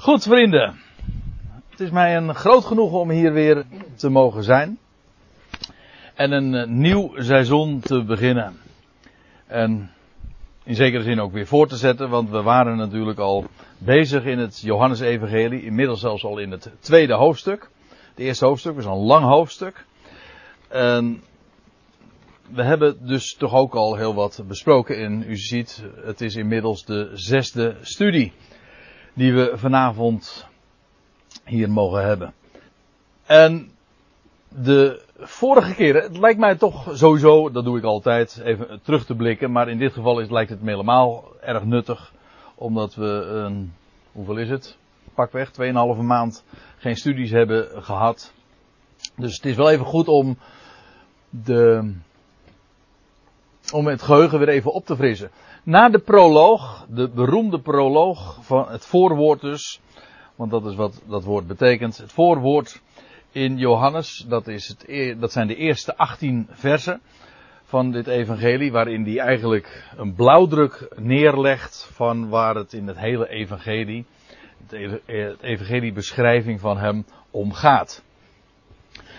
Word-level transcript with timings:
Goed, 0.00 0.22
vrienden. 0.22 0.80
Het 1.70 1.80
is 1.80 1.90
mij 1.90 2.16
een 2.16 2.34
groot 2.34 2.64
genoegen 2.64 2.98
om 2.98 3.10
hier 3.10 3.32
weer 3.32 3.64
te 3.96 4.08
mogen 4.08 4.42
zijn. 4.42 4.78
En 6.14 6.32
een 6.32 6.54
eh, 6.54 6.66
nieuw 6.66 7.12
seizoen 7.16 7.80
te 7.80 8.04
beginnen. 8.04 8.56
En 9.46 9.90
in 10.64 10.74
zekere 10.74 11.02
zin 11.02 11.20
ook 11.20 11.32
weer 11.32 11.46
voor 11.46 11.68
te 11.68 11.76
zetten, 11.76 12.08
want 12.08 12.30
we 12.30 12.42
waren 12.42 12.76
natuurlijk 12.76 13.18
al 13.18 13.44
bezig 13.78 14.24
in 14.24 14.38
het 14.38 14.60
Johannesevangelie. 14.60 15.64
Inmiddels 15.64 16.00
zelfs 16.00 16.24
al 16.24 16.38
in 16.38 16.50
het 16.50 16.70
tweede 16.78 17.14
hoofdstuk. 17.14 17.70
Het 17.88 18.18
eerste 18.18 18.44
hoofdstuk 18.44 18.74
was 18.74 18.84
een 18.84 18.92
lang 19.06 19.24
hoofdstuk. 19.24 19.84
En 20.68 21.22
we 22.50 22.62
hebben 22.62 23.06
dus 23.06 23.34
toch 23.34 23.54
ook 23.54 23.74
al 23.74 23.96
heel 23.96 24.14
wat 24.14 24.42
besproken. 24.46 24.96
En 24.96 25.24
u 25.26 25.36
ziet, 25.36 25.84
het 26.04 26.20
is 26.20 26.34
inmiddels 26.34 26.84
de 26.84 27.10
zesde 27.14 27.76
studie 27.80 28.32
die 29.14 29.34
we 29.34 29.52
vanavond 29.54 30.46
hier 31.44 31.70
mogen 31.70 32.02
hebben. 32.02 32.34
En 33.26 33.70
de 34.48 35.02
vorige 35.18 35.74
keren, 35.74 36.02
het 36.02 36.18
lijkt 36.18 36.38
mij 36.38 36.56
toch 36.56 36.88
sowieso, 36.92 37.50
dat 37.50 37.64
doe 37.64 37.78
ik 37.78 37.84
altijd, 37.84 38.40
even 38.44 38.80
terug 38.82 39.04
te 39.04 39.14
blikken. 39.14 39.52
Maar 39.52 39.68
in 39.68 39.78
dit 39.78 39.92
geval 39.92 40.20
is, 40.20 40.30
lijkt 40.30 40.50
het 40.50 40.62
me 40.62 40.70
helemaal 40.70 41.24
erg 41.40 41.64
nuttig. 41.64 42.12
Omdat 42.54 42.94
we 42.94 43.06
een, 43.06 43.72
hoeveel 44.12 44.36
is 44.36 44.48
het? 44.48 44.76
Pakweg, 45.14 45.50
2,5 45.96 46.02
maand 46.02 46.44
geen 46.78 46.96
studies 46.96 47.30
hebben 47.30 47.82
gehad. 47.82 48.32
Dus 49.16 49.34
het 49.36 49.44
is 49.44 49.56
wel 49.56 49.70
even 49.70 49.86
goed 49.86 50.08
om 50.08 50.38
de, 51.30 51.92
om 53.72 53.86
het 53.86 54.02
geheugen 54.02 54.38
weer 54.38 54.48
even 54.48 54.72
op 54.72 54.86
te 54.86 54.96
frissen. 54.96 55.30
Na 55.62 55.88
de 55.88 55.98
proloog, 55.98 56.86
de 56.88 57.08
beroemde 57.08 57.60
proloog 57.60 58.38
van 58.40 58.68
het 58.68 58.86
voorwoord 58.86 59.40
dus, 59.40 59.80
want 60.36 60.50
dat 60.50 60.66
is 60.66 60.74
wat 60.74 61.02
dat 61.08 61.24
woord 61.24 61.46
betekent. 61.46 61.98
Het 61.98 62.12
voorwoord 62.12 62.82
in 63.32 63.56
Johannes, 63.56 64.24
dat, 64.28 64.48
is 64.48 64.68
het, 64.68 64.84
e- 64.88 65.14
dat 65.18 65.32
zijn 65.32 65.46
de 65.46 65.56
eerste 65.56 65.96
18 65.96 66.46
versen 66.50 67.00
van 67.64 67.90
dit 67.90 68.06
evangelie, 68.06 68.72
waarin 68.72 69.04
hij 69.04 69.18
eigenlijk 69.18 69.88
een 69.96 70.14
blauwdruk 70.14 70.88
neerlegt 70.96 71.90
van 71.92 72.28
waar 72.28 72.54
het 72.54 72.72
in 72.72 72.86
het 72.86 72.98
hele 72.98 73.28
evangelie, 73.28 74.06
het 74.66 75.42
evangelie 75.42 75.92
beschrijving 75.92 76.60
van 76.60 76.78
hem 76.78 77.04
om 77.30 77.52
gaat. 77.52 78.02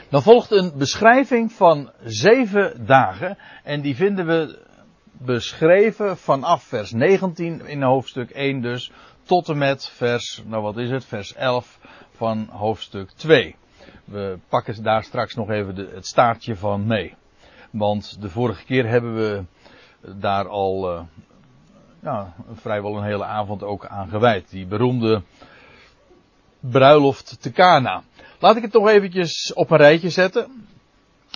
Dan 0.10 0.22
volgt 0.22 0.52
een 0.52 0.74
beschrijving 0.78 1.52
van 1.52 1.92
zeven 2.04 2.86
dagen 2.86 3.38
en 3.64 3.82
die 3.82 3.96
vinden 3.96 4.26
we 4.26 4.70
beschreven 5.26 6.18
vanaf 6.18 6.64
vers 6.64 6.92
19 6.92 7.66
in 7.66 7.82
hoofdstuk 7.82 8.30
1 8.30 8.62
dus 8.62 8.92
tot 9.24 9.50
en 9.50 9.58
met 9.58 9.90
vers, 9.90 10.44
nou 10.46 10.64
wat 10.64 10.78
is 10.78 10.90
het, 10.90 11.06
vers 11.06 11.34
11 11.34 11.80
van 12.12 12.48
hoofdstuk 12.52 13.12
2. 13.12 13.56
We 14.06 14.38
pakken 14.50 14.84
daar 14.84 15.04
straks 15.04 15.36
nog 15.36 15.50
even 15.50 15.76
het 15.76 16.06
staartje 16.06 16.56
van 16.56 16.86
mee. 16.86 17.16
Want 17.72 18.22
de 18.22 18.30
vorige 18.30 18.66
keer 18.66 18.88
hebben 18.88 19.16
we 19.16 19.44
daar 20.16 20.48
al 20.48 21.06
uh, 22.04 22.24
vrijwel 22.54 22.98
een 22.98 23.04
hele 23.04 23.26
avond 23.26 23.64
ook 23.64 23.86
aan 23.86 24.10
gewijd. 24.10 24.50
Die 24.50 24.66
beroemde 24.66 25.22
bruiloft 26.60 27.42
te 27.42 27.52
Cana. 27.52 28.04
Laat 28.40 28.56
ik 28.56 28.62
het 28.62 28.72
toch 28.72 28.90
eventjes 28.90 29.54
op 29.54 29.72
een 29.72 29.78
rijtje 29.78 30.10
zetten. 30.10 30.68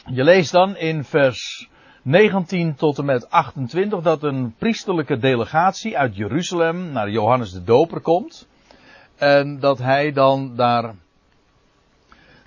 Je 0.05 0.23
leest 0.23 0.51
dan 0.51 0.77
in 0.77 1.03
vers 1.03 1.69
19 2.05 2.75
tot 2.75 2.97
en 2.97 3.05
met 3.05 3.29
28 3.29 4.01
dat 4.01 4.23
een 4.23 4.55
priesterlijke 4.57 5.17
delegatie 5.17 5.97
uit 5.97 6.15
Jeruzalem 6.15 6.91
naar 6.91 7.09
Johannes 7.09 7.51
de 7.51 7.63
Doper 7.63 8.01
komt. 8.01 8.47
En 9.15 9.59
dat 9.59 9.77
hij 9.77 10.11
dan 10.11 10.55
daar 10.55 10.95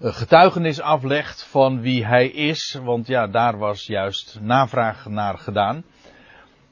getuigenis 0.01 0.81
aflegt 0.81 1.45
van 1.45 1.81
wie 1.81 2.07
hij 2.07 2.29
is. 2.29 2.79
Want 2.83 3.07
ja, 3.07 3.27
daar 3.27 3.59
was 3.59 3.87
juist 3.87 4.39
navraag 4.41 5.07
naar 5.07 5.39
gedaan. 5.39 5.85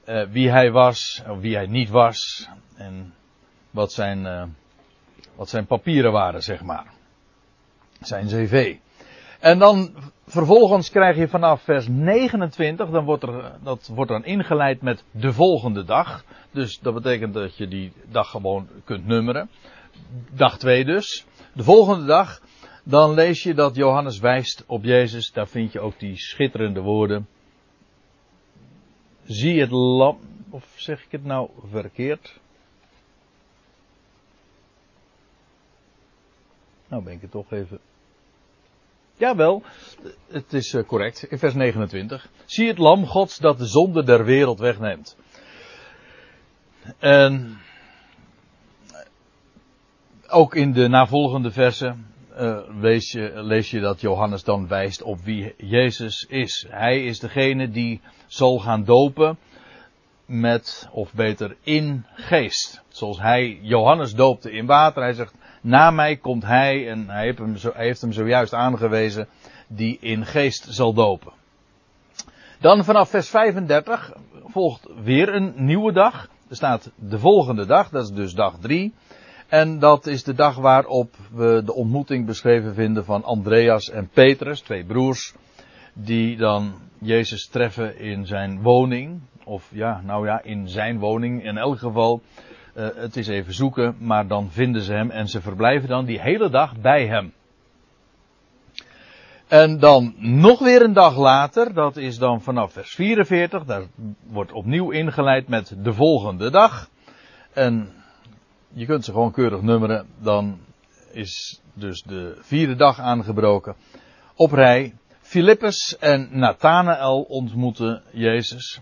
Uh, 0.09 0.27
wie 0.31 0.51
hij 0.51 0.71
was, 0.71 1.23
of 1.29 1.39
wie 1.39 1.55
hij 1.55 1.67
niet 1.67 1.89
was. 1.89 2.49
En 2.77 3.15
wat 3.71 3.93
zijn, 3.93 4.25
uh, 4.25 4.45
wat 5.35 5.49
zijn 5.49 5.67
papieren 5.67 6.13
waren, 6.13 6.43
zeg 6.43 6.63
maar. 6.63 6.87
Zijn 8.01 8.27
cv. 8.27 8.77
En 9.41 9.59
dan 9.59 9.95
vervolgens 10.27 10.91
krijg 10.91 11.17
je 11.17 11.29
vanaf 11.29 11.63
vers 11.63 11.89
29, 11.89 12.91
dan 12.91 13.05
wordt 13.05 13.23
er, 13.23 13.59
dat 13.63 13.91
wordt 13.95 14.11
dan 14.11 14.25
ingeleid 14.25 14.83
met 14.83 15.05
de 15.11 15.33
volgende 15.33 15.85
dag. 15.85 16.25
Dus 16.51 16.79
dat 16.79 16.95
betekent 16.95 17.35
dat 17.35 17.57
je 17.57 17.69
die 17.69 17.93
dag 18.09 18.31
gewoon 18.31 18.69
kunt 18.85 19.07
nummeren. 19.07 19.51
Dag 20.31 20.59
2 20.59 20.85
dus. 20.85 21.27
De 21.53 21.63
volgende 21.63 22.07
dag, 22.07 22.41
dan 22.85 23.15
lees 23.15 23.43
je 23.43 23.55
dat 23.55 23.75
Johannes 23.75 24.19
wijst 24.19 24.65
op 24.67 24.85
Jezus. 24.85 25.33
Daar 25.33 25.49
vind 25.49 25.73
je 25.73 25.81
ook 25.81 25.99
die 25.99 26.17
schitterende 26.17 26.81
woorden. 26.81 27.29
Zie 29.25 29.61
het 29.61 29.71
lam, 29.71 30.19
of 30.51 30.73
zeg 30.77 31.05
ik 31.05 31.13
het 31.13 31.25
nou 31.25 31.51
verkeerd? 31.71 32.41
Nou 36.89 37.03
ben 37.03 37.13
ik 37.13 37.21
het 37.21 37.31
toch 37.31 37.53
even 37.53 37.81
Jawel, 39.17 39.63
het 40.31 40.53
is 40.53 40.75
eh, 40.75 40.87
correct. 40.87 41.23
In 41.23 41.39
vers 41.39 41.55
29. 41.55 42.29
Zie 42.45 42.69
het 42.69 42.79
lam 42.79 43.07
gods 43.07 43.39
dat 43.39 43.59
de 43.59 43.67
zonde 43.67 44.05
der 44.05 44.25
wereld 44.25 44.59
wegneemt. 44.59 45.17
En 46.99 47.59
ook 50.29 50.55
in 50.55 50.73
de 50.73 50.89
navolgende 50.89 51.51
versen 51.51 52.07
lees, 52.81 53.13
je, 53.13 53.33
lees 53.35 53.71
je 53.71 53.81
dat 53.81 54.01
Johannes 54.01 54.45
dan 54.45 54.69
wijst 54.69 55.03
op 55.03 55.21
wie 55.21 55.55
Jezus 55.57 56.27
is. 56.29 56.67
Hij 56.69 57.05
is 57.05 57.19
degene 57.19 57.71
die 57.71 58.01
zal 58.27 58.59
gaan 58.59 58.85
dopen 58.85 59.39
met, 60.27 60.89
of 60.93 61.15
beter, 61.15 61.57
in 61.63 62.07
geest. 62.15 62.83
Zoals 62.89 63.21
hij 63.21 63.59
Johannes 63.63 64.15
doopte 64.15 64.53
in 64.53 64.67
water. 64.67 65.03
Hij 65.03 65.13
zegt, 65.13 65.35
na 65.67 65.91
mij 65.91 66.17
komt 66.17 66.45
hij, 66.45 66.91
en 66.91 67.11
hij 67.11 67.25
heeft, 67.25 67.39
hem 67.39 67.57
zo, 67.57 67.71
heeft 67.75 68.01
hem 68.01 68.13
zojuist 68.13 68.55
aangewezen, 68.55 69.29
die 69.69 69.99
in 70.01 70.27
geest 70.27 70.67
zal 70.71 70.93
dopen. 70.93 71.33
Dan 72.61 72.85
vanaf 72.85 73.11
vers 73.11 73.29
35 73.29 74.13
volgt 74.45 74.89
weer 75.03 75.35
een 75.35 75.53
nieuwe 75.57 75.93
dag. 75.93 76.29
Er 76.49 76.57
staat 76.57 76.93
de 76.95 77.19
volgende 77.19 77.67
dag, 77.67 77.89
dat 77.89 78.03
is 78.03 78.11
dus 78.11 78.33
dag 78.33 78.59
3. 78.61 78.95
En 79.49 79.79
dat 79.79 80.07
is 80.07 80.25
de 80.25 80.35
dag 80.35 80.57
waarop 80.57 81.15
we 81.33 81.63
de 81.65 81.75
ontmoeting 81.75 82.27
beschreven 82.27 82.75
vinden 82.75 83.05
van 83.05 83.25
Andreas 83.25 83.91
en 83.91 84.09
Petrus, 84.09 84.61
twee 84.61 84.85
broers, 84.85 85.35
die 85.93 86.37
dan 86.37 86.75
Jezus 86.99 87.49
treffen 87.49 87.99
in 87.99 88.27
zijn 88.27 88.63
woning. 88.63 89.21
Of 89.45 89.71
ja, 89.73 90.01
nou 90.05 90.27
ja, 90.27 90.43
in 90.43 90.69
zijn 90.69 90.99
woning 90.99 91.45
in 91.45 91.57
elk 91.57 91.79
geval. 91.79 92.23
Uh, 92.77 92.89
het 92.95 93.17
is 93.17 93.29
even 93.29 93.55
zoeken, 93.55 93.97
maar 93.99 94.27
dan 94.27 94.51
vinden 94.51 94.83
ze 94.83 94.93
hem 94.93 95.11
en 95.11 95.29
ze 95.29 95.41
verblijven 95.41 95.89
dan 95.89 96.05
die 96.05 96.21
hele 96.21 96.51
dag 96.51 96.81
bij 96.81 97.07
hem. 97.07 97.33
En 99.49 99.79
dan 99.79 100.15
nog 100.17 100.59
weer 100.59 100.83
een 100.83 100.93
dag 100.93 101.17
later, 101.17 101.75
dat 101.75 101.97
is 101.97 102.19
dan 102.19 102.43
vanaf 102.43 102.73
vers 102.73 102.95
44, 102.95 103.65
daar 103.65 103.83
wordt 104.27 104.53
opnieuw 104.53 104.91
ingeleid 104.91 105.49
met 105.49 105.75
de 105.79 105.93
volgende 105.93 106.51
dag. 106.51 106.89
En 107.53 107.93
je 108.73 108.87
kunt 108.87 109.05
ze 109.05 109.13
gewoon 109.13 109.33
keurig 109.33 109.63
nummeren, 109.63 110.07
dan 110.19 110.59
is 111.13 111.61
dus 111.75 112.03
de 112.03 112.37
vierde 112.41 112.75
dag 112.75 113.01
aangebroken. 113.01 113.75
Op 114.35 114.53
rij, 114.53 114.95
Filippus 115.21 115.97
en 115.99 116.29
Nathanael 116.31 117.23
ontmoeten 117.23 118.03
Jezus. 118.13 118.81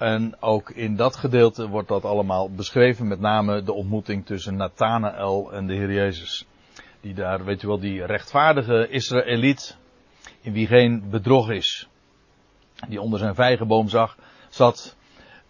En 0.00 0.36
ook 0.40 0.70
in 0.70 0.96
dat 0.96 1.16
gedeelte 1.16 1.68
wordt 1.68 1.88
dat 1.88 2.04
allemaal 2.04 2.50
beschreven, 2.50 3.08
met 3.08 3.20
name 3.20 3.62
de 3.62 3.72
ontmoeting 3.72 4.26
tussen 4.26 4.56
Nathanael 4.56 5.52
en 5.52 5.66
de 5.66 5.74
Heer 5.74 5.92
Jezus. 5.92 6.46
Die 7.00 7.14
daar, 7.14 7.44
weet 7.44 7.60
je 7.60 7.66
wel, 7.66 7.80
die 7.80 8.04
rechtvaardige 8.04 8.88
Israëliet, 8.88 9.76
in 10.40 10.52
wie 10.52 10.66
geen 10.66 11.10
bedrog 11.10 11.50
is. 11.50 11.88
Die 12.88 13.00
onder 13.00 13.18
zijn 13.18 13.34
vijgenboom 13.34 13.88
zag, 13.88 14.16
zat 14.48 14.96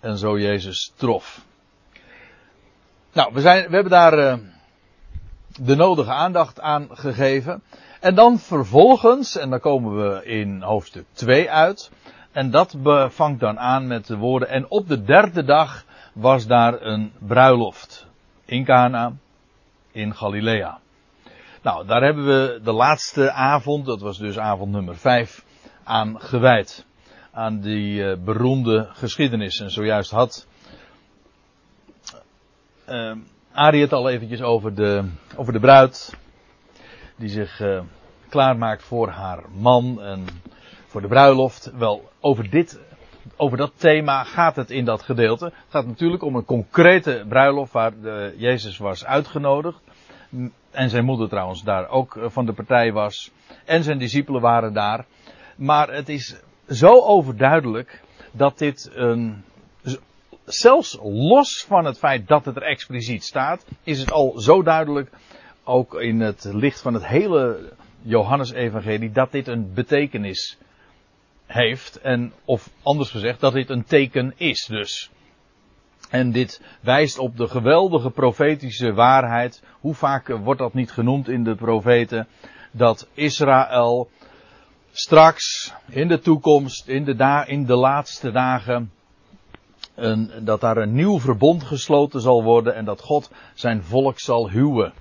en 0.01 0.19
zo 0.19 0.39
Jezus 0.39 0.93
trof. 0.97 1.45
Nou, 3.13 3.33
we, 3.35 3.41
zijn, 3.41 3.69
we 3.69 3.75
hebben 3.75 3.93
daar 3.93 4.19
uh, 4.19 4.35
de 5.61 5.75
nodige 5.77 6.13
aandacht 6.13 6.61
aan 6.61 6.89
gegeven. 6.91 7.63
En 8.01 8.15
dan 8.15 8.39
vervolgens, 8.39 9.37
en 9.37 9.51
dan 9.51 9.61
komen 9.61 9.97
we 9.97 10.25
in 10.25 10.63
hoofdstuk 10.63 11.05
2 11.13 11.51
uit, 11.51 11.91
en 12.33 12.51
dat 12.51 12.77
vangt 13.09 13.41
dan 13.41 13.59
aan 13.59 13.87
met 13.87 14.07
de 14.07 14.17
woorden. 14.17 14.49
En 14.49 14.71
op 14.71 14.89
de 14.89 15.03
derde 15.03 15.45
dag 15.45 15.85
was 16.13 16.47
daar 16.47 16.83
een 16.83 17.13
bruiloft. 17.19 18.07
In 18.45 18.65
Cana, 18.65 19.13
in 19.93 20.15
Galilea. 20.15 20.79
Nou, 21.63 21.87
daar 21.87 22.03
hebben 22.03 22.27
we 22.27 22.61
de 22.63 22.73
laatste 22.73 23.33
avond, 23.33 23.87
dat 23.87 24.01
was 24.01 24.19
dus 24.19 24.39
avond 24.39 24.73
nummer 24.73 24.97
5, 24.97 25.45
aan 25.85 26.21
gewijd. 26.21 26.87
Aan 27.33 27.61
die 27.61 28.03
uh, 28.03 28.17
beroemde 28.25 28.89
geschiedenis. 28.93 29.61
En 29.61 29.71
zojuist 29.71 30.11
had 30.11 30.47
uh, 32.89 33.17
het 33.53 33.93
al 33.93 34.09
eventjes 34.09 34.43
over 34.43 34.75
de, 34.75 35.11
over 35.37 35.53
de 35.53 35.61
bruid. 35.61 36.17
Die 37.17 37.29
zich 37.29 37.61
uh, 37.61 37.81
klaarmaakt 38.29 38.83
voor 38.83 39.09
haar 39.09 39.45
man 39.53 40.03
en 40.03 40.27
voor 40.91 41.01
de 41.01 41.09
bruiloft. 41.09 41.73
Wel, 41.79 42.11
over 42.21 42.51
dit, 42.51 42.81
over 43.37 43.57
dat 43.57 43.73
thema 43.77 44.25
gaat 44.25 44.57
het 44.57 44.71
in 44.71 44.85
dat 44.85 45.03
gedeelte. 45.03 45.45
Het 45.45 45.55
gaat 45.69 45.87
natuurlijk 45.87 46.23
om 46.23 46.37
een 46.37 46.45
concrete 46.45 47.25
bruiloft 47.29 47.73
waar 47.73 47.93
Jezus 48.37 48.79
was 48.79 49.05
uitgenodigd. 49.05 49.81
En 50.71 50.91
zijn 50.91 51.05
moeder 51.05 51.29
trouwens 51.29 51.63
daar 51.63 51.89
ook 51.89 52.17
eh, 52.17 52.25
van 52.29 52.47
de 52.47 52.53
partij 52.53 52.93
was. 52.93 53.31
En 53.65 53.83
zijn 53.83 53.99
discipelen 53.99 54.41
waren 54.41 54.73
daar. 54.73 55.05
Maar 55.57 55.93
het 55.93 56.09
is 56.09 56.41
zo 56.69 57.01
overduidelijk 57.01 58.03
dat 58.33 58.59
dit 58.59 58.91
een 58.95 59.45
zelfs 60.45 60.99
los 61.03 61.65
van 61.69 61.85
het 61.85 61.99
feit 61.99 62.29
dat 62.29 62.45
het 62.45 62.57
er 62.57 62.63
expliciet 62.63 63.25
staat, 63.25 63.65
is 63.83 64.01
het 64.01 64.13
al 64.13 64.39
zo 64.39 64.63
duidelijk, 64.63 65.11
ook 65.65 65.95
in 65.95 66.21
het 66.21 66.45
licht 66.53 66.81
van 66.81 66.95
het 66.95 67.07
hele 67.07 67.73
Johannesevangelie, 68.03 69.13
dat 69.13 69.33
dit 69.33 69.49
een 69.49 69.73
betekenis 69.75 70.59
heeft. 71.53 72.01
En, 72.01 72.33
of 72.45 72.71
anders 72.83 73.11
gezegd, 73.11 73.41
dat 73.41 73.53
dit 73.53 73.71
een 73.71 73.85
teken 73.85 74.33
is 74.37 74.67
dus. 74.67 75.11
En 76.11 76.33
dit 76.33 76.63
wijst 76.81 77.19
op 77.19 77.37
de 77.37 77.49
geweldige 77.49 78.11
profetische 78.11 78.93
waarheid. 78.93 79.63
Hoe 79.81 79.95
vaak 79.95 80.29
wordt 80.29 80.61
dat 80.61 80.75
niet 80.75 80.91
genoemd 80.91 81.29
in 81.29 81.45
de 81.45 81.55
profeten? 81.55 82.29
Dat 82.73 83.09
Israël 83.15 84.09
straks, 84.93 85.75
in 85.89 86.09
de 86.09 86.19
toekomst, 86.19 86.89
in 86.89 87.05
de, 87.05 87.15
da 87.15 87.47
in 87.47 87.67
de 87.67 87.77
laatste 87.77 88.31
dagen, 88.31 88.93
een, 89.95 90.31
dat 90.43 90.61
daar 90.61 90.77
een 90.77 90.95
nieuw 90.95 91.19
verbond 91.19 91.63
gesloten 91.63 92.21
zal 92.21 92.43
worden 92.43 92.75
en 92.75 92.85
dat 92.85 93.01
God 93.01 93.31
zijn 93.55 93.83
volk 93.83 94.19
zal 94.19 94.51
huwen. 94.51 94.93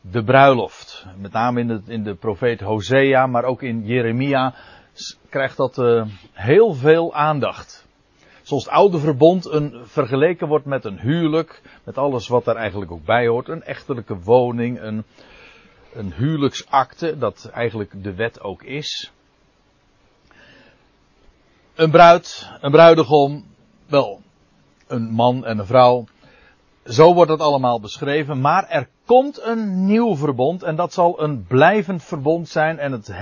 De 0.00 0.24
bruiloft. 0.24 1.06
Met 1.16 1.32
name 1.32 1.60
in 1.60 1.66
de, 1.66 1.80
in 1.86 2.02
de 2.02 2.14
profeet 2.14 2.60
Hosea, 2.60 3.26
maar 3.26 3.44
ook 3.44 3.62
in 3.62 3.84
Jeremia 3.84 4.54
krijgt 5.28 5.56
dat 5.56 5.78
uh, 5.78 6.06
heel 6.32 6.74
veel 6.74 7.14
aandacht. 7.14 7.86
Zoals 8.42 8.64
het 8.64 8.72
oude 8.72 8.98
verbond 8.98 9.46
een, 9.46 9.80
vergeleken 9.84 10.48
wordt 10.48 10.64
met 10.64 10.84
een 10.84 10.98
huwelijk, 10.98 11.62
met 11.84 11.98
alles 11.98 12.28
wat 12.28 12.44
daar 12.44 12.56
eigenlijk 12.56 12.90
ook 12.90 13.04
bij 13.04 13.26
hoort. 13.26 13.48
Een 13.48 13.62
echtelijke 13.62 14.18
woning, 14.18 14.80
een, 14.80 15.04
een 15.92 16.12
huwelijksakte, 16.12 17.18
dat 17.18 17.50
eigenlijk 17.52 18.02
de 18.02 18.14
wet 18.14 18.40
ook 18.40 18.62
is. 18.62 19.12
Een 21.74 21.90
bruid, 21.90 22.50
een 22.60 22.70
bruidegom, 22.70 23.46
wel, 23.86 24.20
een 24.86 25.10
man 25.10 25.44
en 25.44 25.58
een 25.58 25.66
vrouw. 25.66 26.04
Zo 26.84 27.14
wordt 27.14 27.30
het 27.30 27.40
allemaal 27.40 27.80
beschreven, 27.80 28.40
maar 28.40 28.68
er 28.68 28.88
komt 29.06 29.42
een 29.42 29.84
nieuw 29.84 30.16
verbond 30.16 30.62
en 30.62 30.76
dat 30.76 30.92
zal 30.92 31.22
een 31.22 31.44
blijvend 31.44 32.02
verbond 32.04 32.48
zijn 32.48 32.78
en 32.78 32.92
het 32.92 33.12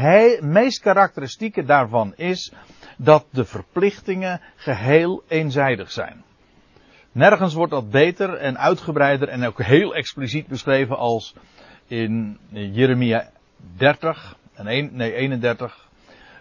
meest 0.42 0.80
karakteristieke 0.80 1.64
daarvan 1.64 2.14
is 2.16 2.52
dat 2.96 3.24
de 3.30 3.44
verplichtingen 3.44 4.40
geheel 4.56 5.22
eenzijdig 5.28 5.90
zijn. 5.90 6.22
Nergens 7.12 7.54
wordt 7.54 7.72
dat 7.72 7.90
beter 7.90 8.34
en 8.34 8.58
uitgebreider 8.58 9.28
en 9.28 9.46
ook 9.46 9.62
heel 9.62 9.94
expliciet 9.94 10.46
beschreven 10.46 10.96
als 10.96 11.34
in 11.86 12.38
Jeremia 12.48 13.30
30 13.76 14.36
en 14.52 14.66
1, 14.66 14.90
nee 14.92 15.14
31, 15.14 15.88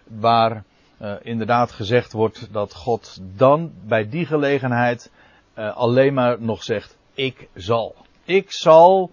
waar 0.08 0.64
uh, 1.02 1.14
inderdaad 1.22 1.72
gezegd 1.72 2.12
wordt 2.12 2.48
dat 2.52 2.74
God 2.74 3.20
dan 3.36 3.72
bij 3.86 4.10
die 4.10 4.26
gelegenheid 4.26 5.12
uh, 5.58 5.76
alleen 5.76 6.14
maar 6.14 6.42
nog 6.42 6.64
zegt, 6.64 6.98
ik 7.20 7.48
zal. 7.54 7.96
Ik 8.26 8.52
zal 8.52 9.12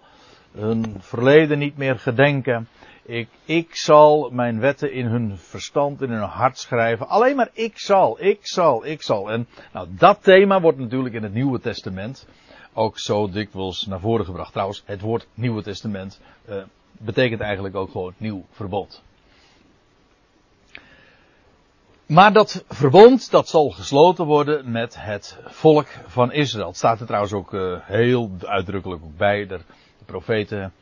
hun 0.51 0.95
verleden 0.99 1.59
niet 1.59 1.77
meer 1.77 1.99
gedenken. 1.99 2.67
Ik, 3.03 3.27
ik 3.45 3.75
zal 3.75 4.29
mijn 4.29 4.59
wetten 4.59 4.91
in 4.91 5.05
hun 5.05 5.37
verstand, 5.37 6.01
in 6.01 6.09
hun 6.09 6.21
hart 6.21 6.57
schrijven. 6.57 7.07
Alleen 7.07 7.35
maar 7.35 7.49
ik 7.53 7.79
zal, 7.79 8.21
ik 8.21 8.39
zal, 8.41 8.85
ik 8.85 9.01
zal. 9.01 9.31
En 9.31 9.47
nou, 9.73 9.87
dat 9.89 10.23
thema 10.23 10.61
wordt 10.61 10.77
natuurlijk 10.77 11.15
in 11.15 11.23
het 11.23 11.33
Nieuwe 11.33 11.59
Testament 11.59 12.27
ook 12.73 12.99
zo 12.99 13.29
dikwijls 13.29 13.85
naar 13.85 13.99
voren 13.99 14.25
gebracht. 14.25 14.51
Trouwens, 14.51 14.83
het 14.85 15.01
woord 15.01 15.27
Nieuwe 15.33 15.63
Testament 15.63 16.21
uh, 16.49 16.63
betekent 16.91 17.41
eigenlijk 17.41 17.75
ook 17.75 17.91
gewoon 17.91 18.13
nieuw 18.17 18.45
verbod. 18.51 19.03
Maar 22.07 22.33
dat 22.33 22.63
verbond, 22.67 23.31
dat 23.31 23.47
zal 23.47 23.69
gesloten 23.69 24.25
worden 24.25 24.71
met 24.71 24.95
het 24.99 25.39
volk 25.45 25.87
van 26.05 26.31
Israël. 26.31 26.67
Het 26.67 26.77
staat 26.77 26.99
er 26.99 27.05
trouwens 27.05 27.33
ook 27.33 27.53
uh, 27.53 27.77
heel 27.81 28.31
uitdrukkelijk 28.41 29.17
bij. 29.17 29.47
De, 29.47 29.59
profeten, 30.05 30.73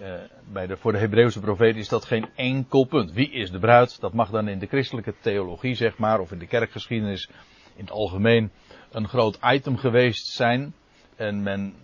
uh, 0.00 0.12
bij 0.52 0.66
de, 0.66 0.76
voor 0.76 0.92
de 0.92 0.98
Hebreeuwse 0.98 1.40
profeten 1.40 1.80
is 1.80 1.88
dat 1.88 2.04
geen 2.04 2.28
enkel 2.34 2.84
punt. 2.84 3.12
Wie 3.12 3.30
is 3.30 3.50
de 3.50 3.58
bruid? 3.58 4.00
Dat 4.00 4.12
mag 4.12 4.30
dan 4.30 4.48
in 4.48 4.58
de 4.58 4.66
christelijke 4.66 5.14
theologie, 5.20 5.74
zeg 5.74 5.98
maar, 5.98 6.20
of 6.20 6.32
in 6.32 6.38
de 6.38 6.46
kerkgeschiedenis 6.46 7.28
in 7.74 7.84
het 7.84 7.90
algemeen 7.92 8.50
een 8.90 9.08
groot 9.08 9.38
item 9.44 9.76
geweest 9.76 10.26
zijn. 10.26 10.74
En 11.16 11.42
men 11.42 11.74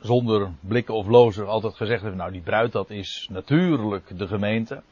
zonder 0.00 0.50
blikken 0.60 0.94
of 0.94 1.06
lozen 1.06 1.46
altijd 1.46 1.74
gezegd 1.74 2.02
heeft, 2.02 2.16
nou 2.16 2.32
die 2.32 2.42
bruid 2.42 2.72
dat 2.72 2.90
is 2.90 3.28
natuurlijk 3.30 4.18
de 4.18 4.26
gemeente. 4.26 4.82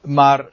Maar 0.00 0.48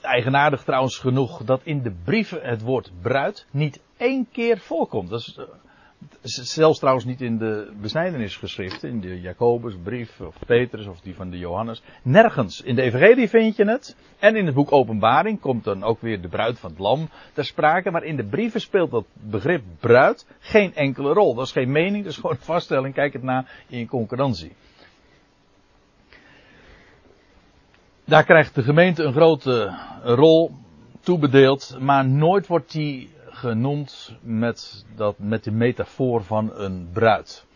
eigenaardig 0.00 0.62
trouwens 0.62 0.98
genoeg 0.98 1.44
dat 1.44 1.60
in 1.64 1.82
de 1.82 1.92
brieven 2.04 2.42
het 2.42 2.62
woord 2.62 2.92
bruid 3.02 3.46
niet 3.50 3.80
één 3.96 4.26
keer 4.32 4.58
voorkomt. 4.58 5.10
Dat 5.10 5.20
is, 5.20 5.38
zelfs 6.32 6.78
trouwens 6.78 7.04
niet 7.04 7.20
in 7.20 7.38
de 7.38 7.72
besnijdenisgeschriften, 7.80 8.88
in 8.88 9.00
de 9.00 9.20
Jacobusbrief 9.20 10.20
of 10.20 10.36
Petrus 10.46 10.86
of 10.86 11.00
die 11.00 11.14
van 11.14 11.30
de 11.30 11.38
Johannes. 11.38 11.82
Nergens. 12.02 12.60
In 12.60 12.74
de 12.74 12.82
Evangelie 12.82 13.28
vind 13.28 13.56
je 13.56 13.64
het. 13.64 13.96
En 14.18 14.36
in 14.36 14.46
het 14.46 14.54
boek 14.54 14.72
Openbaring 14.72 15.40
komt 15.40 15.64
dan 15.64 15.82
ook 15.82 16.00
weer 16.00 16.20
de 16.20 16.28
bruid 16.28 16.58
van 16.58 16.70
het 16.70 16.78
lam 16.78 17.08
ter 17.32 17.44
sprake. 17.44 17.90
Maar 17.90 18.04
in 18.04 18.16
de 18.16 18.24
brieven 18.24 18.60
speelt 18.60 18.90
dat 18.90 19.04
begrip 19.12 19.62
bruid 19.80 20.26
geen 20.40 20.74
enkele 20.74 21.12
rol. 21.12 21.34
Dat 21.34 21.46
is 21.46 21.52
geen 21.52 21.72
mening, 21.72 22.04
dat 22.04 22.12
is 22.12 22.18
gewoon 22.18 22.36
een 22.36 22.42
vaststelling. 22.42 22.94
Kijk 22.94 23.12
het 23.12 23.22
na 23.22 23.46
in 23.68 23.86
concordantie. 23.86 24.52
Daar 28.12 28.24
krijgt 28.24 28.54
de 28.54 28.62
gemeente 28.62 29.02
een 29.02 29.12
grote 29.12 29.74
rol 30.02 30.50
toebedeeld, 31.00 31.76
maar 31.80 32.08
nooit 32.08 32.46
wordt 32.46 32.72
die 32.72 33.10
genoemd 33.26 34.16
met, 34.22 34.84
dat, 34.96 35.18
met 35.18 35.44
de 35.44 35.50
metafoor 35.50 36.24
van 36.24 36.50
een 36.54 36.88
bruid. 36.92 37.46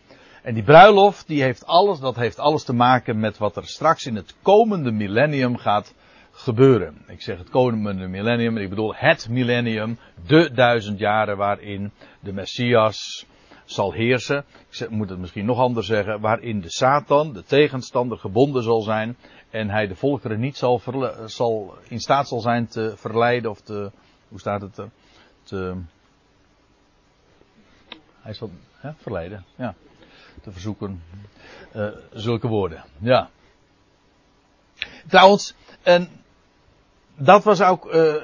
En 0.43 0.53
die 0.53 0.63
bruiloft, 0.63 1.27
die 1.27 1.43
heeft 1.43 1.65
alles, 1.65 1.99
dat 1.99 2.15
heeft 2.15 2.39
alles 2.39 2.63
te 2.63 2.73
maken 2.73 3.19
met 3.19 3.37
wat 3.37 3.55
er 3.55 3.67
straks 3.67 4.05
in 4.05 4.15
het 4.15 4.35
komende 4.41 4.91
millennium 4.91 5.57
gaat 5.57 5.93
gebeuren. 6.31 6.97
Ik 7.07 7.21
zeg 7.21 7.37
het 7.37 7.49
komende 7.49 8.07
millennium, 8.07 8.57
ik 8.57 8.69
bedoel 8.69 8.95
het 8.95 9.29
millennium, 9.29 9.97
de 10.27 10.51
duizend 10.53 10.99
jaren 10.99 11.37
waarin 11.37 11.91
de 12.19 12.33
Messias 12.33 13.25
zal 13.67 13.91
heersen. 13.91 14.45
Ik 14.69 14.89
moet 14.89 15.09
het 15.09 15.19
misschien 15.19 15.45
nog 15.45 15.59
anders 15.59 15.87
zeggen, 15.87 16.19
waarin 16.19 16.61
de 16.61 16.69
Satan, 16.69 17.33
de 17.33 17.43
tegenstander, 17.43 18.17
gebonden 18.17 18.63
zal 18.63 18.81
zijn 18.81 19.17
en 19.49 19.69
hij 19.69 19.87
de 19.87 19.95
volkeren 19.95 20.39
niet 20.39 20.57
zal, 20.57 20.81
zal, 21.25 21.77
in 21.87 21.99
staat 21.99 22.27
zal 22.27 22.39
zijn 22.39 22.67
te 22.67 22.93
verleiden 22.95 23.51
of 23.51 23.61
te, 23.61 23.91
hoe 24.27 24.39
staat 24.39 24.61
het 24.61 24.77
er, 24.77 24.89
te, 25.43 25.75
hij 28.21 28.33
zal, 28.33 28.49
hè, 28.75 28.91
verleiden, 28.97 29.45
ja, 29.55 29.75
te 30.41 30.51
verzoeken, 30.51 31.03
uh, 31.75 31.87
zulke 32.13 32.47
woorden, 32.47 32.83
ja. 32.99 33.29
Trouwens, 35.07 35.55
en 35.81 36.09
dat 37.15 37.43
was 37.43 37.61
ook, 37.61 37.93
uh, 37.93 38.15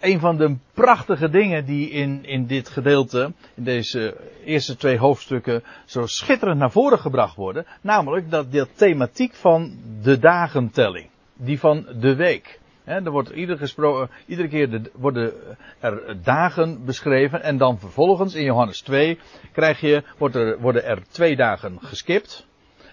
een 0.00 0.20
van 0.20 0.36
de 0.36 0.56
prachtige 0.74 1.28
dingen 1.28 1.64
die 1.64 1.90
in, 1.90 2.24
in 2.24 2.46
dit 2.46 2.68
gedeelte, 2.68 3.32
in 3.54 3.64
deze 3.64 4.16
eerste 4.44 4.76
twee 4.76 4.98
hoofdstukken, 4.98 5.62
zo 5.84 6.06
schitterend 6.06 6.58
naar 6.58 6.70
voren 6.70 6.98
gebracht 6.98 7.36
worden. 7.36 7.66
Namelijk 7.80 8.30
dat 8.30 8.52
de 8.52 8.66
thematiek 8.74 9.34
van 9.34 9.78
de 10.02 10.18
dagentelling. 10.18 11.08
Die 11.36 11.58
van 11.58 11.86
de 12.00 12.14
week. 12.14 12.60
er 12.84 13.10
wordt 13.10 13.30
iedere, 13.30 14.08
iedere 14.26 14.48
keer 14.48 14.70
de, 14.70 14.90
worden 14.94 15.32
er 15.78 16.22
dagen 16.22 16.84
beschreven 16.84 17.42
en 17.42 17.56
dan 17.56 17.78
vervolgens 17.78 18.34
in 18.34 18.44
Johannes 18.44 18.80
2 18.80 19.18
krijg 19.52 19.80
je, 19.80 20.02
wordt 20.18 20.34
er, 20.34 20.60
worden 20.60 20.84
er 20.84 21.02
twee 21.10 21.36
dagen 21.36 21.78
geskipt. 21.80 22.48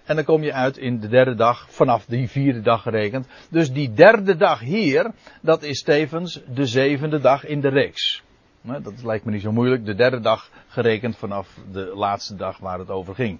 En 0.07 0.15
dan 0.15 0.25
kom 0.25 0.43
je 0.43 0.53
uit 0.53 0.77
in 0.77 0.99
de 0.99 1.07
derde 1.07 1.35
dag, 1.35 1.67
vanaf 1.69 2.05
die 2.05 2.29
vierde 2.29 2.61
dag 2.61 2.81
gerekend. 2.81 3.27
Dus 3.49 3.71
die 3.71 3.93
derde 3.93 4.35
dag 4.35 4.59
hier, 4.59 5.11
dat 5.41 5.63
is 5.63 5.81
tevens 5.81 6.41
de 6.53 6.65
zevende 6.65 7.19
dag 7.19 7.45
in 7.45 7.61
de 7.61 7.67
reeks. 7.67 8.23
Dat 8.61 9.03
lijkt 9.03 9.25
me 9.25 9.31
niet 9.31 9.41
zo 9.41 9.51
moeilijk. 9.51 9.85
De 9.85 9.95
derde 9.95 10.19
dag 10.19 10.49
gerekend 10.67 11.17
vanaf 11.17 11.59
de 11.71 11.91
laatste 11.95 12.35
dag 12.35 12.57
waar 12.57 12.79
het 12.79 12.89
over 12.89 13.15
ging. 13.15 13.39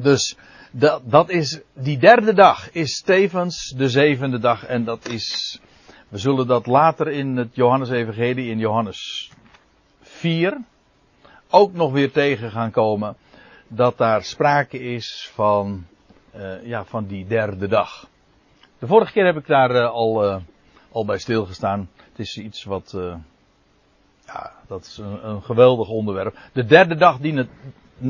Dus 0.00 0.36
dat, 0.70 1.02
dat 1.04 1.30
is, 1.30 1.60
die 1.74 1.98
derde 1.98 2.34
dag 2.34 2.70
is 2.72 3.02
tevens 3.02 3.74
de 3.76 3.88
zevende 3.88 4.38
dag. 4.38 4.64
En 4.64 4.84
dat 4.84 5.08
is, 5.08 5.60
we 6.08 6.18
zullen 6.18 6.46
dat 6.46 6.66
later 6.66 7.08
in 7.08 7.36
het 7.36 7.54
Johannes 7.54 7.90
Evangelie 7.90 8.50
in 8.50 8.58
Johannes 8.58 9.30
4 10.00 10.58
ook 11.50 11.72
nog 11.72 11.92
weer 11.92 12.12
tegen 12.12 12.50
gaan 12.50 12.70
komen 12.70 13.16
dat 13.72 13.98
daar 13.98 14.24
sprake 14.24 14.78
is 14.78 15.30
van, 15.34 15.86
uh, 16.36 16.66
ja, 16.66 16.84
van 16.84 17.06
die 17.06 17.26
derde 17.26 17.68
dag. 17.68 18.08
De 18.78 18.86
vorige 18.86 19.12
keer 19.12 19.24
heb 19.24 19.36
ik 19.36 19.46
daar 19.46 19.70
uh, 19.70 19.90
al, 19.90 20.24
uh, 20.24 20.36
al 20.92 21.04
bij 21.04 21.18
stilgestaan. 21.18 21.90
Het 21.96 22.18
is 22.18 22.38
iets 22.38 22.64
wat, 22.64 22.96
ja, 24.26 24.52
dat 24.66 24.84
is 24.84 24.98
een, 24.98 25.28
een, 25.28 25.42
geweldig 25.42 25.88
onderwerp. 25.88 26.38
De 26.52 26.64
derde 26.64 26.96
dag 26.96 27.18
die 27.18 27.34
het 27.34 27.48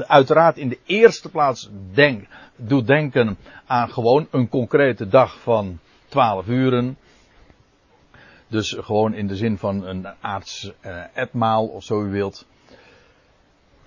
uiteraard 0.07 0.57
in 0.57 0.69
de 0.69 0.79
eerste 0.85 1.31
plaats 1.31 1.71
denk, 1.93 2.27
doet 2.57 2.87
denken 2.87 3.37
aan 3.67 3.91
gewoon 3.91 4.27
een 4.31 4.49
concrete 4.49 5.09
dag 5.09 5.41
van 5.41 5.79
12 6.09 6.47
uren. 6.47 6.99
Dus 8.47 8.77
gewoon 8.81 9.15
in 9.15 9.27
de 9.27 9.37
zin 9.37 9.59
van 9.59 9.87
een 9.87 10.07
aards 10.21 10.73
etmaal 11.15 11.67
of 11.67 11.85
zo 11.85 12.03
u 12.03 12.11
wilt 12.11 12.47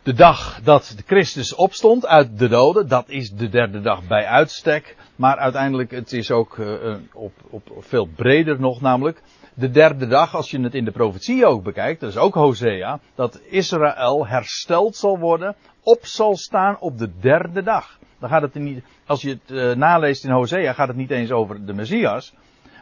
de 0.03 0.13
dag 0.13 0.60
dat 0.63 0.95
Christus 1.05 1.55
opstond 1.55 2.05
uit 2.07 2.39
de 2.39 2.48
doden, 2.48 2.88
dat 2.88 3.10
is 3.10 3.29
de 3.29 3.50
derde 3.50 3.81
dag 3.81 4.07
bij 4.07 4.25
uitstek. 4.25 4.95
Maar 5.15 5.38
uiteindelijk, 5.38 5.91
het 5.91 6.13
is 6.13 6.31
ook 6.31 6.57
uh, 6.57 6.95
op, 7.13 7.33
op, 7.50 7.63
veel 7.79 8.07
breder 8.15 8.60
nog 8.60 8.81
namelijk. 8.81 9.22
De 9.53 9.69
derde 9.69 10.07
dag, 10.07 10.36
als 10.36 10.51
je 10.51 10.62
het 10.62 10.75
in 10.75 10.86
de 10.86 10.91
profetie 10.91 11.45
ook 11.45 11.63
bekijkt, 11.63 12.00
dat 12.00 12.10
is 12.10 12.17
ook 12.17 12.33
Hosea, 12.33 13.00
dat 13.15 13.41
Israël 13.50 14.27
hersteld 14.27 14.95
zal 14.95 15.19
worden, 15.19 15.55
op 15.83 16.05
zal 16.05 16.38
staan 16.38 16.79
op 16.79 16.98
de 16.98 17.10
derde 17.19 17.63
dag. 17.63 18.00
Dan 18.19 18.29
gaat 18.29 18.41
het 18.41 18.53
niet, 18.53 18.83
als 19.05 19.22
je 19.22 19.29
het 19.29 19.51
uh, 19.51 19.74
naleest 19.75 20.24
in 20.24 20.31
Hosea, 20.31 20.74
gaat 20.74 20.88
het 20.88 20.98
niet 20.98 21.12
eens 21.12 21.31
over 21.31 21.65
de 21.65 21.74
Messias, 21.74 22.33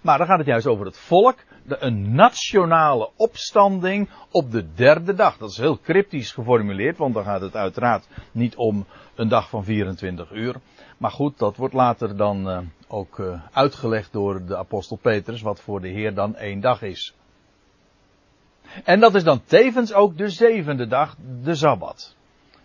maar 0.01 0.17
dan 0.17 0.27
gaat 0.27 0.38
het 0.38 0.48
juist 0.48 0.67
over 0.67 0.86
het 0.86 0.98
volk 0.98 1.38
een 1.67 2.15
nationale 2.15 3.10
opstanding 3.15 4.10
op 4.31 4.51
de 4.51 4.74
derde 4.74 5.13
dag. 5.13 5.38
Dat 5.38 5.50
is 5.50 5.58
heel 5.58 5.79
cryptisch 5.79 6.31
geformuleerd, 6.31 6.98
want 6.98 7.13
dan 7.13 7.24
gaat 7.24 7.41
het 7.41 7.55
uiteraard 7.55 8.08
niet 8.31 8.55
om 8.55 8.86
een 9.15 9.27
dag 9.27 9.50
van 9.50 9.63
24 9.63 10.31
uur. 10.31 10.55
Maar 10.98 11.12
goed, 11.12 11.38
dat 11.38 11.55
wordt 11.55 11.74
later 11.74 12.17
dan 12.17 12.50
uh, 12.50 12.60
ook 12.88 13.17
uh, 13.17 13.41
uitgelegd 13.51 14.12
door 14.12 14.46
de 14.46 14.58
apostel 14.58 14.98
Petrus, 14.98 15.41
wat 15.41 15.62
voor 15.62 15.81
de 15.81 15.89
Heer 15.89 16.13
dan 16.13 16.36
één 16.36 16.60
dag 16.60 16.81
is. 16.81 17.15
En 18.84 19.00
dat 19.00 19.15
is 19.15 19.24
dan 19.24 19.43
tevens 19.43 19.93
ook 19.93 20.17
de 20.17 20.29
zevende 20.29 20.88
dag, 20.88 21.15
de 21.43 21.55
Sabbat. 21.55 22.15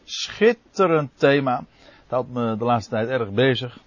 Schitterend 0.05 1.11
thema. 1.15 1.57
Dat 1.57 2.09
houdt 2.09 2.31
me 2.31 2.57
de 2.57 2.65
laatste 2.65 2.91
tijd 2.91 3.09
erg 3.09 3.31
bezig. 3.31 3.79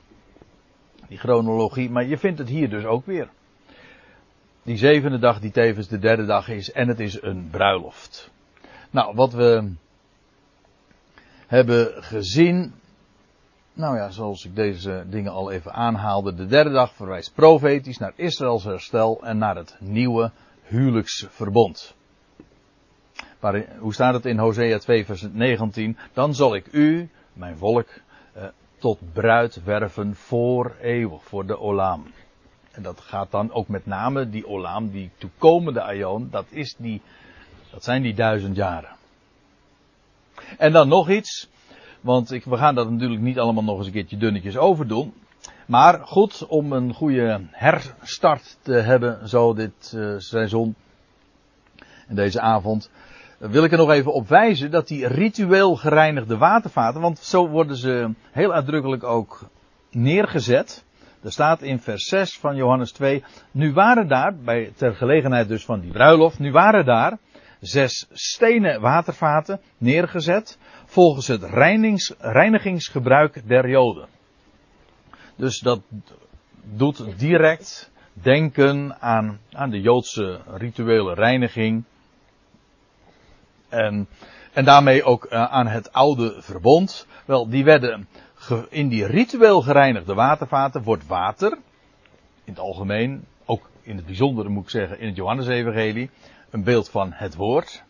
Die 1.08 1.18
chronologie, 1.18 1.90
maar 1.90 2.06
je 2.06 2.18
vindt 2.18 2.40
het 2.40 2.50
hier 2.50 2.70
dus 2.70 2.86
ook 2.86 3.06
weer 3.06 3.30
die 4.70 4.78
zevende 4.78 5.20
dag 5.20 5.40
die 5.40 5.52
tevens 5.52 5.88
de 5.88 6.00
derde 6.00 6.26
dag 6.26 6.48
is 6.50 6.72
en 6.72 6.88
het 6.88 7.00
is 7.00 7.22
een 7.22 7.48
bruiloft. 7.52 8.32
Nou, 8.92 9.16
wat 9.16 9.34
we 9.34 9.72
hebben 11.48 12.04
gezien, 12.04 12.74
nou 13.74 13.98
ja, 13.98 14.10
zoals 14.10 14.46
ik 14.46 14.56
deze 14.56 15.06
dingen 15.08 15.32
al 15.32 15.52
even 15.52 15.74
aanhaalde, 15.74 16.34
de 16.34 16.46
derde 16.46 16.70
dag 16.70 16.94
verwijst 16.94 17.34
profetisch 17.34 17.98
naar 17.98 18.14
Israëls 18.16 18.64
herstel 18.64 19.24
en 19.24 19.38
naar 19.38 19.56
het 19.56 19.76
nieuwe 19.80 20.32
huwelijksverbond. 20.64 21.96
Waarin, 23.40 23.66
hoe 23.80 23.94
staat 23.94 24.14
het 24.14 24.26
in 24.26 24.38
Hosea 24.38 24.78
2 24.78 25.06
vers 25.06 25.28
19? 25.32 25.98
Dan 26.14 26.36
zal 26.36 26.56
ik 26.56 26.68
u, 26.72 27.10
mijn 27.34 27.58
volk, 27.58 27.88
eh, 28.34 28.44
tot 28.78 29.14
bruid 29.14 29.64
werven 29.64 30.16
voor 30.16 30.76
eeuwig, 30.82 31.24
voor 31.24 31.46
de 31.46 31.60
olam. 31.60 32.06
En 32.80 32.86
dat 32.86 33.02
gaat 33.02 33.32
dan 33.32 33.52
ook 33.52 33.68
met 33.68 33.86
name 33.86 34.30
die 34.30 34.48
Olam, 34.48 34.90
die 34.90 35.10
toekomende 35.18 35.82
Aion, 35.82 36.28
dat, 36.32 36.46
is 36.50 36.76
die, 36.78 37.02
dat 37.72 37.84
zijn 37.84 38.02
die 38.02 38.14
duizend 38.14 38.56
jaren. 38.56 38.90
En 40.58 40.72
dan 40.72 40.88
nog 40.88 41.10
iets, 41.10 41.50
want 42.02 42.32
ik, 42.32 42.44
we 42.44 42.58
gaan 42.58 42.76
dat 42.76 42.90
natuurlijk 42.90 43.22
niet 43.22 43.40
allemaal 43.40 43.64
nog 43.64 43.78
eens 43.78 43.86
een 43.86 43.94
keertje 43.94 44.18
dunnetjes 44.18 44.58
overdoen. 44.58 45.14
Maar 45.66 46.00
goed, 46.00 46.46
om 46.48 46.72
een 46.72 46.94
goede 46.94 47.42
herstart 47.52 48.58
te 48.62 48.74
hebben, 48.74 49.30
zo 49.30 49.54
dit 49.54 49.94
uh, 49.96 50.16
seizoen 50.18 50.76
en 52.08 52.16
deze 52.16 52.42
avond, 52.42 52.90
wil 53.38 53.64
ik 53.64 53.72
er 53.72 53.78
nog 53.78 53.92
even 53.92 54.14
op 54.14 54.28
wijzen 54.28 54.72
dat 54.72 54.88
die 54.88 55.08
ritueel 55.08 55.76
gereinigde 55.76 56.38
watervaten, 56.38 57.02
want 57.02 57.20
zo 57.20 57.48
worden 57.48 57.76
ze 57.76 58.14
heel 58.32 58.54
uitdrukkelijk 58.54 59.04
ook 59.04 59.50
neergezet. 59.92 60.88
Er 61.22 61.32
staat 61.32 61.62
in 61.62 61.80
vers 61.80 62.04
6 62.04 62.38
van 62.38 62.56
Johannes 62.56 62.92
2, 62.92 63.24
nu 63.52 63.74
waren 63.74 64.08
daar, 64.08 64.36
bij, 64.36 64.72
ter 64.76 64.96
gelegenheid 64.96 65.48
dus 65.48 65.66
van 65.66 65.80
die 65.80 65.92
bruiloft, 65.92 66.40
nu 66.40 66.52
waren 66.52 66.86
daar 66.86 67.18
zes 67.60 68.08
stenen 68.12 68.82
watervaten 68.82 69.62
neergezet 69.78 70.58
volgens 70.86 71.28
het 71.28 71.44
reinigingsgebruik 72.20 73.48
der 73.48 73.70
Joden. 73.70 74.08
Dus 75.36 75.60
dat 75.60 75.82
doet 76.64 77.20
direct 77.20 77.92
denken 78.14 79.02
aan, 79.02 79.40
aan 79.52 79.70
de 79.70 79.82
Joodse 79.82 80.40
rituele 80.48 81.14
reiniging. 81.14 81.84
En, 83.70 84.08
en 84.54 84.66
daarmee 84.66 85.04
ook 85.04 85.26
eh, 85.26 85.44
aan 85.44 85.68
het 85.68 85.92
oude 85.92 86.42
verbond. 86.42 87.08
Wel, 87.26 87.50
die 87.50 87.64
werden 87.64 88.08
in 88.70 88.88
die 88.88 89.06
ritueel 89.06 89.62
gereinigde 89.62 90.14
watervaten 90.14 90.84
wordt 90.84 91.08
water, 91.08 91.52
in 92.44 92.54
het 92.54 92.60
algemeen, 92.60 93.26
ook 93.46 93.70
in 93.82 93.96
het 93.96 94.06
bijzondere 94.06 94.50
moet 94.50 94.64
ik 94.64 94.70
zeggen, 94.70 95.00
in 95.00 95.08
het 95.08 95.16
Johannesevangelie, 95.16 96.10
een 96.50 96.64
beeld 96.64 96.90
van 96.90 97.12
het 97.14 97.36
woord. 97.36 97.84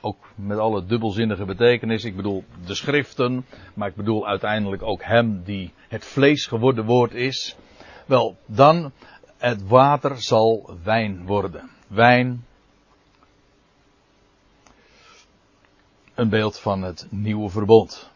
Ook 0.00 0.32
met 0.34 0.58
alle 0.58 0.84
dubbelzinnige 0.84 1.44
betekenis. 1.44 2.04
Ik 2.04 2.16
bedoel 2.16 2.44
de 2.66 2.74
schriften, 2.74 3.46
maar 3.74 3.88
ik 3.88 3.94
bedoel 3.94 4.26
uiteindelijk 4.26 4.82
ook 4.82 5.02
hem 5.02 5.42
die 5.42 5.72
het 5.88 6.04
vlees 6.04 6.46
geworden 6.46 6.84
woord 6.84 7.14
is. 7.14 7.56
Wel, 8.06 8.36
dan 8.46 8.92
het 9.38 9.68
water 9.68 10.22
zal 10.22 10.76
wijn 10.82 11.26
worden. 11.26 11.70
Wijn. 11.86 12.44
Een 16.14 16.28
beeld 16.28 16.60
van 16.60 16.82
het 16.82 17.06
nieuwe 17.10 17.48
verbond. 17.48 18.12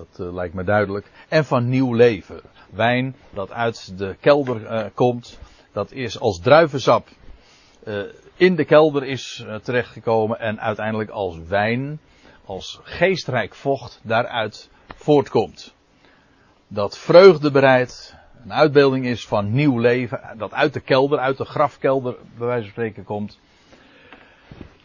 Dat 0.00 0.26
uh, 0.26 0.32
lijkt 0.34 0.54
me 0.54 0.64
duidelijk. 0.64 1.10
En 1.28 1.44
van 1.44 1.68
nieuw 1.68 1.94
leven. 1.94 2.40
Wijn 2.70 3.16
dat 3.34 3.52
uit 3.52 3.98
de 3.98 4.16
kelder 4.20 4.62
uh, 4.62 4.84
komt. 4.94 5.38
Dat 5.72 5.92
is 5.92 6.20
als 6.20 6.40
druivensap 6.40 7.08
uh, 7.84 8.02
in 8.36 8.56
de 8.56 8.64
kelder 8.64 9.04
is 9.04 9.44
terechtgekomen. 9.62 10.38
En 10.38 10.60
uiteindelijk 10.60 11.10
als 11.10 11.38
wijn, 11.48 12.00
als 12.44 12.80
geestrijk 12.82 13.54
vocht 13.54 14.00
daaruit 14.02 14.70
voortkomt. 14.94 15.74
Dat 16.68 16.98
vreugde 16.98 17.50
bereidt. 17.50 18.14
Een 18.44 18.52
uitbeelding 18.52 19.06
is 19.06 19.26
van 19.26 19.52
nieuw 19.52 19.78
leven. 19.78 20.20
Dat 20.36 20.52
uit 20.52 20.72
de 20.72 20.80
kelder, 20.80 21.18
uit 21.18 21.36
de 21.36 21.44
grafkelder 21.44 22.16
bij 22.38 22.46
wijze 22.46 22.62
van 22.62 22.70
spreken 22.70 23.04
komt. 23.04 23.38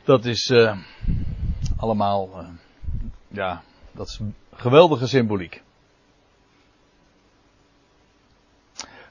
Dat 0.03 0.25
is 0.25 0.53
allemaal, 1.77 2.45
ja, 3.27 3.61
dat 3.95 4.07
is 4.07 4.19
Geweldige 4.55 5.07
symboliek. 5.07 5.63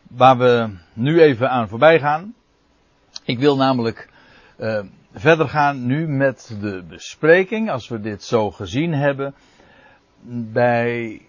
Waar 0.03 0.39
we 0.39 0.77
nu 0.93 1.21
even 1.21 1.51
aan 1.51 1.69
voorbij 1.69 1.99
gaan. 2.01 2.35
Ik 3.25 3.39
wil 3.39 3.57
namelijk 3.57 4.09
uh, 4.59 4.85
verder 5.13 5.49
gaan 5.49 5.87
nu 5.87 6.09
met 6.09 6.57
de 6.61 6.85
bespreking, 6.89 7.71
als 7.71 7.89
we 7.89 8.01
dit 8.01 8.23
zo 8.23 8.51
gezien 8.51 8.93
hebben, 8.93 9.35
bij 10.53 11.23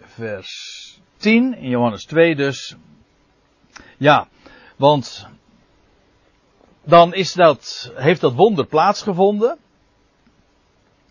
vers 0.00 1.00
10 1.16 1.54
in 1.54 1.68
Johannes 1.68 2.04
2 2.04 2.36
dus. 2.36 2.76
Ja, 3.96 4.28
want 4.76 5.28
dan 6.84 7.14
is 7.14 7.32
dat, 7.32 7.92
heeft 7.94 8.20
dat 8.20 8.34
wonder 8.34 8.66
plaatsgevonden. 8.66 9.58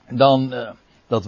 Dan, 0.10 0.54
uh, 0.54 0.72
dat, 1.08 1.27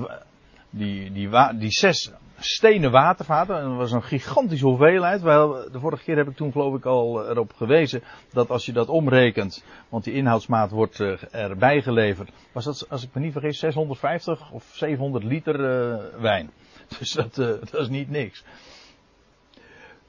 die, 0.69 1.11
die, 1.11 1.29
die 1.57 1.71
zes 1.71 2.11
stenen 2.39 2.91
watervaten. 2.91 3.57
En 3.57 3.67
dat 3.67 3.77
was 3.77 3.91
een 3.91 4.03
gigantische 4.03 4.65
hoeveelheid. 4.65 5.21
de 5.21 5.79
vorige 5.79 6.03
keer 6.03 6.17
heb 6.17 6.27
ik 6.27 6.35
toen 6.35 6.51
geloof 6.51 6.75
ik 6.75 6.85
al 6.85 7.29
erop 7.29 7.53
gewezen 7.53 8.03
dat 8.33 8.49
als 8.49 8.65
je 8.65 8.73
dat 8.73 8.87
omrekent, 8.87 9.63
want 9.89 10.03
die 10.03 10.13
inhoudsmaat 10.13 10.71
wordt 10.71 10.99
uh, 10.99 11.33
erbij 11.33 11.81
geleverd, 11.81 12.31
was 12.51 12.65
dat, 12.65 12.85
als 12.89 13.03
ik 13.03 13.09
me 13.13 13.21
niet 13.21 13.31
vergis, 13.31 13.59
650 13.59 14.51
of 14.51 14.71
700 14.73 15.23
liter 15.23 15.59
uh, 15.59 16.21
wijn. 16.21 16.49
Dus 16.99 17.11
dat, 17.11 17.37
uh, 17.37 17.47
dat 17.47 17.81
is 17.81 17.89
niet 17.89 18.09
niks. 18.09 18.43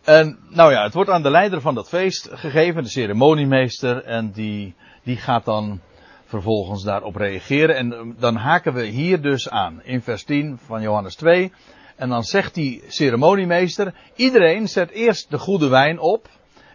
En 0.04 0.38
nou 0.48 0.72
ja, 0.72 0.82
het 0.82 0.94
wordt 0.94 1.10
aan 1.10 1.22
de 1.22 1.30
leider 1.30 1.60
van 1.60 1.74
dat 1.74 1.88
feest 1.88 2.28
gegeven, 2.32 2.82
de 2.82 2.88
ceremoniemeester, 2.88 4.04
en 4.04 4.30
die, 4.30 4.74
die 5.02 5.16
gaat 5.16 5.44
dan 5.44 5.80
vervolgens 6.30 6.82
daarop 6.82 7.16
reageren. 7.16 7.76
En 7.76 7.92
eh, 7.92 8.00
dan 8.18 8.36
haken 8.36 8.74
we 8.74 8.84
hier 8.84 9.22
dus 9.22 9.48
aan, 9.48 9.82
in 9.82 10.02
vers 10.02 10.24
10 10.24 10.58
van 10.64 10.82
Johannes 10.82 11.14
2. 11.14 11.52
En 11.96 12.08
dan 12.08 12.22
zegt 12.22 12.54
die 12.54 12.82
ceremoniemeester, 12.86 13.94
iedereen 14.14 14.68
zet 14.68 14.90
eerst 14.90 15.30
de 15.30 15.38
goede 15.38 15.68
wijn 15.68 15.98
op. 15.98 16.28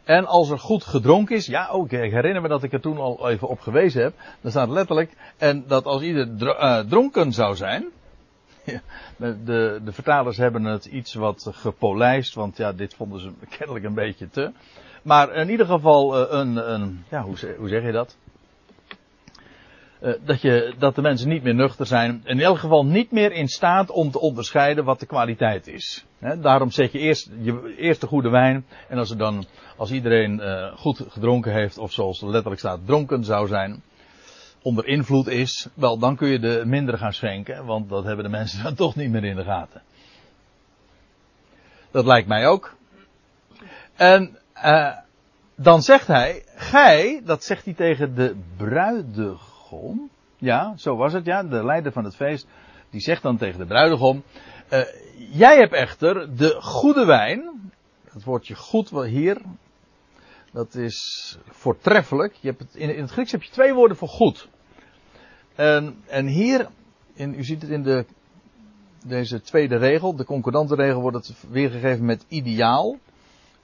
En 0.04 0.26
als 0.26 0.50
er 0.50 0.60
goed 0.60 0.84
gedronken 0.84 1.36
is, 1.36 1.46
ja, 1.46 1.68
ook, 1.68 1.92
ik 1.92 2.12
herinner 2.12 2.42
me 2.42 2.48
dat 2.48 2.64
ik 2.64 2.74
er 2.74 2.82
toen 2.82 2.98
al 2.98 3.30
even 3.30 3.48
op 3.48 3.60
gewezen 3.60 4.02
heb. 4.04 4.14
Dan 4.42 4.52
staat 4.52 4.70
letterlijk, 4.70 5.12
en 5.38 5.64
dat 5.68 5.86
als 5.86 6.02
ieder 6.02 6.28
uh, 6.42 6.80
dronken 6.80 7.32
zou 7.32 7.56
zijn. 7.56 7.86
de, 9.18 9.82
de 9.84 9.92
vertalers 9.92 10.38
hebben 10.38 10.64
het 10.64 10.86
iets 10.86 11.14
wat 11.14 11.48
gepolijst, 11.52 12.34
want 12.34 12.58
ja, 12.58 12.74
dit 12.74 12.94
vonden 12.94 13.20
ze 13.20 13.32
kennelijk 13.58 13.86
een 13.86 13.94
beetje 13.94 14.30
te. 14.30 14.52
Maar 15.04 15.34
in 15.34 15.50
ieder 15.50 15.66
geval 15.66 16.22
uh, 16.22 16.40
een, 16.40 16.74
een, 16.74 17.04
ja, 17.10 17.22
hoe, 17.22 17.56
hoe 17.58 17.70
zeg 17.70 17.84
je 17.84 17.92
dat? 17.92 18.18
Uh, 20.06 20.14
dat, 20.26 20.42
je, 20.42 20.74
dat 20.78 20.96
de 20.96 21.02
mensen 21.02 21.30
niet 21.30 21.44
meer 21.44 21.56
nuchter 21.56 21.86
zijn. 21.86 22.22
In 22.26 22.40
elk 22.40 22.58
geval 22.58 22.86
niet 22.86 23.12
meer 23.12 23.32
in 23.32 23.48
staat 23.48 23.90
om 23.90 24.12
te 24.12 24.20
onderscheiden 24.20 24.84
wat 24.84 25.00
de 25.00 25.06
kwaliteit 25.06 25.68
is. 25.68 26.06
Daarom 26.42 26.72
zet 26.72 26.92
je 26.92 27.00
eerst, 27.00 27.30
je 27.42 27.76
eerst 27.78 28.02
de 28.02 28.08
goede 28.08 28.30
wijn. 28.30 28.66
En 28.90 28.98
als, 28.98 29.10
er 29.10 29.18
dan, 29.18 29.46
als 29.78 29.92
iedereen 29.92 30.40
uh, 30.40 30.76
goed 30.76 31.02
gedronken 31.08 31.52
heeft, 31.52 31.78
of 31.78 31.92
zoals 31.92 32.22
er 32.22 32.30
letterlijk 32.30 32.60
staat, 32.60 32.80
dronken 32.86 33.24
zou 33.24 33.48
zijn. 33.48 33.84
Onder 34.62 34.88
invloed 34.88 35.28
is, 35.28 35.68
wel 35.74 35.98
dan 35.98 36.16
kun 36.16 36.28
je 36.28 36.40
de 36.40 36.62
minder 36.66 36.98
gaan 36.98 37.14
schenken. 37.14 37.66
Want 37.66 37.90
dat 37.90 38.04
hebben 38.04 38.26
de 38.26 38.32
mensen 38.32 38.64
dan 38.64 38.76
toch 38.76 38.96
niet 38.96 39.10
meer 39.10 39.24
in 39.24 39.36
de 39.36 39.44
gaten. 39.44 39.82
Dat 41.92 42.06
lijkt 42.06 42.28
mij 42.28 42.48
ook. 42.48 42.76
En 43.96 44.38
uh, 44.66 44.92
dan 45.56 45.82
zegt 45.82 46.08
hij, 46.08 46.44
gij, 46.56 47.22
dat 47.24 47.44
zegt 47.44 47.66
hij 47.66 47.74
tegen 47.74 48.16
de 48.16 48.36
bruidegom. 48.58 49.54
Ja, 50.38 50.74
zo 50.78 50.96
was 50.96 51.14
het, 51.14 51.26
ja, 51.26 51.44
de 51.44 51.66
leider 51.66 51.92
van 51.92 52.04
het 52.04 52.16
feest. 52.16 52.48
Die 52.90 53.02
zegt 53.02 53.22
dan 53.22 53.38
tegen 53.38 53.60
de 53.60 53.66
bruidegom, 53.66 54.24
uh, 54.72 54.82
jij 55.32 55.58
hebt 55.58 55.74
echter 55.74 56.38
de 56.38 56.58
goede 56.62 57.06
wijn. 57.06 57.72
Het 58.12 58.24
woordje 58.24 58.56
goed 58.56 58.90
hier, 58.90 59.42
dat 60.52 60.76
is 60.76 61.38
voortreffelijk. 61.50 62.34
Je 62.40 62.48
hebt 62.48 62.60
het, 62.60 62.76
in, 62.76 62.96
in 62.96 63.02
het 63.02 63.12
Grieks 63.12 63.32
heb 63.32 63.44
je 63.44 63.52
twee 63.52 63.74
woorden 63.74 63.98
voor 63.98 64.08
goed. 64.08 64.48
En, 65.56 65.96
en 66.08 66.28
hier, 66.28 66.68
in, 67.14 67.34
u 67.34 67.44
ziet 67.44 67.62
het 67.62 67.72
in 67.72 67.84
de, 67.84 68.06
deze 69.06 69.42
tweede 69.42 69.78
regel, 69.78 70.16
de 70.16 70.26
concordante 70.26 70.76
regel, 70.76 71.02
wordt 71.02 71.28
het 71.28 71.44
weergegeven 71.50 72.06
met 72.06 72.26
ideaal. 72.28 72.98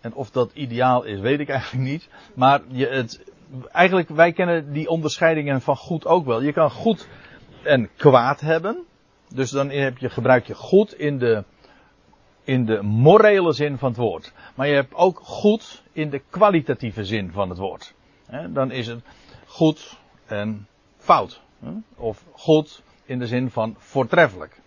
En 0.01 0.13
of 0.13 0.31
dat 0.31 0.51
ideaal 0.53 1.03
is, 1.03 1.19
weet 1.19 1.39
ik 1.39 1.49
eigenlijk 1.49 1.89
niet. 1.89 2.09
Maar 2.33 2.61
je, 2.67 2.87
het, 2.87 3.30
eigenlijk, 3.71 4.09
wij 4.09 4.31
kennen 4.31 4.73
die 4.73 4.89
onderscheidingen 4.89 5.61
van 5.61 5.75
goed 5.75 6.05
ook 6.05 6.25
wel. 6.25 6.41
Je 6.41 6.53
kan 6.53 6.71
goed 6.71 7.07
en 7.63 7.89
kwaad 7.95 8.39
hebben. 8.39 8.83
Dus 9.33 9.49
dan 9.49 9.69
heb 9.69 9.97
je, 9.97 10.09
gebruik 10.09 10.47
je 10.47 10.55
goed 10.55 10.93
in 10.93 11.17
de, 11.17 11.43
in 12.43 12.65
de 12.65 12.81
morele 12.81 13.53
zin 13.53 13.77
van 13.77 13.89
het 13.89 13.97
woord. 13.97 14.33
Maar 14.55 14.67
je 14.67 14.73
hebt 14.73 14.93
ook 14.93 15.19
goed 15.23 15.83
in 15.91 16.09
de 16.09 16.21
kwalitatieve 16.29 17.05
zin 17.05 17.31
van 17.31 17.49
het 17.49 17.57
woord. 17.57 17.93
dan 18.49 18.71
is 18.71 18.87
het 18.87 18.99
goed 19.45 19.97
en 20.25 20.67
fout. 20.97 21.41
Of 21.95 22.23
goed 22.31 22.83
in 23.05 23.19
de 23.19 23.27
zin 23.27 23.49
van 23.49 23.75
voortreffelijk. 23.77 24.59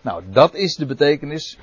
Nou, 0.00 0.22
dat 0.30 0.54
is 0.54 0.76
de 0.76 0.86
betekenis 0.86 1.58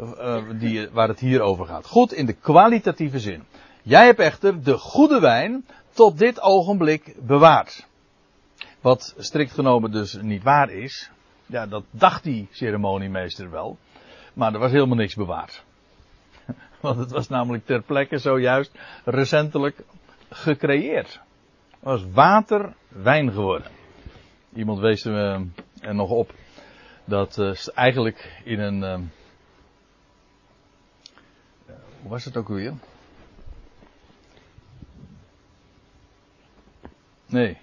uh, 0.00 0.42
die, 0.58 0.88
waar 0.88 1.08
het 1.08 1.20
hier 1.20 1.40
over 1.40 1.66
gaat. 1.66 1.86
Goed 1.86 2.12
in 2.12 2.26
de 2.26 2.32
kwalitatieve 2.32 3.20
zin. 3.20 3.42
Jij 3.82 4.04
hebt 4.04 4.20
echter 4.20 4.62
de 4.62 4.78
goede 4.78 5.20
wijn 5.20 5.66
tot 5.92 6.18
dit 6.18 6.40
ogenblik 6.40 7.14
bewaard. 7.26 7.86
Wat 8.80 9.14
strikt 9.18 9.52
genomen 9.52 9.90
dus 9.90 10.18
niet 10.20 10.42
waar 10.42 10.70
is. 10.70 11.10
Ja, 11.46 11.66
dat 11.66 11.84
dacht 11.90 12.22
die 12.22 12.48
ceremoniemeester 12.50 13.50
wel. 13.50 13.78
Maar 14.34 14.52
er 14.52 14.58
was 14.58 14.72
helemaal 14.72 14.96
niks 14.96 15.14
bewaard. 15.14 15.64
Want 16.80 16.98
het 16.98 17.10
was 17.10 17.28
namelijk 17.28 17.66
ter 17.66 17.82
plekke 17.82 18.18
zojuist 18.18 18.72
recentelijk 19.04 19.84
gecreëerd. 20.30 21.20
Het 21.70 21.80
was 21.80 22.04
water 22.12 22.74
wijn 22.88 23.32
geworden. 23.32 23.70
Iemand 24.54 24.78
wees 24.78 25.04
er, 25.04 25.46
er 25.80 25.94
nog 25.94 26.10
op 26.10 26.34
dat 27.04 27.38
uh, 27.38 27.54
eigenlijk 27.74 28.40
in 28.44 28.60
een. 28.60 28.82
Uh, 28.82 28.94
hoe 32.00 32.10
was 32.10 32.24
het 32.24 32.36
ook 32.36 32.48
weer? 32.48 32.74
Nee. 37.32 37.56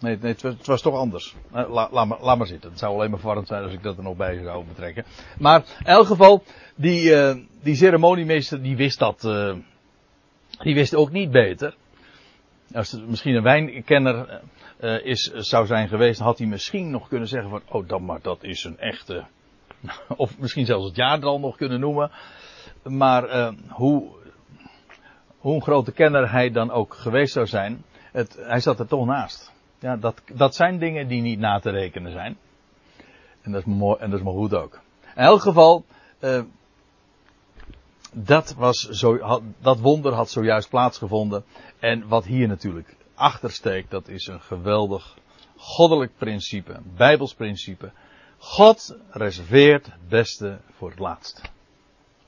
Nee, 0.00 0.18
nee 0.20 0.32
het, 0.32 0.42
was, 0.42 0.54
het 0.66 0.82
toch 0.82 0.94
anders. 0.94 1.34
La, 1.50 1.88
laat, 1.90 2.06
maar, 2.06 2.36
maar 2.38 2.46
zitten. 2.46 2.70
Het 2.70 2.78
zou 2.78 2.94
alleen 2.94 3.10
maar 3.10 3.18
verwarrend 3.18 3.48
zijn 3.48 3.62
als 3.62 3.72
ik 3.72 3.82
dat 3.82 3.96
er 3.96 4.02
nog 4.02 4.16
bij 4.16 4.42
zou 4.42 4.64
betrekken. 4.64 5.04
Maar 5.38 5.62
in 5.78 5.86
elk 5.86 6.06
geval, 6.06 6.42
die, 6.74 7.10
uh, 7.10 7.34
die 7.62 7.74
ceremoniemeester 7.74 8.62
die 8.62 8.76
wist 8.76 8.98
dat. 8.98 9.24
Uh, 9.24 9.54
die 10.58 10.74
wist 10.74 10.94
ook 10.94 11.10
niet 11.10 11.30
beter. 11.30 11.74
Als 12.72 12.92
er 12.92 13.02
misschien 13.06 13.34
een 13.34 13.42
wijnkenner 13.42 14.40
is, 15.02 15.32
zou 15.32 15.66
zijn 15.66 15.88
geweest, 15.88 16.20
had 16.20 16.38
hij 16.38 16.46
misschien 16.46 16.90
nog 16.90 17.08
kunnen 17.08 17.28
zeggen 17.28 17.50
van, 17.50 17.62
oh 17.68 17.88
dan 17.88 18.04
maar 18.04 18.18
dat 18.22 18.42
is 18.42 18.64
een 18.64 18.78
echte, 18.78 19.24
of 20.16 20.38
misschien 20.38 20.66
zelfs 20.66 20.86
het 20.86 20.96
jaartal 20.96 21.40
nog 21.40 21.56
kunnen 21.56 21.80
noemen. 21.80 22.10
Maar 22.82 23.52
hoe, 23.68 24.08
hoe 25.38 25.54
een 25.54 25.62
grote 25.62 25.92
kenner 25.92 26.30
hij 26.30 26.50
dan 26.50 26.70
ook 26.70 26.94
geweest 26.94 27.32
zou 27.32 27.46
zijn, 27.46 27.84
het, 28.12 28.36
hij 28.40 28.60
zat 28.60 28.78
er 28.78 28.86
toch 28.86 29.06
naast. 29.06 29.52
Ja, 29.78 29.96
dat, 29.96 30.22
dat 30.32 30.54
zijn 30.54 30.78
dingen 30.78 31.08
die 31.08 31.22
niet 31.22 31.38
na 31.38 31.58
te 31.58 31.70
rekenen 31.70 32.12
zijn. 32.12 32.36
En 33.42 33.52
dat 33.52 33.60
is 33.60 33.74
mooi, 33.74 34.00
en 34.00 34.10
dat 34.10 34.18
is 34.18 34.24
maar 34.24 34.34
goed 34.34 34.54
ook. 34.54 34.80
In 35.02 35.22
elk 35.22 35.40
geval, 35.40 35.84
uh, 36.20 36.42
dat, 38.12 38.54
was 38.54 38.88
zo, 38.88 39.40
dat 39.60 39.80
wonder 39.80 40.12
had 40.12 40.30
zojuist 40.30 40.68
plaatsgevonden. 40.68 41.44
En 41.78 42.08
wat 42.08 42.24
hier 42.24 42.48
natuurlijk 42.48 42.96
achtersteekt, 43.14 43.90
dat 43.90 44.08
is 44.08 44.26
een 44.26 44.40
geweldig 44.40 45.16
goddelijk 45.56 46.12
principe, 46.16 46.80
bijbels 46.96 47.34
principe. 47.34 47.92
God 48.38 48.96
reserveert 49.10 49.86
het 49.86 50.08
beste 50.08 50.60
voor 50.76 50.90
het 50.90 50.98
laatste. 50.98 51.42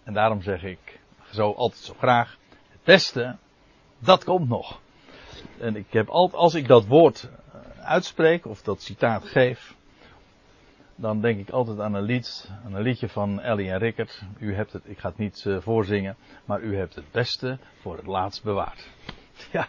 En 0.05 0.13
daarom 0.13 0.43
zeg 0.43 0.63
ik 0.63 1.01
zo 1.31 1.53
altijd 1.53 1.83
zo 1.83 1.95
graag, 1.99 2.37
het 2.69 2.83
beste, 2.85 3.37
dat 3.99 4.25
komt 4.25 4.49
nog. 4.49 4.81
En 5.59 5.77
ik 5.77 5.87
heb 5.91 6.09
altijd, 6.09 6.41
als 6.43 6.55
ik 6.55 6.67
dat 6.67 6.87
woord 6.87 7.29
eh, 7.53 7.85
uitspreek 7.85 8.47
of 8.47 8.63
dat 8.63 8.83
citaat 8.83 9.25
geef, 9.25 9.75
dan 10.97 11.21
denk 11.21 11.39
ik 11.39 11.51
altijd 11.51 11.81
aan 11.81 11.95
een 11.95 12.03
lied, 12.03 12.51
een 12.65 12.83
liedje 12.83 13.09
van 13.09 13.41
Ellie 13.41 13.71
en 13.71 13.79
Rickert. 13.79 14.23
U 14.39 14.55
hebt 14.55 14.73
het, 14.73 14.83
ik 14.85 14.99
ga 14.99 15.09
het 15.09 15.19
niet 15.19 15.45
uh, 15.47 15.61
voorzingen, 15.61 16.17
maar 16.45 16.61
u 16.61 16.77
hebt 16.77 16.95
het 16.95 17.11
beste 17.11 17.59
voor 17.81 17.97
het 17.97 18.07
laatst 18.07 18.43
bewaard. 18.43 18.89
Ja, 19.53 19.69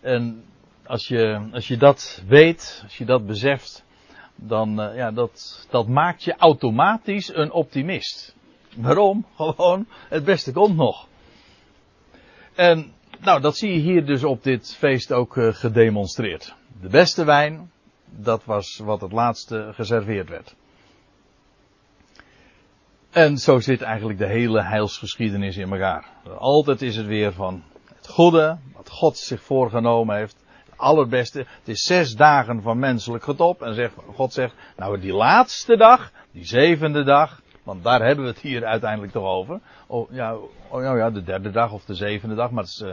en 0.00 0.44
als 0.86 1.08
je, 1.08 1.48
als 1.52 1.68
je 1.68 1.76
dat 1.76 2.22
weet, 2.26 2.80
als 2.82 2.98
je 2.98 3.04
dat 3.04 3.26
beseft, 3.26 3.84
dan 4.34 4.80
uh, 4.80 4.96
ja, 4.96 5.10
dat, 5.10 5.66
dat 5.70 5.88
maakt 5.88 6.24
je 6.24 6.36
automatisch 6.36 7.34
een 7.34 7.52
optimist. 7.52 8.34
Waarom? 8.76 9.26
Gewoon, 9.36 9.86
het 10.08 10.24
beste 10.24 10.52
komt 10.52 10.76
nog. 10.76 11.08
En 12.54 12.92
nou, 13.22 13.40
dat 13.40 13.56
zie 13.56 13.72
je 13.72 13.78
hier 13.78 14.06
dus 14.06 14.24
op 14.24 14.42
dit 14.42 14.74
feest 14.78 15.12
ook 15.12 15.36
uh, 15.36 15.54
gedemonstreerd. 15.54 16.54
De 16.80 16.88
beste 16.88 17.24
wijn, 17.24 17.70
dat 18.04 18.44
was 18.44 18.80
wat 18.84 19.00
het 19.00 19.12
laatste 19.12 19.70
geserveerd 19.74 20.28
werd. 20.28 20.54
En 23.10 23.38
zo 23.38 23.60
zit 23.60 23.82
eigenlijk 23.82 24.18
de 24.18 24.26
hele 24.26 24.62
heilsgeschiedenis 24.62 25.56
in 25.56 25.72
elkaar. 25.72 26.06
Altijd 26.38 26.82
is 26.82 26.96
het 26.96 27.06
weer 27.06 27.32
van 27.32 27.62
het 27.96 28.08
goede, 28.08 28.58
wat 28.74 28.90
God 28.90 29.18
zich 29.18 29.42
voorgenomen 29.42 30.16
heeft, 30.16 30.36
het 30.70 30.78
allerbeste. 30.78 31.38
Het 31.38 31.68
is 31.68 31.82
zes 31.82 32.14
dagen 32.14 32.62
van 32.62 32.78
menselijk 32.78 33.24
getop. 33.24 33.62
En 33.62 33.74
zegt, 33.74 33.94
God 34.14 34.32
zegt, 34.32 34.54
nou 34.76 35.00
die 35.00 35.12
laatste 35.12 35.76
dag, 35.76 36.12
die 36.30 36.46
zevende 36.46 37.04
dag, 37.04 37.41
want 37.62 37.82
daar 37.82 38.02
hebben 38.02 38.24
we 38.24 38.30
het 38.30 38.40
hier 38.40 38.64
uiteindelijk 38.64 39.12
toch 39.12 39.26
over. 39.26 39.60
Oh 39.86 40.10
ja, 40.10 40.36
oh, 40.68 40.82
ja 40.82 41.10
de 41.10 41.22
derde 41.22 41.50
dag 41.50 41.72
of 41.72 41.84
de 41.84 41.94
zevende 41.94 42.34
dag, 42.34 42.50
maar 42.50 42.64
dat 42.64 42.72
is, 42.72 42.80
uh, 42.80 42.92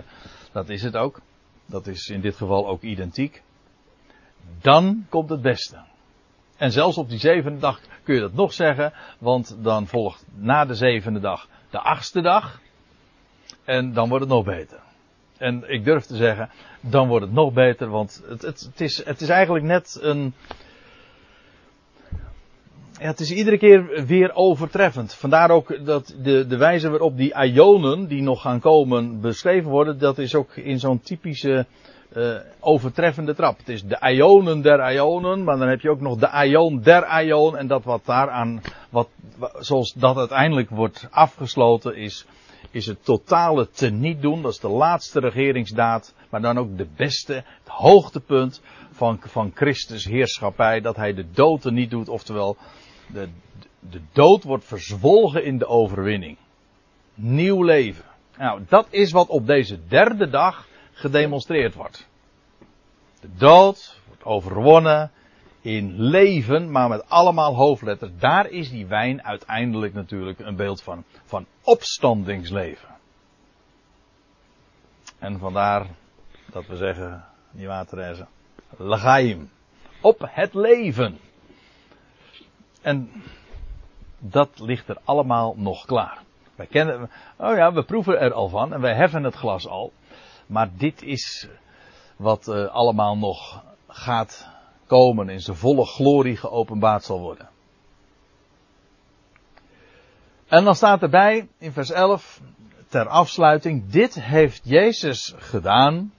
dat 0.51 0.69
is 0.69 0.84
het 0.84 0.95
ook. 0.95 1.21
Dat 1.65 1.88
is 1.88 2.08
in 2.08 2.21
dit 2.21 2.36
geval 2.36 2.67
ook 2.67 2.82
identiek. 2.82 3.43
Dan 4.62 5.05
komt 5.10 5.29
het 5.29 5.41
beste. 5.41 5.77
En 6.58 6.71
zelfs 6.71 6.97
op 6.97 7.10
die 7.10 7.19
zevende 7.19 7.60
dag 7.60 7.82
kun 8.03 8.15
je 8.15 8.21
dat 8.21 8.34
nog 8.34 8.53
zeggen, 8.53 8.93
want 9.19 9.58
dan 9.62 9.88
volgt 9.88 10.25
na 10.36 10.65
de 10.65 10.75
zevende 10.75 11.19
dag 11.19 11.47
de 11.69 11.79
achtste 11.79 12.21
dag. 12.21 12.62
En 13.63 13.93
dan 13.93 14.10
wordt 14.10 14.23
het 14.23 14.34
nog 14.34 14.45
beter. 14.45 14.79
En 15.38 15.63
ik 15.67 15.84
durf 15.84 16.05
te 16.05 16.15
zeggen, 16.15 16.49
dan 16.82 17.08
wordt 17.08 17.25
het 17.25 17.34
nog 17.34 17.53
beter, 17.53 17.89
want 17.89 18.23
het, 18.27 18.41
het, 18.41 18.60
het, 18.60 18.82
is, 18.82 19.05
het 19.05 19.21
is 19.21 19.29
eigenlijk 19.29 19.65
net 19.65 19.97
een. 20.01 20.34
Het 23.00 23.20
is 23.20 23.32
iedere 23.32 23.58
keer 23.58 24.06
weer 24.06 24.34
overtreffend. 24.34 25.14
Vandaar 25.14 25.50
ook 25.50 25.86
dat 25.86 26.16
de, 26.22 26.48
de 26.48 26.58
wijze 26.58 26.90
waarop 26.90 27.18
die 27.18 27.34
ionen 27.44 28.08
die 28.08 28.22
nog 28.22 28.42
gaan 28.42 28.60
komen 28.60 29.22
beschreven 29.22 29.70
worden, 29.70 30.00
dat 30.00 30.18
is 30.18 30.36
ook 30.36 30.56
in 30.56 30.80
zo'n 30.80 31.02
typische 31.02 31.66
uh, 32.14 32.36
overtreffende 32.60 33.36
trap. 33.36 33.58
Het 33.58 33.70
is 33.70 33.84
de 33.84 34.12
ionen 34.14 34.62
der 34.62 34.94
ionen, 34.94 35.44
maar 35.44 35.58
dan 35.58 35.68
heb 35.68 35.82
je 35.82 35.90
ook 35.90 36.02
nog 36.02 36.18
de 36.18 36.46
ion 36.46 36.82
der 36.82 37.24
ion. 37.24 37.58
En 37.58 37.68
dat 37.68 37.84
wat 37.84 38.06
daaraan, 38.06 38.62
wat, 38.90 39.08
zoals 39.60 39.94
dat 39.94 40.18
uiteindelijk 40.18 40.70
wordt 40.70 41.08
afgesloten, 41.12 41.96
is 41.96 42.26
is 42.72 42.86
het 42.86 43.06
totale 43.06 43.70
teniet 43.70 44.22
doen. 44.22 44.42
Dat 44.42 44.52
is 44.52 44.60
de 44.60 44.70
laatste 44.70 45.20
regeringsdaad, 45.20 46.14
maar 46.30 46.42
dan 46.42 46.58
ook 46.58 46.78
de 46.78 46.88
beste, 46.96 47.34
het 47.34 47.68
hoogtepunt 47.68 48.62
van, 48.92 49.20
van 49.22 49.52
Christus 49.56 50.06
heerschappij. 50.06 50.82
Dat 50.82 50.96
hij 50.96 51.14
de 51.14 51.26
dood 51.32 51.64
niet 51.64 51.90
doet, 51.90 52.10
oftewel 52.10 52.58
de, 53.13 53.30
de 53.80 54.02
dood 54.12 54.43
wordt 54.43 54.65
verzwolgen 54.65 55.43
in 55.43 55.58
de 55.58 55.67
overwinning. 55.67 56.38
Nieuw 57.13 57.63
leven. 57.63 58.06
Nou, 58.38 58.62
dat 58.67 58.88
is 58.89 59.12
wat 59.12 59.28
op 59.28 59.45
deze 59.45 59.88
derde 59.88 60.30
dag 60.30 60.67
gedemonstreerd 60.91 61.74
wordt. 61.74 62.08
De 63.19 63.30
dood 63.38 64.00
wordt 64.08 64.24
overwonnen 64.24 65.12
in 65.62 66.02
leven, 66.02 66.72
maar 66.72 66.89
met 66.89 67.10
allemaal 67.10 67.56
hoofdletters. 67.56 68.12
Daar 68.19 68.50
is 68.50 68.69
die 68.69 68.86
wijn 68.86 69.24
uiteindelijk 69.24 69.93
natuurlijk 69.93 70.39
een 70.39 70.56
beeld 70.56 70.82
van, 70.82 71.04
van 71.24 71.45
opstandingsleven. 71.63 72.89
En 75.19 75.39
vandaar 75.39 75.88
dat 76.52 76.67
we 76.67 76.76
zeggen, 76.76 77.26
die 77.52 77.67
waterrezen, 77.67 78.28
Lagaim. 78.78 79.50
Op 80.02 80.30
het 80.32 80.54
leven. 80.54 81.19
En 82.82 83.12
dat 84.20 84.60
ligt 84.60 84.89
er 84.89 84.98
allemaal 85.04 85.54
nog 85.58 85.86
klaar. 85.86 86.24
Wij 86.56 86.68
kennen, 86.68 87.10
oh 87.38 87.56
ja, 87.56 87.74
we 87.74 87.84
proeven 87.84 88.20
er 88.20 88.34
al 88.34 88.50
van 88.50 88.74
en 88.74 88.82
wij 88.82 88.96
heffen 88.96 89.24
het 89.24 89.36
glas 89.36 89.68
al. 89.68 89.94
Maar 90.46 90.70
dit 90.78 91.02
is 91.02 91.48
wat 92.15 92.48
uh, 92.48 92.65
allemaal 92.68 93.18
nog 93.18 93.63
gaat 93.88 94.48
komen, 94.88 95.30
in 95.30 95.42
zijn 95.42 95.58
volle 95.58 95.86
glorie 95.86 96.38
geopenbaard 96.38 97.04
zal 97.04 97.20
worden. 97.20 97.50
En 100.48 100.63
dan 100.63 100.76
staat 100.76 101.02
erbij 101.02 101.48
in 101.58 101.72
vers 101.72 101.92
11 101.92 102.42
ter 102.88 103.08
afsluiting, 103.08 103.89
dit 103.89 104.22
heeft 104.22 104.62
Jezus 104.63 105.34
gedaan. 105.38 106.13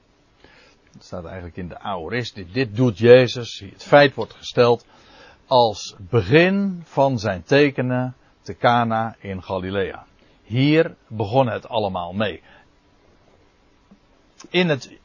Dat 0.93 1.05
staat 1.05 1.25
eigenlijk 1.25 1.57
in 1.57 1.69
de 1.69 1.79
aorist, 1.79 2.53
dit 2.53 2.77
doet 2.77 2.99
Jezus. 2.99 3.65
Het 3.73 3.85
feit 3.85 4.15
wordt 4.15 4.35
gesteld 4.35 4.87
als 5.51 5.97
begin 5.99 6.81
van 6.85 7.19
zijn 7.19 7.43
tekenen 7.43 8.15
te 8.43 8.57
Cana 8.57 9.17
in 9.19 9.43
Galilea. 9.43 10.07
Hier 10.43 10.97
begon 11.07 11.49
het 11.49 11.69
allemaal 11.69 12.13
mee. 12.13 12.43
In 14.51 14.69
het 14.69 14.99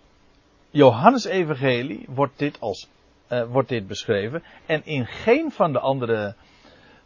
Johannesevangelie 0.69 2.05
wordt 2.09 2.39
dit 2.39 2.59
als 2.59 2.89
uh, 3.29 3.43
wordt 3.43 3.69
dit 3.69 3.87
beschreven 3.87 4.43
en 4.65 4.85
in 4.85 5.05
geen 5.05 5.51
van 5.51 5.71
de 5.71 5.79
andere 5.79 6.35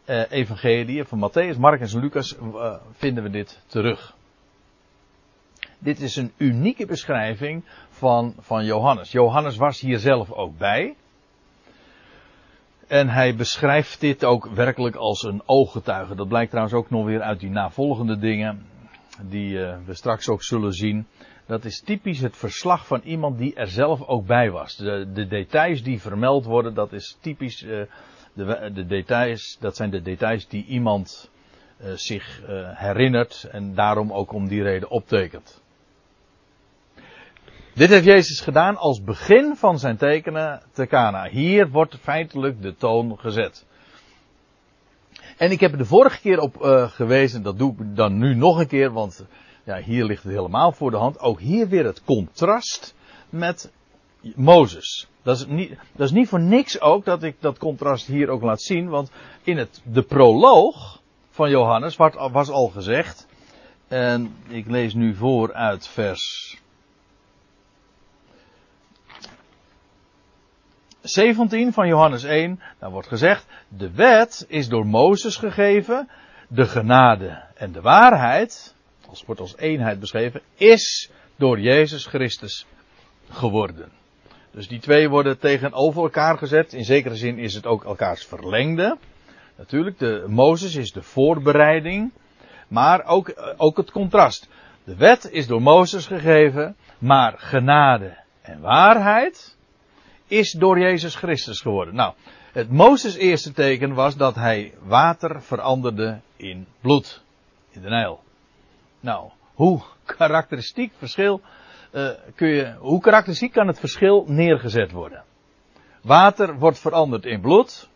uh, 0.06 0.32
evangeliën 0.32 1.06
van 1.06 1.30
Matthäus, 1.30 1.58
Marcus 1.60 1.94
en 1.94 2.00
Lucas 2.00 2.38
uh, 2.38 2.76
vinden 2.92 3.24
we 3.24 3.30
dit 3.30 3.62
terug. 3.68 4.16
Dit 5.78 6.00
is 6.00 6.16
een 6.16 6.32
unieke 6.38 6.86
beschrijving 6.86 7.64
van, 7.90 8.34
van 8.40 8.66
Johannes. 8.66 9.12
Johannes 9.12 9.58
was 9.58 9.80
hier 9.80 10.00
zelf 10.00 10.32
ook 10.32 10.58
bij. 10.58 10.96
En 12.90 13.10
hij 13.10 13.36
beschrijft 13.36 14.00
dit 14.00 14.26
ook 14.26 14.46
werkelijk 14.46 14.96
als 14.96 15.24
een 15.24 15.42
ooggetuige. 15.46 16.16
Dat 16.16 16.28
blijkt 16.28 16.50
trouwens 16.50 16.78
ook 16.78 16.90
nog 16.90 17.06
weer 17.06 17.22
uit 17.22 17.40
die 17.40 17.50
navolgende 17.50 18.18
dingen. 18.18 18.66
Die 19.22 19.50
uh, 19.50 19.76
we 19.86 19.94
straks 19.94 20.30
ook 20.30 20.44
zullen 20.44 20.74
zien. 20.74 21.08
Dat 21.46 21.66
is 21.66 21.82
typisch 21.82 22.20
het 22.20 22.38
verslag 22.38 22.88
van 22.88 23.02
iemand 23.04 23.38
die 23.38 23.56
er 23.56 23.68
zelf 23.68 24.08
ook 24.08 24.26
bij 24.26 24.52
was. 24.52 24.76
De, 24.76 25.12
de 25.14 25.28
details 25.28 25.84
die 25.84 26.02
vermeld 26.02 26.46
worden, 26.46 26.74
dat 26.74 26.94
is 26.94 27.18
typisch. 27.22 27.64
Uh, 27.64 27.82
de, 28.34 28.72
de, 28.74 28.86
details, 28.86 29.58
dat 29.60 29.76
zijn 29.76 29.90
de 29.90 30.02
details 30.02 30.48
die 30.48 30.66
iemand 30.66 31.32
uh, 31.82 31.92
zich 31.94 32.42
herinnert. 32.74 33.48
En 33.52 33.76
daarom 33.76 34.14
ook 34.14 34.32
om 34.32 34.48
die 34.48 34.64
reden 34.64 34.90
optekent. 34.90 35.62
Dit 37.80 37.90
heeft 37.90 38.06
Jezus 38.06 38.40
gedaan 38.40 38.78
als 38.78 39.04
begin 39.04 39.56
van 39.56 39.80
zijn 39.80 39.98
tekenen 39.98 40.62
te 40.72 40.88
Cana. 40.88 41.30
Hier 41.30 41.70
wordt 41.70 41.98
feitelijk 42.02 42.62
de 42.62 42.76
toon 42.76 43.20
gezet. 43.20 43.66
En 45.38 45.52
ik 45.52 45.60
heb 45.60 45.72
er 45.72 45.78
de 45.78 45.86
vorige 45.86 46.20
keer 46.20 46.40
op 46.40 46.56
uh, 46.62 46.90
gewezen, 46.90 47.44
dat 47.44 47.58
doe 47.58 47.72
ik 47.72 47.96
dan 47.96 48.18
nu 48.18 48.36
nog 48.36 48.60
een 48.60 48.68
keer, 48.68 48.92
want 48.92 49.26
ja, 49.64 49.78
hier 49.78 50.04
ligt 50.06 50.24
het 50.24 50.32
helemaal 50.32 50.72
voor 50.72 50.92
de 50.92 50.98
hand. 50.98 51.20
Ook 51.20 51.40
hier 51.40 51.68
weer 51.68 51.86
het 51.86 52.04
contrast 52.04 52.96
met 53.30 53.72
Mozes. 54.36 55.08
Dat 55.24 55.38
is, 55.38 55.46
niet, 55.46 55.70
dat 55.70 56.08
is 56.08 56.14
niet 56.14 56.30
voor 56.30 56.42
niks 56.42 56.82
ook 56.82 57.06
dat 57.06 57.24
ik 57.24 57.36
dat 57.40 57.58
contrast 57.58 58.08
hier 58.08 58.30
ook 58.30 58.42
laat 58.42 58.62
zien, 58.62 58.90
want 58.90 59.12
in 59.44 59.58
het, 59.58 59.82
de 59.84 60.04
proloog 60.04 61.02
van 61.30 61.50
Johannes 61.50 61.96
was 62.32 62.50
al 62.50 62.68
gezegd, 62.68 63.28
en 63.88 64.36
ik 64.48 64.70
lees 64.70 64.94
nu 64.94 65.16
voor 65.16 65.54
uit 65.54 65.88
vers 65.88 66.58
17 71.02 71.74
van 71.74 71.88
Johannes 71.88 72.24
1, 72.24 72.60
daar 72.80 72.92
wordt 72.92 73.08
gezegd, 73.08 73.46
de 73.68 73.92
wet 73.92 74.46
is 74.48 74.70
door 74.70 74.86
Mozes 74.86 75.38
gegeven, 75.38 76.10
de 76.48 76.66
genade 76.66 77.44
en 77.56 77.72
de 77.72 77.82
waarheid, 77.82 78.76
als 79.10 79.26
wordt 79.26 79.42
als 79.42 79.58
eenheid 79.58 80.00
beschreven, 80.00 80.42
is 80.56 81.12
door 81.36 81.60
Jezus 81.60 82.06
Christus 82.06 82.66
geworden. 83.30 83.92
Dus 84.52 84.68
die 84.68 84.80
twee 84.80 85.10
worden 85.10 85.40
tegenover 85.40 86.04
elkaar 86.04 86.38
gezet. 86.38 86.74
In 86.74 86.86
zekere 86.86 87.16
zin 87.16 87.38
is 87.38 87.54
het 87.54 87.66
ook 87.66 87.84
elkaars 87.84 88.26
verlengde. 88.26 88.98
Natuurlijk, 89.58 90.00
de, 90.00 90.24
Mozes 90.28 90.76
is 90.76 90.92
de 90.92 91.02
voorbereiding, 91.02 92.12
maar 92.68 93.04
ook, 93.06 93.54
ook 93.58 93.78
het 93.78 93.92
contrast. 93.92 94.50
De 94.84 94.96
wet 94.96 95.30
is 95.32 95.48
door 95.48 95.62
Mozes 95.62 96.08
gegeven, 96.08 96.76
maar 96.98 97.34
genade 97.38 98.18
en 98.42 98.60
waarheid 98.60 99.58
is 100.30 100.52
door 100.52 100.80
Jezus 100.80 101.16
Christus 101.16 101.62
geworden. 101.62 101.96
Nou, 101.96 102.14
het 102.52 102.70
Mozes 102.70 103.16
eerste 103.16 103.52
teken 103.52 103.94
was 103.94 104.16
dat 104.16 104.36
hij 104.36 104.74
water 104.84 105.42
veranderde 105.42 106.20
in 106.36 106.68
bloed. 106.82 107.24
In 107.72 107.82
de 107.82 107.90
Nijl. 107.90 108.20
Nou, 109.00 109.30
hoe 109.54 109.82
karakteristiek 110.06 110.94
verschil 110.98 111.42
uh, 111.92 112.10
kun 112.36 112.48
je, 112.48 112.76
hoe 112.80 113.02
karakteristiek 113.02 113.52
kan 113.52 113.68
het 113.68 113.80
verschil 113.80 114.26
neergezet 114.28 114.92
worden? 114.92 115.24
Water 116.02 116.58
wordt 116.58 116.80
veranderd 116.80 117.26
in 117.26 117.42
bloed, 117.42 117.90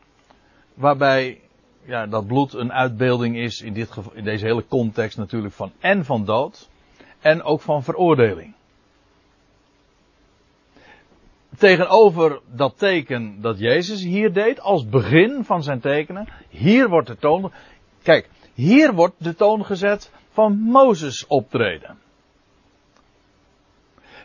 waarbij 0.74 1.42
ja, 1.86 2.08
dat 2.08 2.28
bloed 2.28 2.54
een 2.54 2.72
uitbeelding 2.72 3.38
is 3.38 3.62
in, 3.62 3.74
dit 3.74 3.92
geval, 3.92 4.14
in 4.14 4.24
deze 4.24 4.46
hele 4.46 4.68
context 4.68 5.18
natuurlijk 5.18 5.54
van 5.54 5.72
en 5.80 6.06
van 6.06 6.26
dood 6.26 6.70
en 7.20 7.44
ook 7.44 7.62
van 7.62 7.84
veroordeling 7.84 8.54
tegenover 11.58 12.40
dat 12.52 12.78
teken 12.78 13.42
dat 13.42 13.60
Jezus 13.60 14.04
hier 14.04 14.34
deed, 14.34 14.60
als 14.60 14.90
begin 14.90 15.44
van 15.44 15.64
zijn 15.64 15.80
tekenen, 15.80 16.28
hier 16.50 16.90
wordt 16.90 17.08
de 17.08 17.18
toon, 17.18 17.52
kijk, 18.02 18.30
hier 18.54 18.94
wordt 18.94 19.16
de 19.18 19.36
toon 19.36 19.66
gezet 19.66 20.12
van 20.32 20.60
Mozes 20.60 21.28
optreden. 21.28 21.98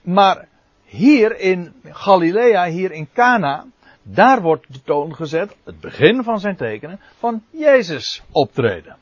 Maar 0.02 0.48
hier 0.84 1.38
in 1.38 1.74
Galilea, 1.84 2.64
hier 2.64 2.92
in 2.92 3.08
Cana, 3.12 3.66
daar 4.02 4.42
wordt 4.42 4.72
de 4.72 4.82
toon 4.82 5.14
gezet, 5.14 5.56
het 5.64 5.80
begin 5.80 6.22
van 6.22 6.40
zijn 6.40 6.56
tekenen, 6.56 7.00
van 7.18 7.42
Jezus 7.50 8.22
optreden. 8.30 8.96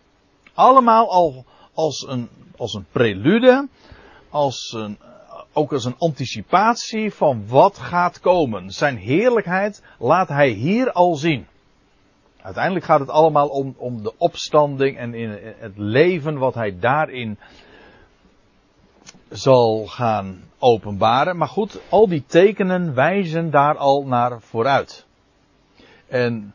Allemaal 0.55 1.11
al 1.11 1.45
als 1.75 2.07
een, 2.09 2.29
als 2.57 2.75
een 2.75 2.87
prelude, 2.93 3.69
als 4.31 4.73
een, 4.77 4.99
ook 5.57 5.73
als 5.73 5.85
een 5.85 5.99
anticipatie 5.99 7.12
van 7.12 7.49
wat 7.49 7.79
gaat 7.79 8.21
komen. 8.21 8.71
Zijn 8.71 8.97
heerlijkheid 8.97 9.83
laat 9.99 10.29
hij 10.29 10.49
hier 10.49 10.92
al 10.92 11.14
zien. 11.14 11.47
Uiteindelijk 12.42 12.85
gaat 12.85 13.01
het 13.01 13.09
allemaal 13.09 13.49
om, 13.49 13.75
om 13.77 14.03
de 14.03 14.12
opstanding 14.16 14.99
en 14.99 15.14
in 15.14 15.55
het 15.59 15.79
leven 15.79 16.38
wat 16.38 16.55
hij 16.55 16.79
daarin 16.79 17.38
zal 19.29 19.87
gaan 19.87 20.42
openbaren. 20.59 21.37
Maar 21.37 21.49
goed, 21.49 21.81
al 21.88 22.09
die 22.09 22.25
tekenen 22.27 22.95
wijzen 22.95 23.51
daar 23.51 23.77
al 23.77 24.07
naar 24.07 24.40
vooruit. 24.40 25.07
En 26.09 26.55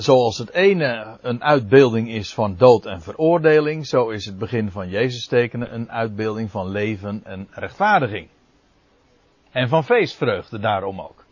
Zoals 0.00 0.38
het 0.38 0.50
ene 0.52 1.18
een 1.20 1.42
uitbeelding 1.42 2.10
is 2.10 2.34
van 2.34 2.56
dood 2.56 2.86
en 2.86 3.02
veroordeling, 3.02 3.86
zo 3.86 4.08
is 4.08 4.26
het 4.26 4.38
begin 4.38 4.70
van 4.70 4.88
Jezus 4.88 5.26
tekenen 5.26 5.74
een 5.74 5.90
uitbeelding 5.90 6.50
van 6.50 6.68
leven 6.68 7.20
en 7.24 7.48
rechtvaardiging. 7.50 8.28
En 9.50 9.68
van 9.68 9.84
feestvreugde 9.84 10.58
daarom 10.58 11.00
ook. 11.00 11.24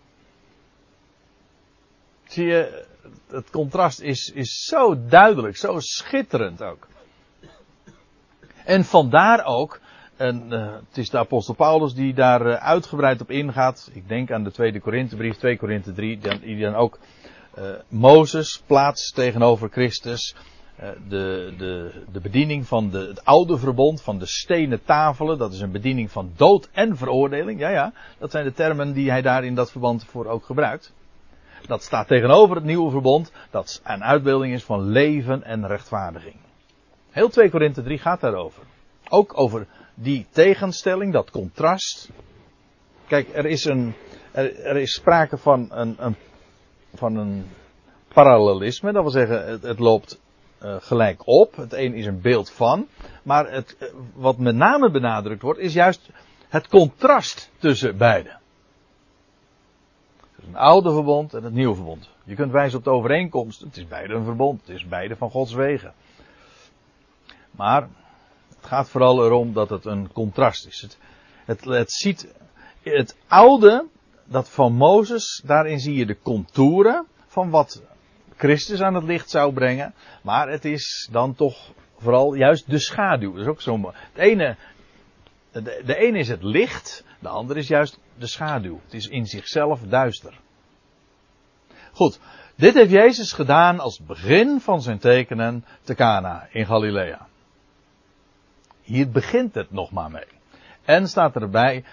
Zie 2.24 2.46
je, 2.46 2.84
het 3.28 3.50
contrast 3.50 4.00
is, 4.00 4.32
is 4.34 4.64
zo 4.64 5.06
duidelijk, 5.06 5.56
zo 5.56 5.78
schitterend 5.78 6.62
ook. 6.62 6.86
En 8.64 8.84
vandaar 8.84 9.44
ook, 9.44 9.80
en 10.16 10.46
uh, 10.48 10.74
het 10.88 10.98
is 10.98 11.10
de 11.10 11.18
apostel 11.18 11.54
Paulus 11.54 11.94
die 11.94 12.14
daar 12.14 12.46
uh, 12.46 12.54
uitgebreid 12.54 13.20
op 13.20 13.30
ingaat. 13.30 13.90
Ik 13.92 14.08
denk 14.08 14.30
aan 14.30 14.44
de 14.44 14.52
tweede 14.52 14.80
Korinthebrief, 14.80 15.36
2 15.36 15.56
Korinthe 15.56 15.92
3, 15.92 16.18
die 16.40 16.60
dan 16.60 16.74
ook 16.74 16.98
uh, 17.58 17.70
Mozes 17.88 18.62
plaatst 18.66 19.14
tegenover 19.14 19.68
Christus. 19.68 20.34
eh, 20.76 20.88
de, 21.08 21.54
de, 21.58 21.90
de 22.12 22.20
bediening 22.20 22.66
van 22.66 22.90
de, 22.90 22.98
het 22.98 23.24
oude 23.24 23.58
verbond, 23.58 24.02
van 24.02 24.18
de 24.18 24.26
stenen 24.26 24.84
tafelen. 24.84 25.38
Dat 25.38 25.52
is 25.52 25.60
een 25.60 25.72
bediening 25.72 26.10
van 26.10 26.32
dood 26.36 26.68
en 26.72 26.96
veroordeling. 26.96 27.60
Ja, 27.60 27.68
ja, 27.68 27.92
dat 28.18 28.30
zijn 28.30 28.44
de 28.44 28.52
termen 28.52 28.92
die 28.92 29.10
hij 29.10 29.22
daar 29.22 29.44
in 29.44 29.54
dat 29.54 29.70
verband 29.70 30.04
voor 30.04 30.26
ook 30.26 30.44
gebruikt. 30.44 30.92
Dat 31.66 31.82
staat 31.82 32.06
tegenover 32.06 32.56
het 32.56 32.64
nieuwe 32.64 32.90
verbond, 32.90 33.32
dat 33.50 33.80
een 33.84 34.04
uitbeelding 34.04 34.52
is 34.54 34.64
van 34.64 34.80
leven 34.80 35.42
en 35.42 35.66
rechtvaardiging. 35.66 36.36
Heel 37.10 37.28
2 37.28 37.50
Korinthe 37.50 37.82
3 37.82 37.98
gaat 37.98 38.20
daarover. 38.20 38.62
Ook 39.08 39.38
over 39.38 39.66
die 39.94 40.26
tegenstelling, 40.30 41.12
dat 41.12 41.30
contrast. 41.30 42.10
Kijk, 43.06 43.28
er 43.34 43.46
is, 43.46 43.64
een, 43.64 43.94
er, 44.32 44.60
er 44.60 44.76
is 44.76 44.94
sprake 44.94 45.36
van 45.36 45.68
een, 45.70 45.96
een, 45.98 46.16
van 46.94 47.16
een 47.16 47.46
parallelisme. 48.08 48.92
Dat 48.92 49.02
wil 49.02 49.10
zeggen, 49.10 49.60
het, 49.60 49.78
loopt 49.78 50.20
uh, 50.62 50.76
gelijk 50.78 51.26
op. 51.26 51.56
Het 51.56 51.72
een 51.72 51.94
is 51.94 52.06
een 52.06 52.20
beeld 52.20 52.50
van. 52.50 52.86
Maar 53.22 53.50
het, 53.50 53.76
uh, 53.80 53.88
wat 54.14 54.38
met 54.38 54.54
name 54.54 54.90
benadrukt 54.90 55.42
wordt, 55.42 55.60
is 55.60 55.72
juist 55.72 56.10
het 56.48 56.68
contrast 56.68 57.50
tussen 57.58 57.96
beide. 57.96 58.36
Is 60.38 60.46
een 60.46 60.56
oude 60.56 60.92
verbond 60.92 61.34
en 61.34 61.42
het 61.42 61.52
nieuwe 61.52 61.74
verbond. 61.74 62.10
Je 62.24 62.34
kunt 62.34 62.52
wijzen 62.52 62.78
op 62.78 62.84
de 62.84 62.90
overeenkomst. 62.90 63.60
Het 63.60 63.76
is 63.76 63.86
beide 63.86 64.14
een 64.14 64.24
verbond. 64.24 64.60
Het 64.60 64.76
is 64.76 64.86
beide 64.86 65.16
van 65.16 65.30
Gods 65.30 65.52
wegen. 65.52 65.92
Maar 67.50 67.88
het 68.48 68.66
gaat 68.66 68.88
vooral 68.88 69.24
erom 69.24 69.52
dat 69.52 69.70
het 69.70 69.84
een 69.84 70.12
contrast 70.12 70.66
is. 70.66 70.80
Het, 70.80 70.98
het, 71.44 71.64
het 71.64 71.92
ziet 71.92 72.34
het 72.82 73.16
oude, 73.28 73.86
dat 74.28 74.50
van 74.50 74.72
Mozes, 74.72 75.42
daarin 75.44 75.78
zie 75.78 75.94
je 75.94 76.06
de 76.06 76.18
contouren 76.22 77.06
van 77.26 77.50
wat 77.50 77.82
Christus 78.36 78.80
aan 78.80 78.94
het 78.94 79.04
licht 79.04 79.30
zou 79.30 79.52
brengen. 79.52 79.94
Maar 80.22 80.48
het 80.48 80.64
is 80.64 81.08
dan 81.12 81.34
toch 81.34 81.72
vooral 81.98 82.34
juist 82.34 82.70
de 82.70 82.78
schaduw. 82.78 83.32
Dat 83.32 83.40
is 83.40 83.48
ook 83.48 83.60
zo. 83.60 83.92
Het 84.12 84.22
ene, 84.22 84.56
de, 85.52 85.96
ene 85.96 86.18
is 86.18 86.28
het 86.28 86.42
licht, 86.42 87.04
de 87.18 87.28
andere 87.28 87.58
is 87.58 87.68
juist 87.68 87.98
de 88.18 88.26
schaduw. 88.26 88.80
Het 88.84 88.94
is 88.94 89.06
in 89.06 89.26
zichzelf 89.26 89.80
duister. 89.80 90.40
Goed, 91.92 92.20
dit 92.54 92.74
heeft 92.74 92.90
Jezus 92.90 93.32
gedaan 93.32 93.80
als 93.80 94.00
begin 94.00 94.60
van 94.60 94.82
zijn 94.82 94.98
tekenen 94.98 95.64
te 95.82 95.94
Cana 95.94 96.48
in 96.50 96.66
Galilea. 96.66 97.26
Hier 98.82 99.10
begint 99.10 99.54
het 99.54 99.70
nog 99.70 99.90
maar 99.90 100.10
mee. 100.10 100.26
En 100.84 101.08
staat 101.08 101.36
erbij, 101.36 101.84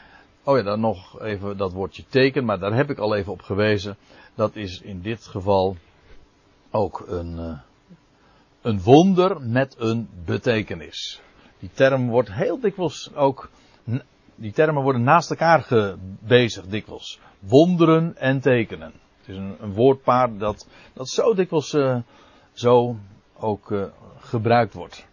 oh 0.45 0.58
ja, 0.58 0.63
dan 0.63 0.79
nog 0.79 1.21
even 1.21 1.58
dat 1.58 1.73
woordje 1.73 2.03
teken, 2.10 2.45
maar 2.45 2.60
daar 2.60 2.73
heb 2.73 2.89
ik 2.89 2.97
al 2.97 3.15
even 3.15 3.31
op 3.31 3.41
gewezen. 3.41 3.97
Dat 4.36 4.55
is 4.55 4.81
in 4.81 5.01
dit 5.01 5.25
geval 5.25 5.75
ook 6.71 7.03
een, 7.08 7.36
uh, 7.38 7.60
een 8.62 8.81
wonder 8.81 9.41
met 9.41 9.75
een 9.79 10.10
betekenis. 10.25 11.21
Die 11.60 11.69
term 11.73 12.10
wordt 12.10 12.34
heel 12.34 12.60
dikwijls 12.60 13.15
ook, 13.15 13.49
die 14.36 14.51
termen 14.51 14.84
worden 14.84 15.03
naast 15.03 15.29
elkaar 15.29 15.62
gebezigd 15.62 16.71
dikwijls. 16.71 17.19
Wonderen 17.39 18.17
en 18.17 18.39
tekenen. 18.39 18.93
Het 19.17 19.27
is 19.27 19.36
een, 19.36 19.55
een 19.60 19.73
woordpaar 19.73 20.38
dat, 20.38 20.67
dat 20.93 21.10
zo 21.10 21.34
dikwijls 21.34 21.73
uh, 21.73 21.97
zo 22.53 22.95
ook 23.39 23.71
uh, 23.71 23.86
gebruikt 24.19 24.73
wordt. 24.73 25.08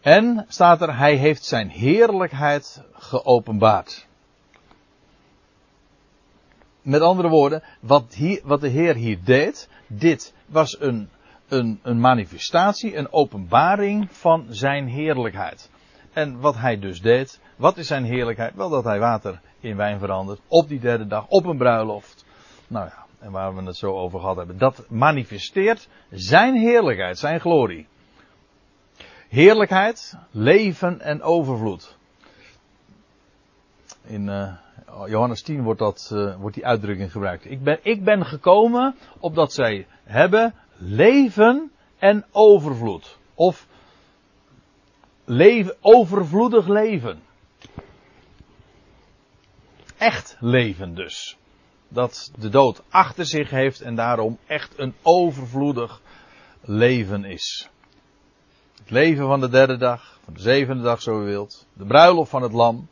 En 0.00 0.44
staat 0.48 0.82
er, 0.82 0.96
hij 0.96 1.14
heeft 1.14 1.44
zijn 1.44 1.68
heerlijkheid 1.68 2.82
geopenbaard. 2.92 4.06
Met 6.82 7.00
andere 7.00 7.28
woorden, 7.28 7.62
wat, 7.80 8.14
hier, 8.14 8.40
wat 8.44 8.60
de 8.60 8.68
Heer 8.68 8.94
hier 8.94 9.18
deed, 9.24 9.68
dit 9.86 10.34
was 10.46 10.80
een, 10.80 11.08
een, 11.48 11.80
een 11.82 12.00
manifestatie, 12.00 12.96
een 12.96 13.12
openbaring 13.12 14.08
van 14.10 14.46
zijn 14.48 14.86
heerlijkheid. 14.86 15.70
En 16.12 16.40
wat 16.40 16.56
hij 16.56 16.78
dus 16.78 17.00
deed, 17.00 17.40
wat 17.56 17.76
is 17.76 17.86
zijn 17.86 18.04
heerlijkheid? 18.04 18.54
Wel 18.54 18.68
dat 18.68 18.84
hij 18.84 18.98
water 18.98 19.40
in 19.60 19.76
wijn 19.76 19.98
verandert, 19.98 20.40
op 20.48 20.68
die 20.68 20.80
derde 20.80 21.06
dag, 21.06 21.26
op 21.28 21.44
een 21.44 21.58
bruiloft. 21.58 22.24
Nou 22.66 22.86
ja, 22.86 23.06
en 23.18 23.30
waar 23.30 23.54
we 23.54 23.62
het 23.62 23.76
zo 23.76 23.92
over 23.92 24.20
gehad 24.20 24.36
hebben. 24.36 24.58
Dat 24.58 24.84
manifesteert 24.88 25.88
zijn 26.10 26.54
heerlijkheid, 26.54 27.18
zijn 27.18 27.40
glorie. 27.40 27.86
Heerlijkheid, 29.30 30.16
leven 30.30 31.00
en 31.00 31.22
overvloed. 31.22 31.96
In 34.02 34.28
uh, 34.28 34.56
Johannes 35.06 35.42
10 35.42 35.62
wordt, 35.62 35.78
dat, 35.78 36.10
uh, 36.12 36.36
wordt 36.36 36.54
die 36.54 36.66
uitdrukking 36.66 37.12
gebruikt. 37.12 37.50
Ik 37.50 37.62
ben, 37.62 37.78
ik 37.82 38.04
ben 38.04 38.26
gekomen 38.26 38.96
opdat 39.18 39.52
zij 39.52 39.86
hebben 40.04 40.54
leven 40.76 41.72
en 41.98 42.24
overvloed. 42.30 43.18
Of 43.34 43.66
leven, 45.24 45.76
overvloedig 45.80 46.68
leven. 46.68 47.22
Echt 49.98 50.36
leven 50.40 50.94
dus. 50.94 51.36
Dat 51.88 52.32
de 52.38 52.48
dood 52.48 52.82
achter 52.88 53.26
zich 53.26 53.50
heeft 53.50 53.80
en 53.80 53.94
daarom 53.94 54.38
echt 54.46 54.78
een 54.78 54.94
overvloedig 55.02 56.00
leven 56.60 57.24
is. 57.24 57.70
Het 58.90 58.98
leven 58.98 59.26
van 59.26 59.40
de 59.40 59.48
derde 59.48 59.76
dag, 59.76 60.18
van 60.24 60.34
de 60.34 60.40
zevende 60.40 60.82
dag 60.82 61.02
zo 61.02 61.22
u 61.22 61.24
wilt. 61.24 61.66
De 61.72 61.84
bruiloft 61.84 62.30
van 62.30 62.42
het 62.42 62.52
lam. 62.52 62.88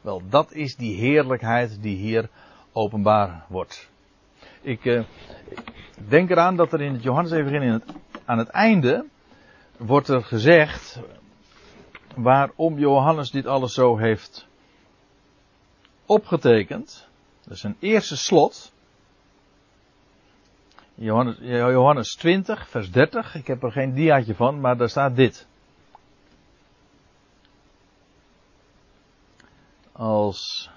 Wel, 0.00 0.22
dat 0.28 0.52
is 0.52 0.76
die 0.76 0.96
heerlijkheid 0.96 1.82
die 1.82 1.96
hier 1.96 2.28
openbaar 2.72 3.44
wordt. 3.48 3.90
Ik 4.60 4.84
uh, 4.84 5.04
denk 6.08 6.30
eraan 6.30 6.56
dat 6.56 6.72
er 6.72 6.80
in 6.80 6.92
het 6.92 7.02
Johannes-evangelie 7.02 7.80
aan 8.24 8.38
het 8.38 8.48
einde 8.48 9.06
wordt 9.76 10.08
er 10.08 10.24
gezegd 10.24 11.00
waarom 12.16 12.78
Johannes 12.78 13.30
dit 13.30 13.46
alles 13.46 13.74
zo 13.74 13.96
heeft 13.96 14.46
opgetekend. 16.06 17.08
Dat 17.44 17.52
is 17.56 17.62
een 17.62 17.76
eerste 17.78 18.16
slot. 18.16 18.72
Johannes, 21.00 21.38
Johannes 21.40 22.14
20, 22.16 22.68
vers 22.68 22.90
30. 22.90 23.34
Ik 23.34 23.46
heb 23.46 23.62
er 23.62 23.72
geen 23.72 23.94
diaatje 23.94 24.34
van, 24.34 24.60
maar 24.60 24.76
daar 24.76 24.88
staat 24.88 25.16
dit. 25.16 25.48
Als. 29.92 30.70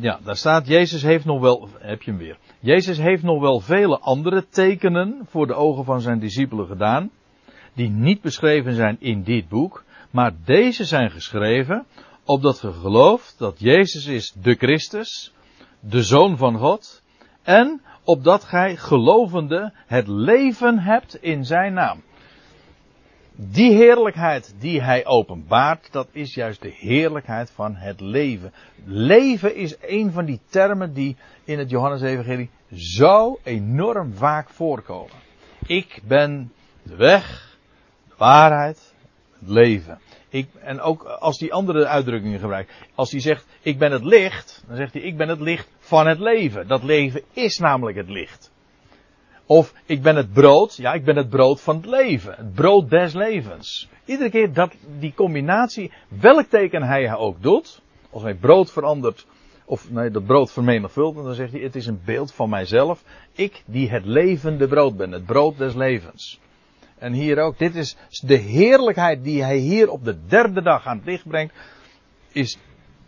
Ja, 0.00 0.18
daar 0.22 0.36
staat, 0.36 0.66
Jezus 0.66 1.02
heeft 1.02 1.24
nog 1.24 1.40
wel, 1.40 1.68
heb 1.78 2.02
je 2.02 2.10
hem 2.10 2.20
weer. 2.20 2.38
Jezus 2.60 2.98
heeft 2.98 3.22
nog 3.22 3.40
wel 3.40 3.60
vele 3.60 3.98
andere 3.98 4.48
tekenen 4.48 5.20
voor 5.28 5.46
de 5.46 5.54
ogen 5.54 5.84
van 5.84 6.00
zijn 6.00 6.18
discipelen 6.18 6.66
gedaan, 6.66 7.10
die 7.74 7.88
niet 7.90 8.20
beschreven 8.20 8.72
zijn 8.72 8.96
in 9.00 9.22
dit 9.22 9.48
boek, 9.48 9.84
maar 10.10 10.32
deze 10.44 10.84
zijn 10.84 11.10
geschreven 11.10 11.86
opdat 12.24 12.58
ge 12.58 12.72
gelooft 12.72 13.34
dat 13.38 13.60
Jezus 13.60 14.06
is 14.06 14.34
de 14.42 14.54
Christus, 14.54 15.32
de 15.80 16.02
Zoon 16.02 16.36
van 16.36 16.58
God, 16.58 17.02
en 17.42 17.82
opdat 18.04 18.44
gij 18.44 18.76
gelovende 18.76 19.72
het 19.86 20.08
leven 20.08 20.78
hebt 20.78 21.22
in 21.22 21.44
zijn 21.44 21.72
naam. 21.72 22.02
Die 23.36 23.72
heerlijkheid 23.72 24.54
die 24.58 24.82
hij 24.82 25.06
openbaart, 25.06 25.92
dat 25.92 26.08
is 26.12 26.34
juist 26.34 26.62
de 26.62 26.74
heerlijkheid 26.78 27.50
van 27.50 27.74
het 27.74 28.00
leven. 28.00 28.52
Leven 28.84 29.56
is 29.56 29.76
een 29.80 30.12
van 30.12 30.24
die 30.24 30.40
termen 30.48 30.92
die 30.92 31.16
in 31.44 31.58
het 31.58 31.70
Johannes-evangelie 31.70 32.50
zo 32.74 33.38
enorm 33.42 34.14
vaak 34.14 34.50
voorkomen. 34.50 35.16
Ik 35.66 36.00
ben 36.04 36.52
de 36.82 36.96
weg, 36.96 37.56
de 38.08 38.14
waarheid, 38.16 38.94
het 39.38 39.48
leven. 39.48 39.98
Ik, 40.34 40.48
en 40.60 40.80
ook 40.80 41.04
als 41.04 41.38
die 41.38 41.52
andere 41.52 41.86
uitdrukkingen 41.86 42.38
gebruikt. 42.38 42.72
Als 42.94 43.10
hij 43.10 43.20
zegt, 43.20 43.46
ik 43.62 43.78
ben 43.78 43.92
het 43.92 44.04
licht, 44.04 44.64
dan 44.66 44.76
zegt 44.76 44.92
hij, 44.92 45.02
ik 45.02 45.16
ben 45.16 45.28
het 45.28 45.40
licht 45.40 45.68
van 45.78 46.06
het 46.06 46.18
leven. 46.18 46.66
Dat 46.66 46.82
leven 46.82 47.22
is 47.32 47.58
namelijk 47.58 47.96
het 47.96 48.08
licht. 48.08 48.52
Of, 49.46 49.72
ik 49.86 50.02
ben 50.02 50.16
het 50.16 50.32
brood, 50.32 50.76
ja, 50.76 50.92
ik 50.92 51.04
ben 51.04 51.16
het 51.16 51.28
brood 51.28 51.60
van 51.60 51.76
het 51.76 51.86
leven. 51.86 52.34
Het 52.36 52.54
brood 52.54 52.90
des 52.90 53.12
levens. 53.12 53.88
Iedere 54.04 54.30
keer 54.30 54.52
dat 54.52 54.74
die 54.98 55.14
combinatie, 55.14 55.92
welk 56.08 56.46
teken 56.46 56.82
hij 56.82 57.14
ook 57.14 57.42
doet, 57.42 57.82
als 58.10 58.22
hij 58.22 58.34
brood 58.34 58.72
verandert, 58.72 59.26
of 59.64 59.90
nee, 59.90 60.10
dat 60.10 60.26
brood 60.26 60.52
vermenigvuldigt, 60.52 61.24
dan 61.24 61.34
zegt 61.34 61.52
hij, 61.52 61.60
het 61.60 61.76
is 61.76 61.86
een 61.86 62.00
beeld 62.04 62.32
van 62.32 62.48
mijzelf. 62.48 63.02
Ik 63.32 63.62
die 63.66 63.90
het 63.90 64.04
levende 64.04 64.68
brood 64.68 64.96
ben, 64.96 65.12
het 65.12 65.24
brood 65.24 65.58
des 65.58 65.74
levens. 65.74 66.40
En 67.04 67.12
hier 67.12 67.38
ook, 67.38 67.58
dit 67.58 67.74
is 67.74 67.96
de 68.20 68.36
heerlijkheid 68.36 69.24
die 69.24 69.42
hij 69.42 69.56
hier 69.56 69.90
op 69.90 70.04
de 70.04 70.26
derde 70.26 70.62
dag 70.62 70.86
aan 70.86 70.96
het 70.96 71.06
licht 71.06 71.28
brengt. 71.28 71.54
Is 72.32 72.58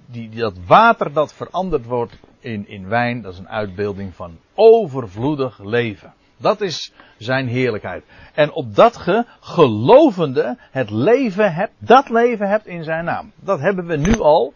die, 0.06 0.28
dat 0.28 0.58
water 0.66 1.12
dat 1.12 1.34
veranderd 1.34 1.84
wordt 1.84 2.18
in, 2.38 2.68
in 2.68 2.88
wijn, 2.88 3.22
dat 3.22 3.32
is 3.32 3.38
een 3.38 3.48
uitbeelding 3.48 4.14
van 4.14 4.38
overvloedig 4.54 5.58
leven. 5.64 6.14
Dat 6.36 6.60
is 6.60 6.92
zijn 7.18 7.48
heerlijkheid. 7.48 8.04
En 8.34 8.52
opdat 8.52 8.96
ge 8.96 9.24
gelovende 9.40 10.56
het 10.58 10.90
leven 10.90 11.54
hebt, 11.54 11.72
dat 11.78 12.08
leven 12.08 12.48
hebt 12.48 12.66
in 12.66 12.84
zijn 12.84 13.04
naam. 13.04 13.32
Dat 13.40 13.60
hebben 13.60 13.86
we 13.86 13.96
nu 13.96 14.18
al 14.18 14.54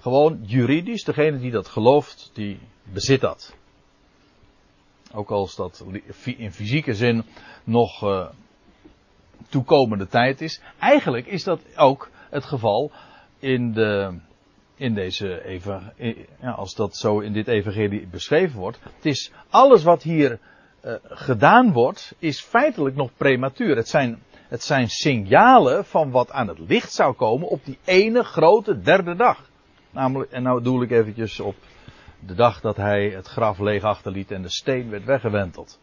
gewoon 0.00 0.38
juridisch, 0.42 1.04
degene 1.04 1.38
die 1.38 1.50
dat 1.50 1.68
gelooft, 1.68 2.30
die 2.34 2.58
bezit 2.92 3.20
dat. 3.20 3.56
Ook 5.12 5.30
als 5.30 5.56
dat 5.56 5.84
in 6.24 6.52
fysieke 6.52 6.94
zin 6.94 7.24
nog 7.64 8.02
uh, 8.02 8.26
toekomende 9.50 10.06
tijd 10.06 10.40
is. 10.40 10.60
Eigenlijk 10.78 11.26
is 11.26 11.44
dat 11.44 11.60
ook 11.76 12.10
het 12.30 12.44
geval 12.44 12.90
in 13.38 13.72
de, 13.72 14.18
in 14.76 14.94
deze 14.94 15.44
even, 15.44 15.92
ja, 16.40 16.50
als 16.50 16.74
dat 16.74 16.96
zo 16.96 17.18
in 17.18 17.32
dit 17.32 17.48
evangelie 17.48 18.06
beschreven 18.06 18.58
wordt. 18.58 18.78
Het 18.82 19.06
is 19.06 19.32
alles 19.50 19.82
wat 19.82 20.02
hier 20.02 20.38
uh, 20.84 20.94
gedaan 21.02 21.72
wordt, 21.72 22.14
is 22.18 22.40
feitelijk 22.40 22.96
nog 22.96 23.10
prematuur. 23.16 23.76
Het 23.76 23.88
zijn, 23.88 24.22
het 24.32 24.62
zijn 24.62 24.88
signalen 24.88 25.84
van 25.84 26.10
wat 26.10 26.30
aan 26.30 26.48
het 26.48 26.58
licht 26.58 26.92
zou 26.92 27.14
komen 27.14 27.48
op 27.48 27.64
die 27.64 27.78
ene 27.84 28.24
grote 28.24 28.80
derde 28.80 29.14
dag. 29.14 29.48
Namelijk, 29.90 30.30
en 30.30 30.42
nou 30.42 30.62
doe 30.62 30.84
ik 30.84 30.90
eventjes 30.90 31.40
op 31.40 31.56
de 32.26 32.34
dag 32.34 32.60
dat 32.60 32.76
hij 32.76 33.08
het 33.08 33.26
graf 33.26 33.58
leeg 33.58 33.82
achterliet 33.82 34.30
en 34.30 34.42
de 34.42 34.50
steen 34.50 34.90
werd 34.90 35.04
weggewenteld. 35.04 35.80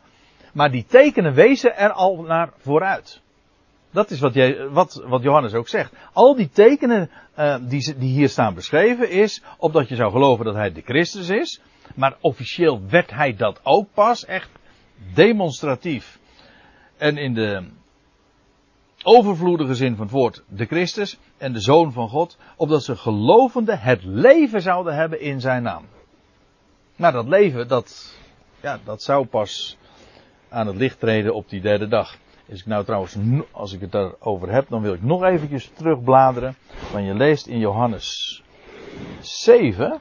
Maar 0.54 0.72
die 0.72 0.86
tekenen 0.86 1.34
wezen 1.34 1.78
er 1.78 1.92
al 1.92 2.22
naar 2.22 2.50
vooruit. 2.58 3.22
Dat 3.98 4.12
is 4.12 4.20
wat, 4.20 4.36
wat, 4.72 5.04
wat 5.06 5.24
Johannes 5.24 5.54
ook 5.54 5.68
zegt. 5.68 5.94
Al 6.14 6.36
die 6.36 6.50
tekenen 6.50 7.10
uh, 7.40 7.56
die, 7.62 7.98
die 7.98 8.10
hier 8.10 8.30
staan 8.30 8.54
beschreven 8.54 9.10
is, 9.10 9.44
opdat 9.58 9.90
je 9.90 9.96
zou 9.96 10.12
geloven 10.12 10.46
dat 10.46 10.56
hij 10.56 10.72
de 10.72 10.82
Christus 10.82 11.30
is. 11.30 11.62
Maar 11.96 12.18
officieel 12.22 12.82
werd 12.90 13.12
hij 13.12 13.36
dat 13.36 13.60
ook 13.64 13.88
pas 13.94 14.26
echt 14.26 14.50
demonstratief. 15.14 16.20
En 16.98 17.18
in 17.18 17.34
de 17.34 17.68
overvloedige 19.04 19.76
zin 19.76 19.96
van 19.96 20.06
het 20.06 20.14
woord 20.14 20.44
de 20.48 20.66
Christus 20.66 21.18
en 21.38 21.54
de 21.54 21.62
Zoon 21.62 21.92
van 21.92 22.10
God, 22.10 22.38
opdat 22.56 22.84
ze 22.84 22.96
gelovende 22.96 23.76
het 23.76 24.04
leven 24.04 24.62
zouden 24.62 24.96
hebben 24.96 25.22
in 25.22 25.42
zijn 25.42 25.64
naam. 25.64 25.86
Maar 26.96 27.12
dat 27.12 27.28
leven, 27.28 27.68
dat, 27.68 28.18
ja, 28.62 28.80
dat 28.84 29.04
zou 29.04 29.26
pas 29.26 29.78
aan 30.50 30.68
het 30.68 30.76
licht 30.76 31.00
treden 31.00 31.34
op 31.34 31.50
die 31.50 31.62
derde 31.62 31.88
dag. 31.88 32.18
Is 32.48 32.60
ik 32.60 32.66
nou 32.66 32.84
trouwens, 32.84 33.18
als 33.52 33.74
ik 33.74 33.82
het 33.82 33.92
daarover 33.92 34.52
heb, 34.52 34.70
dan 34.70 34.82
wil 34.82 34.94
ik 34.94 35.02
nog 35.02 35.24
eventjes 35.24 35.72
terugbladeren. 35.74 36.56
Want 36.92 37.06
je 37.06 37.14
leest 37.14 37.48
in 37.48 37.60
Johannes 37.60 38.42
7. 39.20 40.00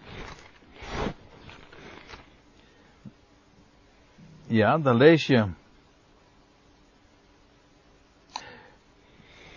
Ja, 4.46 4.78
dan 4.78 4.96
lees 4.96 5.26
je. 5.26 5.46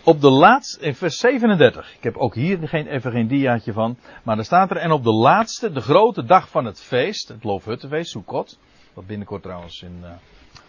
Op 0.03 0.21
de 0.21 0.29
laatste, 0.29 0.79
in 0.79 0.95
vers 0.95 1.17
37. 1.17 1.95
Ik 1.95 2.03
heb 2.03 2.17
ook 2.17 2.35
hier 2.35 2.67
geen, 2.67 2.87
even 2.87 3.11
geen 3.11 3.27
diaatje 3.27 3.73
van. 3.73 3.97
Maar 4.23 4.35
dan 4.35 4.45
staat 4.45 4.71
er, 4.71 4.77
en 4.77 4.91
op 4.91 5.03
de 5.03 5.13
laatste, 5.13 5.71
de 5.71 5.81
grote 5.81 6.23
dag 6.23 6.49
van 6.49 6.65
het 6.65 6.81
feest, 6.81 7.27
het 7.27 7.43
Loofhuttenfeest, 7.43 8.11
Sukkot. 8.11 8.59
Wat 8.93 9.07
binnenkort 9.07 9.43
trouwens 9.43 9.81
in, 9.81 10.03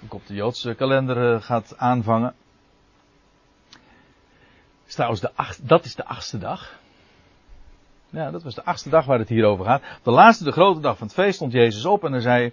uh, 0.04 0.12
op 0.12 0.26
de 0.26 0.34
Joodse 0.34 0.74
kalender 0.74 1.34
uh, 1.34 1.42
gaat 1.42 1.74
aanvangen. 1.76 2.34
Is 4.86 4.94
trouwens 4.94 5.20
de 5.20 5.30
acht, 5.34 5.68
dat 5.68 5.84
is 5.84 5.94
de 5.94 6.04
achtste 6.04 6.38
dag. 6.38 6.78
Ja, 8.08 8.30
dat 8.30 8.42
was 8.42 8.54
de 8.54 8.64
achtste 8.64 8.88
dag 8.88 9.04
waar 9.04 9.18
het 9.18 9.28
hier 9.28 9.44
over 9.44 9.64
gaat. 9.64 9.82
De 10.02 10.10
laatste, 10.10 10.44
de 10.44 10.52
grote 10.52 10.80
dag 10.80 10.96
van 10.96 11.06
het 11.06 11.16
feest, 11.16 11.34
stond 11.34 11.52
Jezus 11.52 11.84
op 11.84 12.04
en 12.04 12.12
hij 12.12 12.20
zei: 12.20 12.52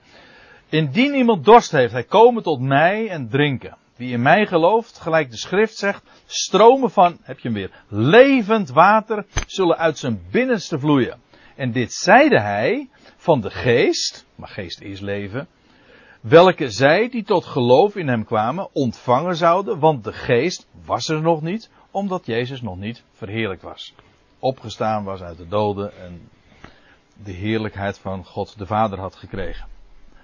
Indien 0.70 1.14
iemand 1.14 1.46
dorst 1.46 1.72
heeft, 1.72 1.92
hij 1.92 2.04
komen 2.04 2.44
tot 2.44 2.60
mij 2.60 3.10
en 3.10 3.30
drinken. 3.30 3.78
Wie 3.96 4.12
in 4.12 4.22
mij 4.22 4.46
gelooft, 4.46 5.00
gelijk 5.00 5.32
de 5.32 5.38
schrift 5.38 5.78
zegt, 5.78 6.04
stromen 6.26 6.92
van, 6.92 7.18
heb 7.22 7.40
je 7.40 7.48
hem 7.48 7.58
weer, 7.58 7.72
levend 7.88 8.70
water 8.70 9.26
zullen 9.48 9.78
uit 9.78 9.98
zijn 9.98 10.22
binnenste 10.32 10.80
vloeien. 10.80 11.20
En 11.56 11.72
dit 11.72 11.94
zeide 11.94 12.42
hij 12.42 12.90
van 13.16 13.42
de 13.42 13.50
geest, 13.50 14.26
maar 14.36 14.50
geest 14.50 14.82
is 14.82 15.00
leven, 15.00 15.48
welke 16.22 16.70
zij 16.70 17.10
die 17.10 17.24
tot 17.24 17.46
geloof 17.46 17.96
in 17.96 18.08
hem 18.08 18.26
kwamen 18.26 18.68
ontvangen 18.74 19.36
zouden, 19.36 19.80
want 19.80 20.04
de 20.04 20.14
geest 20.14 20.68
was 20.86 21.10
er 21.10 21.22
nog 21.22 21.42
niet, 21.42 21.70
omdat 21.92 22.26
Jezus 22.26 22.62
nog 22.62 22.78
niet 22.78 23.04
verheerlijk 23.14 23.62
was. 23.62 23.94
Opgestaan 24.40 25.04
was 25.04 25.22
uit 25.22 25.38
de 25.38 25.48
doden 25.48 25.98
en 25.98 26.30
de 27.24 27.32
heerlijkheid 27.32 28.00
van 28.00 28.26
God 28.26 28.58
de 28.58 28.66
Vader 28.66 29.00
had 29.00 29.16
gekregen. 29.16 29.68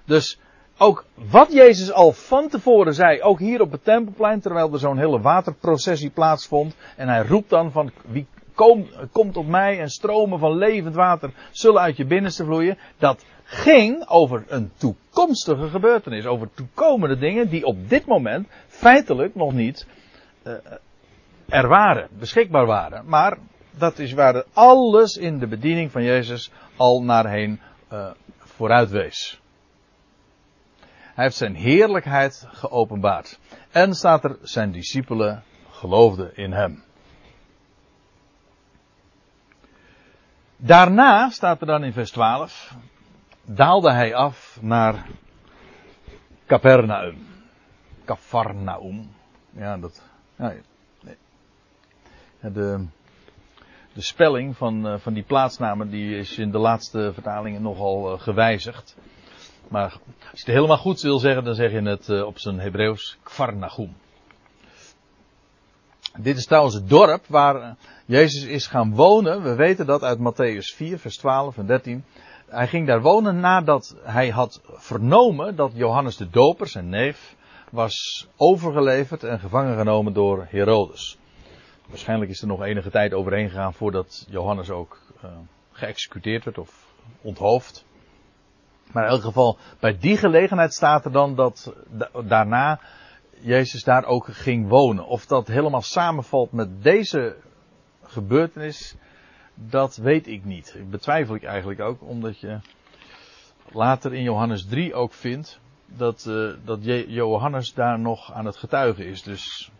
Dus 0.04 0.38
ook 0.78 1.04
wat 1.14 1.52
Jezus 1.52 1.92
al 1.92 2.12
van 2.12 2.48
tevoren 2.48 2.94
zei, 2.94 3.22
ook 3.22 3.38
hier 3.38 3.60
op 3.60 3.72
het 3.72 3.84
tempelplein, 3.84 4.40
terwijl 4.40 4.72
er 4.72 4.78
zo'n 4.78 4.98
hele 4.98 5.20
waterprocessie 5.20 6.10
plaatsvond. 6.10 6.76
En 6.96 7.08
hij 7.08 7.26
roept 7.26 7.50
dan 7.50 7.72
van 7.72 7.90
wie 8.06 8.26
kom, 8.54 8.88
komt 9.12 9.36
op 9.36 9.46
mij 9.46 9.80
en 9.80 9.90
stromen 9.90 10.38
van 10.38 10.56
levend 10.56 10.94
water 10.94 11.30
zullen 11.50 11.80
uit 11.80 11.96
je 11.96 12.04
binnenste 12.04 12.44
vloeien. 12.44 12.78
Dat 12.98 13.24
ging 13.44 14.08
over 14.08 14.44
een 14.48 14.72
toekomstige 14.76 15.68
gebeurtenis, 15.68 16.26
over 16.26 16.50
toekomende 16.54 17.18
dingen 17.18 17.48
die 17.48 17.64
op 17.64 17.88
dit 17.88 18.06
moment 18.06 18.48
feitelijk 18.66 19.34
nog 19.34 19.52
niet 19.52 19.86
uh, 20.46 20.54
er 21.48 21.68
waren, 21.68 22.08
beschikbaar 22.18 22.66
waren. 22.66 23.06
Maar 23.06 23.38
dat 23.70 23.98
is 23.98 24.12
waar 24.12 24.44
alles 24.52 25.16
in 25.16 25.38
de 25.38 25.46
bediening 25.46 25.90
van 25.90 26.02
Jezus 26.02 26.50
al 26.76 27.02
naar 27.02 27.30
heen 27.30 27.60
uh, 27.92 28.10
vooruit 28.38 28.90
wees. 28.90 29.40
Hij 31.14 31.24
heeft 31.24 31.36
zijn 31.36 31.54
heerlijkheid 31.54 32.46
geopenbaard. 32.48 33.38
En 33.70 33.94
staat 33.94 34.24
er, 34.24 34.38
zijn 34.42 34.72
discipelen 34.72 35.42
geloofden 35.70 36.36
in 36.36 36.52
hem. 36.52 36.83
Daarna 40.66 41.30
staat 41.30 41.60
er 41.60 41.66
dan 41.66 41.84
in 41.84 41.92
vers 41.92 42.10
12, 42.10 42.74
daalde 43.44 43.92
hij 43.92 44.14
af 44.14 44.58
naar 44.60 45.06
Capernaum. 46.46 47.26
Cafarnaum. 48.04 49.10
Ja, 49.50 49.78
dat. 49.78 50.02
Ja, 50.36 50.52
nee. 51.02 51.16
de, 52.52 52.86
de 53.92 54.02
spelling 54.02 54.56
van, 54.56 54.86
eh, 54.86 54.98
van 54.98 55.12
die 55.12 55.22
plaatsnamen 55.22 55.90
die 55.90 56.16
is 56.16 56.38
in 56.38 56.50
de 56.50 56.58
laatste 56.58 57.10
vertalingen 57.12 57.62
nogal 57.62 58.12
eh, 58.12 58.20
gewijzigd. 58.20 58.96
Maar 59.68 59.92
als 60.30 60.40
je 60.40 60.44
het 60.46 60.54
helemaal 60.54 60.76
goed 60.76 61.00
wil 61.00 61.18
zeggen, 61.18 61.44
dan 61.44 61.54
zeg 61.54 61.70
je 61.70 61.82
het 61.82 62.08
uh, 62.08 62.26
op 62.26 62.38
zijn 62.38 62.60
Hebreeuws 62.60 63.18
Kvarnachum. 63.22 63.96
Dit 66.18 66.36
is 66.36 66.46
trouwens 66.46 66.74
het 66.74 66.88
dorp 66.88 67.26
waar 67.26 67.56
eh, 67.56 67.70
Jezus 68.04 68.44
is 68.44 68.66
gaan 68.66 68.94
wonen. 68.94 69.42
We 69.42 69.54
weten 69.54 69.86
dat 69.86 70.02
uit 70.02 70.18
Matthäus 70.18 70.74
4, 70.74 70.98
vers 70.98 71.16
12 71.16 71.58
en 71.58 71.66
13. 71.66 72.04
Hij 72.46 72.68
ging 72.68 72.86
daar 72.86 73.00
wonen 73.00 73.40
nadat 73.40 73.96
hij 74.02 74.28
had 74.28 74.60
vernomen 74.64 75.56
dat 75.56 75.72
Johannes 75.74 76.16
de 76.16 76.30
Doper, 76.30 76.68
zijn 76.68 76.88
neef, 76.88 77.34
was 77.70 78.26
overgeleverd 78.36 79.24
en 79.24 79.38
gevangen 79.38 79.76
genomen 79.76 80.12
door 80.12 80.46
Herodes. 80.50 81.18
Waarschijnlijk 81.86 82.30
is 82.30 82.40
er 82.40 82.46
nog 82.46 82.62
enige 82.62 82.90
tijd 82.90 83.12
overheen 83.12 83.48
gegaan 83.48 83.74
voordat 83.74 84.26
Johannes 84.28 84.70
ook 84.70 84.98
uh, 85.24 85.30
geëxecuteerd 85.72 86.44
werd 86.44 86.58
of 86.58 86.86
onthoofd. 87.20 87.84
Maar 88.92 89.04
in 89.04 89.10
elk 89.10 89.22
geval, 89.22 89.58
bij 89.80 89.98
die 89.98 90.16
gelegenheid 90.16 90.74
staat 90.74 91.04
er 91.04 91.12
dan 91.12 91.34
dat 91.34 91.74
daarna 92.24 92.80
Jezus 93.44 93.84
daar 93.84 94.04
ook 94.04 94.26
ging 94.26 94.68
wonen. 94.68 95.06
Of 95.06 95.26
dat 95.26 95.48
helemaal 95.48 95.82
samenvalt 95.82 96.52
met 96.52 96.82
deze 96.82 97.36
gebeurtenis, 98.02 98.96
dat 99.54 99.96
weet 99.96 100.26
ik 100.26 100.44
niet. 100.44 100.76
Betwijfel 100.90 101.34
ik 101.34 101.44
eigenlijk 101.44 101.80
ook, 101.80 102.02
omdat 102.02 102.40
je 102.40 102.58
later 103.72 104.14
in 104.14 104.22
Johannes 104.22 104.66
3 104.66 104.94
ook 104.94 105.12
vindt 105.12 105.60
dat, 105.86 106.24
uh, 106.28 106.52
dat 106.64 106.84
Johannes 107.06 107.74
daar 107.74 107.98
nog 107.98 108.32
aan 108.32 108.44
het 108.44 108.56
getuigen 108.56 109.06
is. 109.06 109.22
Dus 109.22 109.70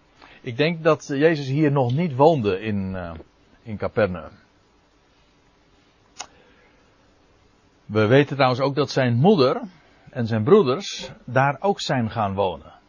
ik 0.41 0.57
denk 0.57 0.83
dat 0.83 1.07
Jezus 1.07 1.47
hier 1.47 1.73
nog 1.73 1.93
niet 1.93 2.15
woonde 2.15 2.61
in, 2.61 2.93
uh, 2.95 3.13
in 3.63 3.77
Capernaum. 3.77 4.33
We 7.87 8.07
weten 8.07 8.35
trouwens 8.35 8.61
ook 8.61 8.75
dat 8.75 8.91
zijn 8.91 9.15
moeder 9.15 9.61
en 10.11 10.27
zijn 10.27 10.45
broeders 10.45 11.11
daar 11.25 11.57
ook 11.61 11.81
zijn 11.81 12.11
gaan 12.11 12.35
wonen. 12.35 12.83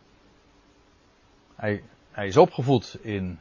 Hij, 1.55 1.83
hij 2.11 2.27
is 2.27 2.37
opgevoed 2.37 2.97
in, 3.01 3.39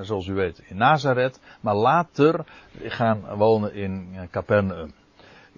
zoals 0.00 0.26
u 0.26 0.34
weet, 0.34 0.58
in 0.58 0.76
Nazareth, 0.76 1.40
maar 1.60 1.74
later 1.74 2.44
gaan 2.82 3.36
wonen 3.36 3.74
in 3.74 4.28
Capernaum. 4.30 4.92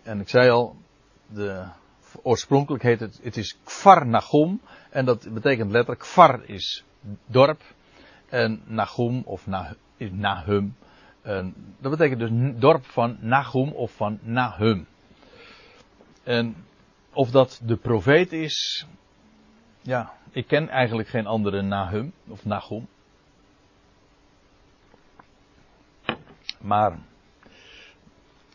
En 0.03 0.21
ik 0.21 0.29
zei 0.29 0.51
al, 0.51 0.77
de, 1.27 1.65
oorspronkelijk 2.23 2.83
heet 2.83 3.01
het, 3.01 3.21
het 3.23 3.37
is 3.37 3.59
Kfar 3.65 4.07
Nagum, 4.07 4.61
en 4.91 5.05
dat 5.05 5.33
betekent 5.33 5.71
letterlijk, 5.71 6.01
Kfar 6.01 6.43
is 6.45 6.85
dorp, 7.27 7.61
en 8.29 8.63
Nagum 8.67 9.23
of 9.25 9.47
Nahum, 9.97 10.77
en 11.23 11.55
dat 11.81 11.91
betekent 11.91 12.21
dus 12.21 12.61
dorp 12.61 12.85
van 12.85 13.17
Nagum 13.21 13.69
of 13.69 13.93
van 13.93 14.19
Nahum. 14.23 14.87
En 16.23 16.57
of 17.13 17.31
dat 17.31 17.61
de 17.65 17.77
profeet 17.77 18.33
is, 18.33 18.87
ja, 19.83 20.13
ik 20.31 20.47
ken 20.47 20.69
eigenlijk 20.69 21.09
geen 21.09 21.27
andere 21.27 21.63
Nahum 21.63 22.13
of 22.29 22.45
Nahum. 22.45 22.89
Maar 26.61 26.99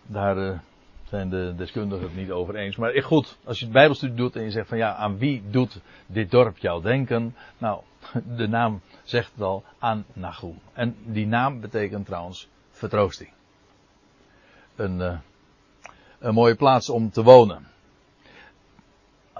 daar 0.05 0.37
uh, 0.37 0.59
zijn 1.03 1.29
de 1.29 1.53
deskundigen 1.55 2.05
het 2.05 2.15
niet 2.15 2.31
over 2.31 2.55
eens. 2.55 2.75
Maar 2.75 3.03
goed, 3.03 3.37
als 3.43 3.59
je 3.59 3.65
het 3.65 3.73
Bijbelstudie 3.73 4.15
doet 4.15 4.35
en 4.35 4.43
je 4.43 4.51
zegt 4.51 4.67
van 4.67 4.77
ja, 4.77 4.95
aan 4.95 5.17
wie 5.17 5.43
doet 5.49 5.81
dit 6.05 6.31
dorp 6.31 6.57
jou 6.57 6.81
denken? 6.81 7.35
Nou, 7.57 7.81
de 8.37 8.47
naam 8.47 8.81
zegt 9.03 9.31
het 9.31 9.41
al, 9.41 9.63
aan 9.79 10.05
Nagum. 10.13 10.59
En 10.73 10.95
die 11.05 11.27
naam 11.27 11.59
betekent 11.59 12.05
trouwens 12.05 12.47
vertroosting. 12.69 13.29
Een, 14.75 14.99
uh, 14.99 15.17
een 16.19 16.33
mooie 16.33 16.55
plaats 16.55 16.89
om 16.89 17.09
te 17.11 17.23
wonen. 17.23 17.67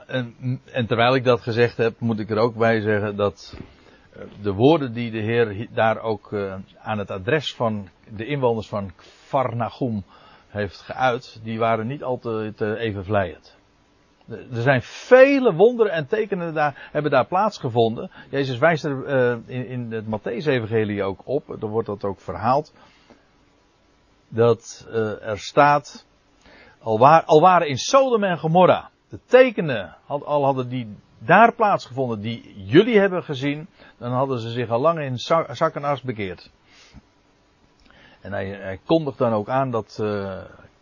En, 0.07 0.35
en, 0.71 0.87
terwijl 0.87 1.15
ik 1.15 1.23
dat 1.23 1.41
gezegd 1.41 1.77
heb, 1.77 1.99
moet 1.99 2.19
ik 2.19 2.29
er 2.29 2.37
ook 2.37 2.55
bij 2.55 2.81
zeggen 2.81 3.15
dat 3.15 3.57
uh, 4.15 4.23
de 4.41 4.53
woorden 4.53 4.93
die 4.93 5.11
de 5.11 5.19
Heer 5.19 5.67
daar 5.73 6.01
ook 6.01 6.31
uh, 6.31 6.55
aan 6.79 6.97
het 6.97 7.11
adres 7.11 7.55
van 7.55 7.89
de 8.15 8.25
inwoners 8.25 8.67
van 8.67 8.91
Kvarnagum 8.95 10.03
heeft 10.47 10.81
geuit, 10.81 11.39
die 11.43 11.59
waren 11.59 11.87
niet 11.87 12.03
altijd 12.03 12.61
even 12.61 13.05
vlijend. 13.05 13.57
Er 14.27 14.61
zijn 14.61 14.81
vele 14.81 15.53
wonderen 15.53 15.91
en 15.91 16.07
tekenen 16.07 16.53
daar, 16.53 16.89
hebben 16.91 17.11
daar 17.11 17.27
plaatsgevonden. 17.27 18.11
Jezus 18.29 18.57
wijst 18.57 18.85
er 18.85 19.39
in, 19.49 19.91
het 19.91 20.05
Matthäus-evangelie 20.05 21.03
ook 21.03 21.21
op, 21.23 21.61
er 21.61 21.67
wordt 21.67 21.87
dat 21.87 22.03
ook 22.03 22.19
verhaald. 22.19 22.73
Dat 24.29 24.87
er 25.21 25.39
staat, 25.39 26.05
al 27.25 27.39
waren 27.41 27.67
in 27.67 27.77
Sodom 27.77 28.23
en 28.23 28.37
Gomorra 28.37 28.89
de 29.09 29.19
tekenen, 29.25 29.95
had, 30.05 30.25
al 30.25 30.43
hadden 30.43 30.69
die 30.69 30.95
daar 31.17 31.53
plaatsgevonden 31.53 32.21
die 32.21 32.63
jullie 32.65 32.99
hebben 32.99 33.23
gezien, 33.23 33.67
dan 33.97 34.11
hadden 34.11 34.39
ze 34.39 34.49
zich 34.49 34.69
al 34.69 34.79
lang 34.79 34.99
in 34.99 35.17
zak 35.17 35.75
en 35.75 35.83
as 35.83 36.01
bekeerd. 36.01 36.51
En 38.21 38.31
hij, 38.31 38.47
hij 38.47 38.79
kondigt 38.85 39.17
dan 39.17 39.33
ook 39.33 39.49
aan 39.49 39.71
dat 39.71 39.97
uh, 40.01 40.37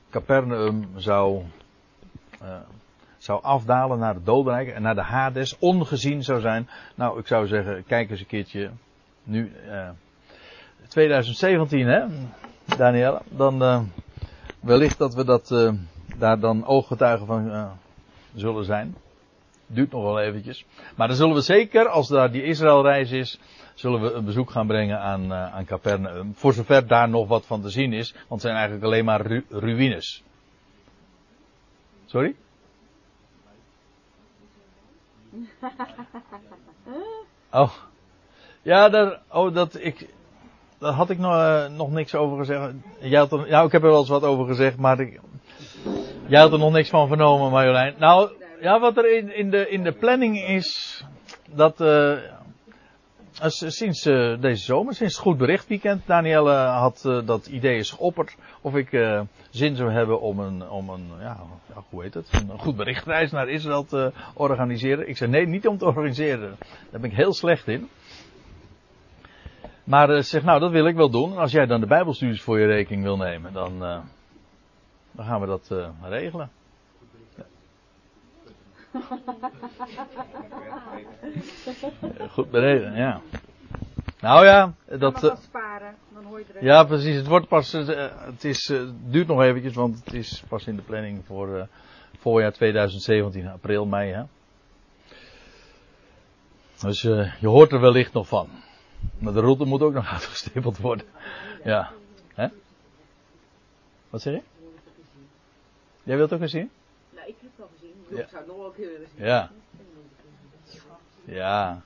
Capernaum 0.09 0.89
zou, 0.95 1.43
uh, 2.41 2.49
zou 3.17 3.43
afdalen 3.43 3.99
naar 3.99 4.13
het 4.13 4.25
dodenrijk 4.25 4.67
en 4.67 4.81
naar 4.81 4.95
de 4.95 5.01
Hades, 5.01 5.57
ongezien 5.59 6.23
zou 6.23 6.39
zijn. 6.39 6.69
Nou, 6.95 7.19
ik 7.19 7.27
zou 7.27 7.47
zeggen, 7.47 7.83
kijk 7.85 8.09
eens 8.09 8.19
een 8.19 8.25
keertje, 8.25 8.71
nu, 9.23 9.53
uh, 9.67 9.89
2017 10.87 11.87
hè, 11.87 12.05
Daniel, 12.77 13.21
dan 13.29 13.89
wellicht 14.59 14.97
dat 14.97 15.13
we 15.13 15.25
dat, 15.25 15.73
daar 16.17 16.39
dan 16.39 16.65
ooggetuigen 16.65 17.25
van 17.25 17.77
zullen 18.35 18.65
zijn. 18.65 18.95
Duurt 19.67 19.91
nog 19.91 20.03
wel 20.03 20.19
eventjes. 20.19 20.65
Maar 20.95 21.07
dan 21.07 21.15
zullen 21.15 21.35
we 21.35 21.41
zeker, 21.41 21.87
als 21.87 22.07
daar 22.07 22.31
die 22.31 22.43
Israëlreis 22.43 23.11
is, 23.11 23.39
zullen 23.73 24.01
we 24.01 24.11
een 24.11 24.25
bezoek 24.25 24.51
gaan 24.51 24.67
brengen 24.67 24.99
aan, 24.99 25.23
uh, 25.31 25.53
aan 25.55 25.65
Capernaum. 25.65 26.33
Voor 26.35 26.53
zover 26.53 26.87
daar 26.87 27.09
nog 27.09 27.27
wat 27.27 27.45
van 27.45 27.61
te 27.61 27.69
zien 27.69 27.93
is, 27.93 28.11
want 28.11 28.27
het 28.29 28.41
zijn 28.41 28.55
eigenlijk 28.55 28.85
alleen 28.85 29.05
maar 29.05 29.21
ru 29.21 29.45
ruïnes. 29.49 30.23
Sorry? 32.05 32.35
Oh. 37.51 37.71
Ja, 38.61 38.89
daar, 38.89 39.21
oh, 39.31 39.53
dat, 39.53 39.75
ik, 39.79 40.09
daar 40.77 40.93
had 40.93 41.09
ik 41.09 41.17
nog, 41.17 41.33
uh, 41.33 41.67
nog 41.67 41.91
niks 41.91 42.15
over 42.15 42.37
gezegd. 42.37 42.73
Jij 42.99 43.19
had 43.19 43.31
er, 43.31 43.47
ja, 43.47 43.61
ik 43.61 43.71
heb 43.71 43.83
er 43.83 43.89
wel 43.89 43.99
eens 43.99 44.09
wat 44.09 44.23
over 44.23 44.45
gezegd, 44.45 44.77
maar 44.77 44.99
ik, 44.99 45.19
jij 46.27 46.41
had 46.41 46.51
er 46.51 46.59
nog 46.59 46.73
niks 46.73 46.89
van 46.89 47.07
vernomen, 47.07 47.51
Marjolein. 47.51 47.95
Nou, 47.97 48.31
ja, 48.61 48.79
wat 48.79 48.97
er 48.97 49.17
in, 49.17 49.35
in, 49.35 49.49
de, 49.49 49.69
in 49.69 49.83
de 49.83 49.91
planning 49.91 50.37
is, 50.37 51.03
dat, 51.53 51.81
uh, 51.81 52.17
sinds 53.49 54.05
uh, 54.05 54.41
deze 54.41 54.63
zomer, 54.63 54.93
sinds 54.93 55.13
het 55.13 55.23
Goed 55.23 55.37
Bericht 55.37 55.67
Weekend, 55.67 56.07
Danielle 56.07 56.53
had 56.53 57.03
uh, 57.05 57.25
dat 57.25 57.47
idee 57.47 57.77
is 57.77 57.91
geopperd 57.91 58.37
of 58.61 58.75
ik 58.75 58.89
zin 59.49 59.75
zou 59.75 59.91
hebben 59.91 60.21
om 60.21 60.39
een, 60.39 60.69
om 60.69 60.89
een 60.89 61.11
ja, 61.19 61.37
hoe 61.89 62.03
heet 62.03 62.13
het, 62.13 62.29
een 62.49 62.59
goed 62.59 62.75
berichtreis 62.75 63.31
naar 63.31 63.49
Israël 63.49 63.85
te 63.85 64.11
organiseren. 64.33 65.09
Ik 65.09 65.17
zei 65.17 65.31
nee, 65.31 65.47
niet 65.47 65.67
om 65.67 65.77
te 65.77 65.85
organiseren. 65.85 66.55
Daar 66.91 67.01
ben 67.01 67.09
ik 67.09 67.15
heel 67.15 67.33
slecht 67.33 67.67
in. 67.67 67.89
Maar 69.83 70.23
zeg 70.23 70.43
nou, 70.43 70.59
dat 70.59 70.71
wil 70.71 70.87
ik 70.87 70.95
wel 70.95 71.09
doen. 71.09 71.31
En 71.31 71.37
als 71.37 71.51
jij 71.51 71.65
dan 71.65 71.79
de 71.79 71.87
Bijbelstudies 71.87 72.41
voor 72.41 72.59
je 72.59 72.65
rekening 72.65 73.03
wil 73.03 73.17
nemen, 73.17 73.53
dan, 73.53 73.83
dan 75.15 75.25
gaan 75.25 75.41
we 75.41 75.47
dat 75.47 75.71
regelen. 76.01 76.49
Goed 82.35 82.51
bereden, 82.51 82.95
ja. 82.95 83.21
Nou 84.19 84.45
ja, 84.45 84.73
dat. 84.97 85.23
Uh, 85.23 85.35
sparen, 85.35 85.95
dan 86.13 86.23
hoor 86.23 86.39
je 86.39 86.45
ja, 86.61 86.83
precies. 86.83 87.15
Het 87.15 87.27
wordt 87.27 87.47
pas. 87.47 87.73
Uh, 87.73 88.07
het 88.17 88.43
is, 88.43 88.73
duurt 89.03 89.27
nog 89.27 89.41
eventjes, 89.41 89.73
want 89.73 90.05
het 90.05 90.13
is 90.13 90.43
pas 90.47 90.67
in 90.67 90.75
de 90.75 90.81
planning 90.81 91.25
voor 91.25 91.67
voorjaar 92.17 92.53
2017, 92.53 93.47
april, 93.47 93.85
mei. 93.85 94.11
Hè? 94.11 94.23
Dus 96.79 97.01
je 97.01 97.47
hoort 97.47 97.71
er 97.71 97.79
wellicht 97.79 98.13
nog 98.13 98.27
van. 98.27 98.49
Maar 99.17 99.33
de 99.33 99.39
route 99.39 99.65
moet 99.65 99.81
ook 99.81 99.93
nog 99.93 100.07
uitgestippeld 100.13 100.77
worden. 100.77 101.05
Ja. 101.63 101.91
Hè? 102.33 102.47
Wat 104.09 104.21
zeg 104.21 104.33
je? 104.33 104.41
Jij 106.05 106.17
wilt 106.17 106.33
ook 106.33 106.41
eens 106.41 106.51
zien? 106.51 106.69
Nou, 107.15 107.27
ik 107.27 107.35
heb 107.41 107.49
het 107.55 107.65
al 107.65 107.71
gezien. 107.73 107.93
Ik 108.09 108.17
ja. 108.17 108.27
zou 108.29 108.37
het 108.37 108.47
nog 108.47 108.57
wel 108.57 108.65
een 108.65 108.73
keer 108.75 108.91
willen 108.91 109.07
zien. 109.15 109.25
Ja. 109.25 109.49
Ja. 111.25 111.81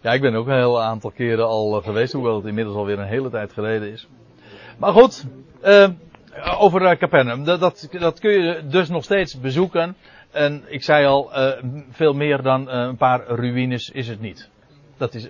Ja, 0.00 0.12
ik 0.12 0.20
ben 0.20 0.34
ook 0.34 0.46
een 0.46 0.54
heel 0.54 0.82
aantal 0.82 1.10
keren 1.10 1.46
al 1.46 1.82
geweest, 1.82 2.12
hoewel 2.12 2.36
het 2.36 2.46
inmiddels 2.46 2.76
alweer 2.76 2.98
een 2.98 3.06
hele 3.06 3.30
tijd 3.30 3.52
geleden 3.52 3.92
is. 3.92 4.08
Maar 4.78 4.92
goed, 4.92 5.26
uh, 5.64 5.88
over 6.58 6.82
uh, 6.82 6.98
Capernaum. 6.98 7.44
Dat, 7.44 7.60
dat, 7.60 7.88
dat, 7.90 8.20
kun 8.20 8.30
je 8.30 8.66
dus 8.66 8.88
nog 8.88 9.04
steeds 9.04 9.40
bezoeken. 9.40 9.96
En 10.30 10.64
ik 10.66 10.82
zei 10.82 11.06
al, 11.06 11.30
uh, 11.32 11.62
veel 11.90 12.12
meer 12.12 12.42
dan 12.42 12.68
een 12.68 12.96
paar 12.96 13.26
ruïnes 13.26 13.90
is 13.90 14.08
het 14.08 14.20
niet. 14.20 14.50
Dat 14.96 15.14
is, 15.14 15.28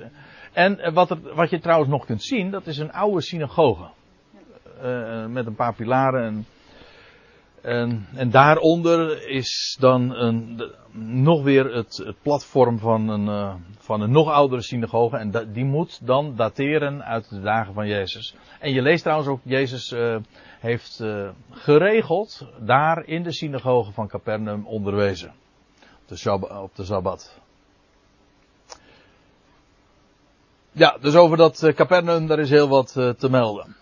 en 0.53 0.93
wat, 0.93 1.11
er, 1.11 1.35
wat 1.35 1.51
je 1.51 1.61
trouwens 1.61 1.91
nog 1.91 2.07
kunt 2.07 2.23
zien, 2.23 2.51
dat 2.51 2.67
is 2.67 2.79
een 2.79 2.93
oude 2.93 3.21
synagoge. 3.21 3.89
met 5.29 5.47
een 5.47 5.55
paar 5.55 5.75
pilaren 5.75 6.25
en 6.25 6.47
en, 7.63 8.07
en 8.15 8.31
daaronder 8.31 9.29
is 9.29 9.77
dan 9.81 10.15
een, 10.15 10.63
nog 10.93 11.43
weer 11.43 11.75
het, 11.75 12.15
platform 12.23 12.79
van 12.79 13.09
een, 13.09 13.27
uh, 13.27 13.55
van 13.79 14.01
een 14.01 14.11
nog 14.11 14.31
oudere 14.31 14.63
synagoge. 14.63 15.17
En 15.17 15.53
die 15.53 15.65
moet 15.65 16.07
dan 16.07 16.37
dateren 16.37 17.05
uit 17.05 17.29
de 17.29 17.41
dagen 17.41 17.75
van 17.75 17.87
Jezus. 17.87 18.35
En 18.59 18.73
je 18.73 18.83
leest 18.83 19.03
trouwens 19.03 19.29
ook, 19.29 19.41
Jezus 19.43 19.93
uh, 19.93 20.17
heeft 20.61 21.01
uh, 21.03 21.29
geregeld 21.51 22.47
daar 22.61 23.05
in 23.05 23.23
de 23.23 23.33
synagoge 23.33 23.93
van 23.93 24.09
Capernaum 24.09 24.67
onderwezen. 24.67 25.33
Op 26.01 26.09
de, 26.09 26.69
de 26.75 26.85
Sabbat. 26.85 27.41
Ja, 30.73 30.97
dus 31.01 31.15
over 31.15 31.37
dat 31.37 31.73
Capernaum, 31.75 32.27
daar 32.27 32.39
is 32.39 32.51
heel 32.51 32.69
wat 32.69 32.93
te 32.93 33.29
melden. 33.31 33.77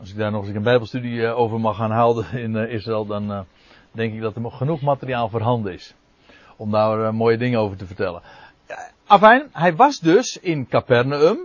Als 0.00 0.10
ik 0.10 0.16
daar 0.16 0.30
nog 0.30 0.46
eens 0.46 0.56
een 0.56 0.62
bijbelstudie 0.62 1.26
eh, 1.26 1.38
over 1.38 1.60
mag 1.60 1.76
gaan 1.76 1.90
houden 1.90 2.32
in 2.32 2.56
eh, 2.56 2.72
Israël, 2.72 3.06
dan 3.06 3.30
uh, 3.30 3.40
denk 3.90 4.14
ik 4.14 4.20
dat 4.20 4.34
er 4.34 4.40
nog 4.40 4.56
genoeg 4.56 4.80
materiaal 4.80 5.28
voorhanden 5.28 5.72
is. 5.72 5.94
Om 6.56 6.70
daar 6.70 7.14
mooie 7.14 7.38
dingen 7.38 7.58
over 7.58 7.76
te 7.76 7.86
vertellen. 7.86 8.22
Afijn, 9.06 9.48
hij 9.52 9.76
was 9.76 10.00
dus 10.00 10.38
in 10.38 10.66
Capernaum. 10.68 11.38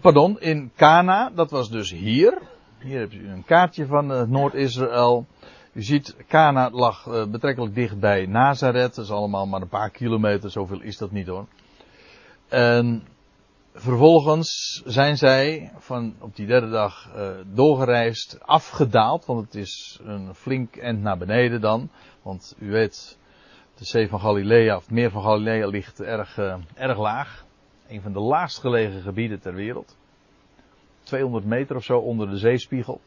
pardon, 0.00 0.40
in 0.40 0.70
Cana. 0.76 1.30
Dat 1.34 1.50
was 1.50 1.70
dus 1.70 1.90
hier. 1.90 2.38
Hier 2.78 3.00
heb 3.00 3.12
je 3.12 3.28
een 3.28 3.44
kaartje 3.44 3.86
van 3.86 4.30
Noord-Israël. 4.30 5.26
U 5.72 5.82
ziet, 5.82 6.16
Cana 6.28 6.70
lag 6.70 7.28
betrekkelijk 7.30 7.74
dicht 7.74 7.98
bij 7.98 8.26
Nazareth. 8.26 8.94
Dat 8.94 9.04
is 9.04 9.10
allemaal 9.10 9.46
maar 9.46 9.60
een 9.60 9.68
paar 9.68 9.90
kilometer. 9.90 10.50
Zoveel 10.50 10.80
is 10.80 10.96
dat 10.96 11.10
niet 11.10 11.26
hoor. 11.26 11.46
En 12.48 13.02
vervolgens 13.80 14.82
zijn 14.84 15.16
zij 15.16 15.72
van 15.76 16.14
op 16.20 16.36
die 16.36 16.46
derde 16.46 16.70
dag 16.70 17.10
uh, 17.16 17.30
doorgereisd, 17.46 18.38
afgedaald, 18.40 19.24
want 19.24 19.44
het 19.44 19.54
is 19.54 20.00
een 20.02 20.34
flink 20.34 20.76
end 20.76 21.02
naar 21.02 21.18
beneden 21.18 21.60
dan. 21.60 21.90
Want 22.22 22.56
u 22.58 22.70
weet, 22.70 23.18
de 23.74 23.84
zee 23.84 24.08
van 24.08 24.20
Galilea, 24.20 24.76
of 24.76 24.82
het 24.82 24.90
meer 24.90 25.10
van 25.10 25.22
Galilea 25.22 25.66
ligt 25.66 26.00
erg, 26.00 26.38
uh, 26.38 26.54
erg 26.74 26.98
laag. 26.98 27.44
Een 27.88 28.02
van 28.02 28.12
de 28.12 28.20
laagst 28.20 28.58
gelegen 28.58 29.02
gebieden 29.02 29.40
ter 29.40 29.54
wereld. 29.54 29.96
200 31.02 31.44
meter 31.44 31.76
of 31.76 31.84
zo 31.84 31.98
onder 31.98 32.30
de 32.30 32.38
zeespiegel. 32.38 33.00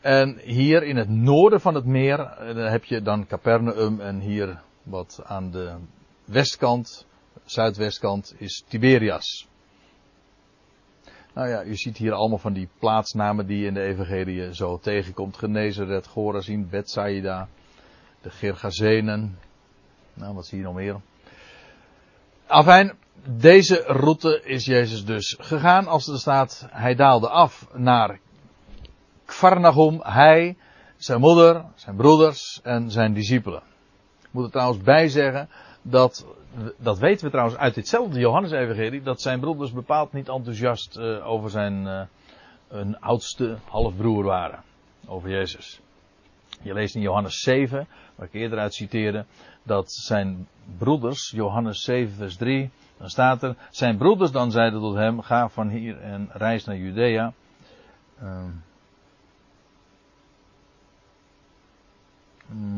En 0.00 0.38
hier 0.38 0.82
in 0.82 0.96
het 0.96 1.08
noorden 1.08 1.60
van 1.60 1.74
het 1.74 1.84
meer 1.84 2.18
uh, 2.18 2.70
heb 2.70 2.84
je 2.84 3.02
dan 3.02 3.26
Capernaum 3.26 4.00
en 4.00 4.20
hier 4.20 4.60
wat 4.82 5.20
aan 5.24 5.50
de 5.50 5.74
westkant 6.24 7.06
zuidwestkant 7.44 8.34
is 8.38 8.64
Tiberias. 8.68 9.46
Nou 11.34 11.48
ja, 11.48 11.64
u 11.64 11.76
ziet 11.76 11.96
hier 11.96 12.12
allemaal 12.12 12.38
van 12.38 12.52
die 12.52 12.68
plaatsnamen 12.78 13.46
die 13.46 13.58
je 13.58 13.66
in 13.66 13.74
de 13.74 13.82
evangelie 13.82 14.54
zo 14.54 14.78
tegenkomt. 14.78 15.36
Genezeret, 15.36 16.06
Gorazin, 16.06 16.68
Bethsaida, 16.68 17.48
de 18.20 18.30
Gergazenen. 18.30 19.38
Nou, 20.14 20.34
wat 20.34 20.46
zie 20.46 20.58
je 20.58 20.64
nog 20.64 20.74
meer? 20.74 21.00
Afijn, 22.46 22.92
deze 23.24 23.82
route 23.86 24.42
is 24.44 24.64
Jezus 24.64 25.04
dus 25.04 25.36
gegaan. 25.40 25.86
Als 25.86 26.08
er 26.08 26.18
staat, 26.18 26.66
hij 26.70 26.94
daalde 26.94 27.28
af 27.28 27.66
naar 27.72 28.18
Kvarnagum. 29.24 30.00
Hij, 30.02 30.56
zijn 30.96 31.20
moeder, 31.20 31.64
zijn 31.74 31.96
broeders 31.96 32.60
en 32.62 32.90
zijn 32.90 33.12
discipelen. 33.12 33.62
Ik 34.22 34.28
moet 34.30 34.44
er 34.44 34.50
trouwens 34.50 34.82
bij 34.82 35.08
zeggen 35.08 35.48
dat, 35.82 36.26
dat 36.76 36.98
weten 36.98 37.24
we 37.24 37.30
trouwens 37.30 37.58
uit 37.58 37.74
ditzelfde 37.74 38.20
Johannes-evangelie, 38.20 39.02
dat 39.02 39.20
zijn 39.20 39.40
broeders 39.40 39.72
bepaald 39.72 40.12
niet 40.12 40.28
enthousiast 40.28 40.98
uh, 40.98 41.26
over 41.26 41.50
zijn 41.50 42.08
een 42.68 43.00
oudste 43.00 43.56
halfbroer 43.64 44.24
waren. 44.24 44.62
Over 45.06 45.30
Jezus. 45.30 45.80
Je 46.62 46.74
leest 46.74 46.94
in 46.94 47.00
Johannes 47.00 47.40
7, 47.40 47.86
waar 48.14 48.26
ik 48.26 48.32
eerder 48.34 48.58
uit 48.58 48.74
citeerde, 48.74 49.24
dat 49.62 49.92
zijn 49.92 50.48
broeders, 50.78 51.30
Johannes 51.30 51.80
7 51.80 52.14
vers 52.14 52.36
3, 52.36 52.70
dan 52.96 53.10
staat 53.10 53.42
er, 53.42 53.56
zijn 53.70 53.96
broeders 53.96 54.30
dan 54.30 54.50
zeiden 54.50 54.80
tot 54.80 54.94
hem, 54.94 55.20
ga 55.20 55.48
van 55.48 55.68
hier 55.68 56.00
en 56.00 56.28
reis 56.32 56.64
naar 56.64 56.76
Judea. 56.76 57.32
Uh, 58.22 58.44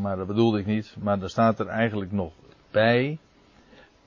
maar 0.00 0.16
dat 0.16 0.26
bedoelde 0.26 0.58
ik 0.58 0.66
niet, 0.66 0.96
maar 0.98 1.18
daar 1.18 1.28
staat 1.28 1.58
er 1.58 1.66
eigenlijk 1.66 2.12
nog 2.12 2.32
bij. 2.74 3.18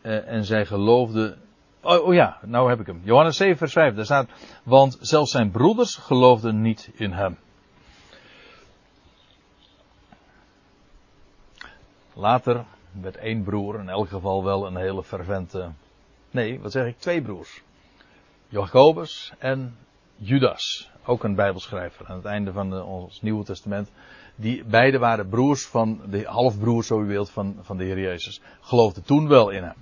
Uh, 0.01 0.28
en 0.28 0.45
zij 0.45 0.65
geloofden. 0.65 1.41
Oh, 1.82 2.07
oh, 2.07 2.13
ja, 2.13 2.38
nou 2.45 2.70
heb 2.70 2.80
ik 2.80 2.86
hem. 2.86 3.01
Johannes 3.03 3.38
7, 3.38 3.57
vers 3.57 3.74
5. 3.74 3.95
Daar 3.95 4.05
staat. 4.05 4.30
Want 4.63 4.97
zelfs 5.01 5.32
zijn 5.32 5.51
broeders 5.51 5.95
geloofden 5.95 6.61
niet 6.61 6.89
in 6.93 7.11
hem. 7.11 7.38
Later 12.13 12.65
werd 12.91 13.18
één 13.18 13.43
broer, 13.43 13.80
in 13.80 13.89
elk 13.89 14.09
geval 14.09 14.43
wel 14.43 14.68
een 14.68 14.76
hele 14.76 15.03
fervente. 15.03 15.72
Nee, 16.32 16.59
wat 16.59 16.72
zeg 16.72 16.86
ik? 16.86 16.99
Twee 16.99 17.22
broers. 17.22 17.61
Jacobus 18.47 19.34
en 19.38 19.78
Judas. 20.15 20.91
Ook 21.05 21.24
een 21.24 21.36
Bijbelschrijver 21.36 22.05
aan 22.07 22.15
het 22.15 22.26
einde 22.26 22.51
van 22.51 22.70
de, 22.70 22.84
ons 22.84 23.22
Nieuwe 23.22 23.43
Testament. 23.43 23.91
Die 24.39 24.63
beide 24.65 24.97
waren 24.97 25.29
broers 25.29 25.65
van, 25.65 26.01
de 26.09 26.23
halfbroers, 26.25 26.88
zo 26.88 27.01
u 27.01 27.05
wilt, 27.05 27.29
van, 27.29 27.55
van 27.61 27.77
de 27.77 27.83
Heer 27.83 27.99
Jezus. 27.99 28.41
Geloofden 28.61 29.03
toen 29.03 29.27
wel 29.27 29.49
in 29.49 29.63
hem. 29.63 29.75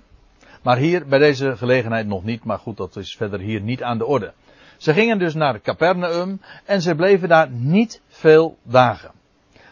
Maar 0.62 0.76
hier 0.76 1.06
bij 1.06 1.18
deze 1.18 1.56
gelegenheid 1.56 2.06
nog 2.06 2.24
niet, 2.24 2.44
maar 2.44 2.58
goed, 2.58 2.76
dat 2.76 2.96
is 2.96 3.16
verder 3.16 3.40
hier 3.40 3.60
niet 3.60 3.82
aan 3.82 3.98
de 3.98 4.06
orde. 4.06 4.32
Ze 4.76 4.92
gingen 4.92 5.18
dus 5.18 5.34
naar 5.34 5.60
Capernaum 5.60 6.40
en 6.64 6.82
ze 6.82 6.94
bleven 6.94 7.28
daar 7.28 7.50
niet 7.50 8.00
veel 8.08 8.56
dagen. 8.62 9.10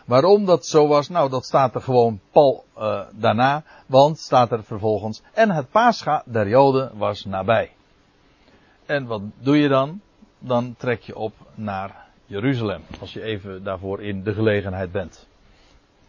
Waarom 0.05 0.45
dat 0.45 0.66
zo 0.66 0.87
was, 0.87 1.09
nou 1.09 1.30
dat 1.30 1.45
staat 1.45 1.74
er 1.74 1.80
gewoon 1.80 2.20
pal 2.32 2.64
uh, 2.78 3.01
daarna, 3.12 3.64
want 3.87 4.18
staat 4.18 4.53
er 4.53 4.64
vervolgens, 4.64 5.22
en 5.32 5.51
het 5.51 5.70
paascha 5.70 6.22
der 6.26 6.49
Joden 6.49 6.91
was 6.97 7.24
nabij. 7.24 7.72
En 8.87 9.07
wat 9.07 9.22
doe 9.39 9.59
je 9.59 9.68
dan? 9.68 10.01
Dan 10.39 10.74
trek 10.78 11.01
je 11.01 11.16
op 11.16 11.35
naar 11.55 12.04
Jeruzalem, 12.27 12.83
als 13.01 13.12
je 13.12 13.22
even 13.22 13.64
daarvoor 13.64 14.03
in 14.03 14.22
de 14.22 14.35
gelegenheid 14.35 14.93
bent. 14.93 15.27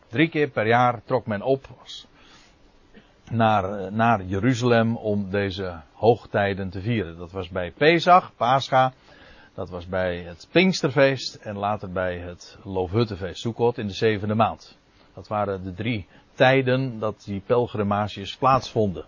Drie 0.07 0.30
keer 0.30 0.49
per 0.49 0.68
jaar 0.68 1.01
trok 1.05 1.26
men 1.26 1.41
op 1.41 1.68
naar, 3.32 3.91
naar 3.93 4.24
Jeruzalem 4.24 4.97
om 4.97 5.30
deze 5.30 5.82
hoogtijden 5.93 6.70
te 6.70 6.82
vieren. 6.82 7.18
Dat 7.18 7.32
was 7.32 7.49
bij 7.49 7.72
Pesach, 7.72 8.32
Pascha, 8.36 8.93
dat 9.53 9.70
was 9.70 9.88
bij 9.88 10.18
het 10.18 10.47
Pinksterfeest 10.51 11.36
en 11.36 11.57
later 11.57 11.91
bij 11.91 12.18
het 12.18 12.57
Loofhuttenfeest, 12.63 13.39
Sukkot 13.39 13.78
in 13.78 13.88
de 13.88 13.93
zevende 13.93 14.36
maand. 14.36 14.78
Dat 15.13 15.28
waren 15.28 15.63
de 15.63 15.74
drie 15.74 16.07
tijden 16.34 16.99
dat 16.99 17.24
die 17.26 17.41
pelgrimages 17.45 18.36
plaatsvonden. 18.36 19.05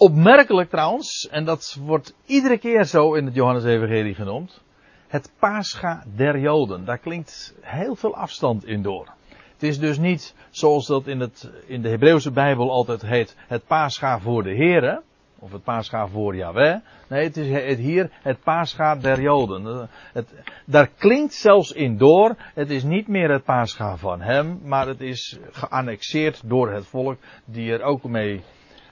Opmerkelijk 0.00 0.70
trouwens, 0.70 1.28
en 1.30 1.44
dat 1.44 1.78
wordt 1.84 2.14
iedere 2.26 2.58
keer 2.58 2.84
zo 2.84 3.14
in 3.14 3.24
het 3.24 3.34
Johannes-evangelie 3.34 4.14
genoemd, 4.14 4.62
het 5.08 5.32
Pascha 5.38 6.04
der 6.14 6.38
Joden. 6.38 6.84
Daar 6.84 6.98
klinkt 6.98 7.54
heel 7.60 7.96
veel 7.96 8.14
afstand 8.14 8.64
in 8.64 8.82
door. 8.82 9.08
Het 9.52 9.62
is 9.62 9.78
dus 9.78 9.98
niet 9.98 10.34
zoals 10.50 10.86
dat 10.86 11.06
in, 11.06 11.20
het, 11.20 11.50
in 11.66 11.82
de 11.82 11.88
Hebreeuwse 11.88 12.30
Bijbel 12.30 12.70
altijd 12.70 13.02
heet, 13.02 13.36
het 13.46 13.66
Pascha 13.66 14.18
voor 14.18 14.42
de 14.42 14.54
Heren, 14.54 15.02
of 15.38 15.52
het 15.52 15.62
Pascha 15.62 16.06
voor 16.06 16.36
Yahweh. 16.36 16.76
Nee, 17.08 17.24
het 17.24 17.36
is 17.36 17.76
hier 17.76 18.10
het 18.22 18.40
Pascha 18.42 18.96
der 18.96 19.20
Joden. 19.20 19.88
Het, 20.12 20.34
daar 20.66 20.88
klinkt 20.98 21.34
zelfs 21.34 21.72
in 21.72 21.96
door, 21.96 22.34
het 22.38 22.70
is 22.70 22.82
niet 22.82 23.08
meer 23.08 23.30
het 23.30 23.44
Pascha 23.44 23.96
van 23.96 24.20
hem, 24.20 24.60
maar 24.62 24.86
het 24.86 25.00
is 25.00 25.38
geannexeerd 25.50 26.42
door 26.44 26.72
het 26.72 26.86
volk 26.86 27.18
die 27.44 27.72
er 27.72 27.82
ook 27.82 28.04
mee 28.04 28.42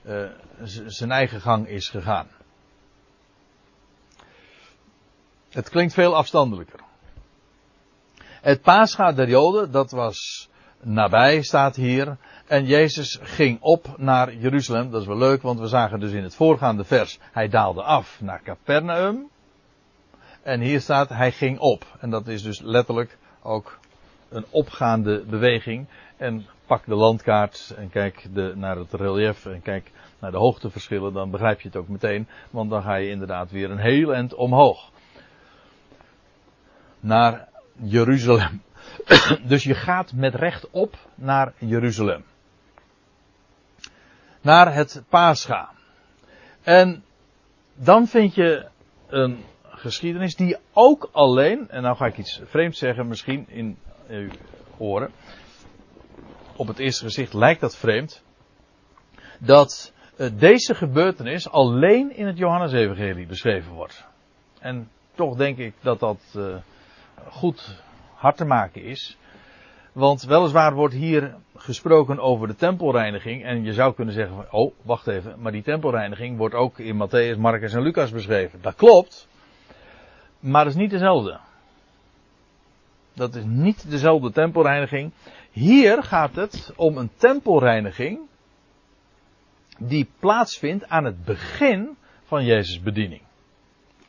uh, 0.06 0.30
zijn 0.86 1.10
eigen 1.10 1.40
gang 1.40 1.68
is 1.68 1.88
gegaan. 1.88 2.28
Het 5.50 5.68
klinkt 5.68 5.94
veel 5.94 6.16
afstandelijker. 6.16 6.80
Het 8.22 8.62
Pascha 8.62 9.12
der 9.12 9.28
Joden, 9.28 9.70
dat 9.70 9.90
was 9.90 10.48
nabij, 10.80 11.42
staat 11.42 11.76
hier. 11.76 12.16
En 12.46 12.66
Jezus 12.66 13.18
ging 13.22 13.60
op 13.60 13.94
naar 13.96 14.34
Jeruzalem. 14.34 14.90
Dat 14.90 15.00
is 15.00 15.06
wel 15.06 15.18
leuk, 15.18 15.42
want 15.42 15.60
we 15.60 15.66
zagen 15.66 16.00
dus 16.00 16.12
in 16.12 16.22
het 16.22 16.34
voorgaande 16.34 16.84
vers, 16.84 17.18
hij 17.32 17.48
daalde 17.48 17.82
af 17.82 18.20
naar 18.20 18.42
Capernaum. 18.42 19.28
En 20.42 20.60
hier 20.60 20.80
staat, 20.80 21.08
hij 21.08 21.32
ging 21.32 21.58
op. 21.58 21.96
En 22.00 22.10
dat 22.10 22.26
is 22.26 22.42
dus 22.42 22.60
letterlijk 22.60 23.18
ook 23.42 23.78
een 24.28 24.44
opgaande 24.50 25.24
beweging. 25.24 25.86
En 26.16 26.46
pak 26.66 26.84
de 26.86 26.94
landkaart 26.94 27.74
en 27.76 27.90
kijk 27.90 28.26
de, 28.32 28.52
naar 28.54 28.76
het 28.76 28.92
relief 28.92 29.46
en 29.46 29.62
kijk 29.62 29.90
naar 30.18 30.30
de 30.30 30.36
hoogteverschillen, 30.36 31.12
dan 31.12 31.30
begrijp 31.30 31.60
je 31.60 31.68
het 31.68 31.76
ook 31.76 31.88
meteen. 31.88 32.28
Want 32.50 32.70
dan 32.70 32.82
ga 32.82 32.94
je 32.94 33.10
inderdaad 33.10 33.50
weer 33.50 33.70
een 33.70 33.78
heel 33.78 34.14
eind 34.14 34.34
omhoog. 34.34 34.90
Naar 37.00 37.48
Jeruzalem. 37.72 38.62
dus 39.48 39.64
je 39.64 39.74
gaat 39.74 40.12
met 40.12 40.34
recht 40.34 40.70
op 40.70 40.96
naar 41.14 41.52
Jeruzalem. 41.58 42.24
Naar 44.40 44.74
het 44.74 45.02
Pascha. 45.08 45.70
En 46.62 47.04
dan 47.74 48.06
vind 48.06 48.34
je 48.34 48.66
een 49.08 49.44
geschiedenis 49.62 50.36
die 50.36 50.56
ook 50.72 51.08
alleen, 51.12 51.70
en 51.70 51.82
nou 51.82 51.96
ga 51.96 52.06
ik 52.06 52.18
iets 52.18 52.40
vreemds 52.44 52.78
zeggen, 52.78 53.06
misschien 53.06 53.48
in 53.48 53.78
uw 54.08 54.28
oren. 54.76 55.10
Op 56.56 56.66
het 56.66 56.78
eerste 56.78 57.04
gezicht 57.04 57.32
lijkt 57.32 57.60
dat 57.60 57.76
vreemd. 57.76 58.24
Dat 59.38 59.92
uh, 60.18 60.28
deze 60.38 60.74
gebeurtenis 60.74 61.50
alleen 61.50 62.16
in 62.16 62.26
het 62.26 62.38
Johannesevangelie 62.38 63.26
beschreven 63.26 63.72
wordt. 63.72 64.04
En 64.58 64.88
toch 65.14 65.36
denk 65.36 65.58
ik 65.58 65.74
dat 65.80 66.00
dat 66.00 66.34
uh, 66.36 66.56
goed 67.28 67.82
hard 68.14 68.36
te 68.36 68.44
maken 68.44 68.82
is. 68.82 69.18
Want 69.92 70.22
weliswaar 70.22 70.74
wordt 70.74 70.94
hier 70.94 71.34
gesproken 71.56 72.18
over 72.18 72.46
de 72.46 72.54
tempelreiniging. 72.54 73.44
En 73.44 73.64
je 73.64 73.72
zou 73.72 73.94
kunnen 73.94 74.14
zeggen: 74.14 74.36
van, 74.36 74.46
Oh, 74.50 74.74
wacht 74.82 75.06
even. 75.06 75.40
Maar 75.40 75.52
die 75.52 75.62
tempelreiniging 75.62 76.36
wordt 76.36 76.54
ook 76.54 76.78
in 76.78 76.94
Matthäus, 76.94 77.38
Marcus 77.38 77.74
en 77.74 77.82
Lucas 77.82 78.10
beschreven. 78.10 78.62
Dat 78.62 78.74
klopt. 78.74 79.28
Maar 80.40 80.64
dat 80.64 80.72
is 80.72 80.78
niet 80.78 80.90
dezelfde. 80.90 81.38
Dat 83.16 83.34
is 83.34 83.44
niet 83.46 83.90
dezelfde 83.90 84.32
tempelreiniging. 84.32 85.12
Hier 85.50 86.02
gaat 86.02 86.34
het 86.34 86.72
om 86.76 86.96
een 86.96 87.10
tempelreiniging 87.16 88.20
die 89.78 90.08
plaatsvindt 90.18 90.88
aan 90.88 91.04
het 91.04 91.24
begin 91.24 91.96
van 92.24 92.44
Jezus' 92.44 92.80
bediening. 92.80 93.22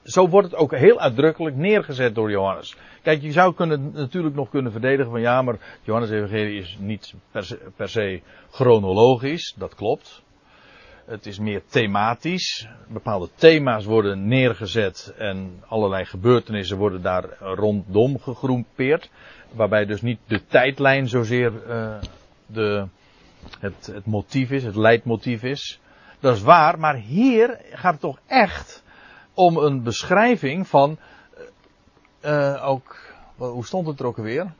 Zo 0.03 0.29
wordt 0.29 0.51
het 0.51 0.59
ook 0.59 0.75
heel 0.75 0.99
uitdrukkelijk 0.99 1.55
neergezet 1.55 2.15
door 2.15 2.31
Johannes. 2.31 2.75
Kijk, 3.01 3.21
je 3.21 3.31
zou 3.31 3.53
kunnen, 3.53 3.91
natuurlijk 3.93 4.35
nog 4.35 4.49
kunnen 4.49 4.71
verdedigen 4.71 5.11
van 5.11 5.21
ja, 5.21 5.41
maar 5.41 5.79
Johannes 5.83 6.09
Evangelie 6.09 6.59
is 6.59 6.77
niet 6.79 7.13
per 7.31 7.45
se, 7.45 7.59
per 7.75 7.89
se 7.89 8.21
chronologisch, 8.51 9.53
dat 9.57 9.75
klopt. 9.75 10.23
Het 11.07 11.25
is 11.25 11.39
meer 11.39 11.61
thematisch. 11.65 12.67
Bepaalde 12.87 13.29
thema's 13.35 13.85
worden 13.85 14.27
neergezet 14.27 15.13
en 15.17 15.63
allerlei 15.67 16.05
gebeurtenissen 16.05 16.77
worden 16.77 17.01
daar 17.01 17.37
rondom 17.39 18.19
gegroepeerd. 18.19 19.09
Waarbij 19.51 19.85
dus 19.85 20.01
niet 20.01 20.19
de 20.27 20.45
tijdlijn 20.45 21.07
zozeer 21.07 21.53
uh, 21.67 21.95
de, 22.45 22.87
het, 23.59 23.89
het 23.93 24.05
motief 24.05 24.51
is, 24.51 24.63
het 24.63 24.75
leidmotief 24.75 25.43
is. 25.43 25.79
Dat 26.19 26.35
is 26.35 26.41
waar, 26.41 26.79
maar 26.79 26.95
hier 26.95 27.59
gaat 27.71 27.91
het 27.91 28.01
toch 28.01 28.19
echt 28.25 28.83
om 29.33 29.57
een 29.57 29.83
beschrijving 29.83 30.67
van 30.67 30.97
uh, 32.25 32.67
ook, 32.67 32.95
hoe 33.35 33.65
stond 33.65 33.87
het 33.87 33.99
er 33.99 34.05
ook 34.05 34.17
weer? 34.17 34.53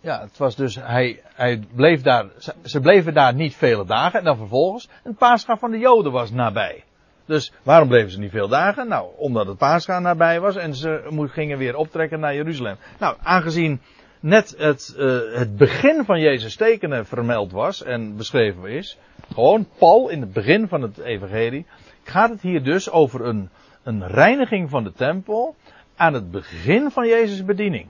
Ja, 0.00 0.20
het 0.20 0.38
was 0.38 0.56
dus, 0.56 0.74
hij, 0.74 1.20
hij 1.34 1.62
bleef 1.74 2.02
daar, 2.02 2.26
ze 2.64 2.80
bleven 2.80 3.14
daar 3.14 3.34
niet 3.34 3.54
vele 3.54 3.84
dagen 3.84 4.18
en 4.18 4.24
dan 4.24 4.36
vervolgens, 4.36 4.88
een 5.04 5.14
paascha 5.14 5.56
van 5.56 5.70
de 5.70 5.78
Joden 5.78 6.12
was 6.12 6.30
nabij. 6.30 6.84
Dus 7.26 7.52
waarom 7.62 7.88
bleven 7.88 8.10
ze 8.10 8.18
niet 8.18 8.30
veel 8.30 8.48
dagen? 8.48 8.88
Nou, 8.88 9.08
omdat 9.16 9.46
het 9.46 9.58
paascha 9.58 9.98
nabij 9.98 10.40
was 10.40 10.56
en 10.56 10.74
ze 10.74 11.28
gingen 11.32 11.58
weer 11.58 11.76
optrekken 11.76 12.20
naar 12.20 12.34
Jeruzalem. 12.34 12.76
Nou, 12.98 13.16
aangezien 13.22 13.80
net 14.20 14.54
het, 14.58 14.94
uh, 14.98 15.20
het 15.34 15.56
begin 15.56 16.04
van 16.04 16.20
Jezus 16.20 16.56
tekenen 16.56 17.06
vermeld 17.06 17.52
was 17.52 17.82
en 17.82 18.16
beschreven 18.16 18.64
is, 18.64 18.98
gewoon 19.32 19.68
Paul 19.78 20.08
in 20.08 20.20
het 20.20 20.32
begin 20.32 20.68
van 20.68 20.82
het 20.82 20.98
evangelie, 20.98 21.66
gaat 22.02 22.30
het 22.30 22.40
hier 22.40 22.62
dus 22.62 22.90
over 22.90 23.24
een, 23.26 23.50
een 23.82 24.06
reiniging 24.06 24.70
van 24.70 24.84
de 24.84 24.92
tempel 24.92 25.56
aan 25.96 26.14
het 26.14 26.30
begin 26.30 26.90
van 26.90 27.06
Jezus' 27.06 27.44
bediening. 27.44 27.88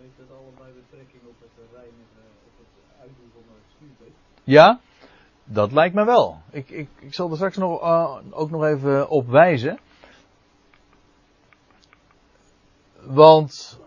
Heeft 0.00 0.12
dat 0.18 0.38
allebei 0.38 0.72
betrekking 0.82 1.22
op 1.26 1.34
het 1.40 1.50
reinigen, 1.72 2.24
op 2.46 2.56
het 2.58 3.00
uitdoen 3.00 3.30
van 3.32 3.54
het 3.54 3.68
stuurbeek? 3.76 4.14
Ja, 4.44 4.80
dat 5.44 5.72
lijkt 5.72 5.94
me 5.94 6.04
wel. 6.04 6.40
Ik, 6.50 6.70
ik, 6.70 6.88
ik 6.98 7.14
zal 7.14 7.30
er 7.30 7.36
straks 7.36 7.56
nog, 7.56 7.82
uh, 7.82 8.16
ook 8.30 8.50
nog 8.50 8.64
even 8.64 9.08
op 9.08 9.28
wijzen. 9.28 9.78
Want. 13.00 13.80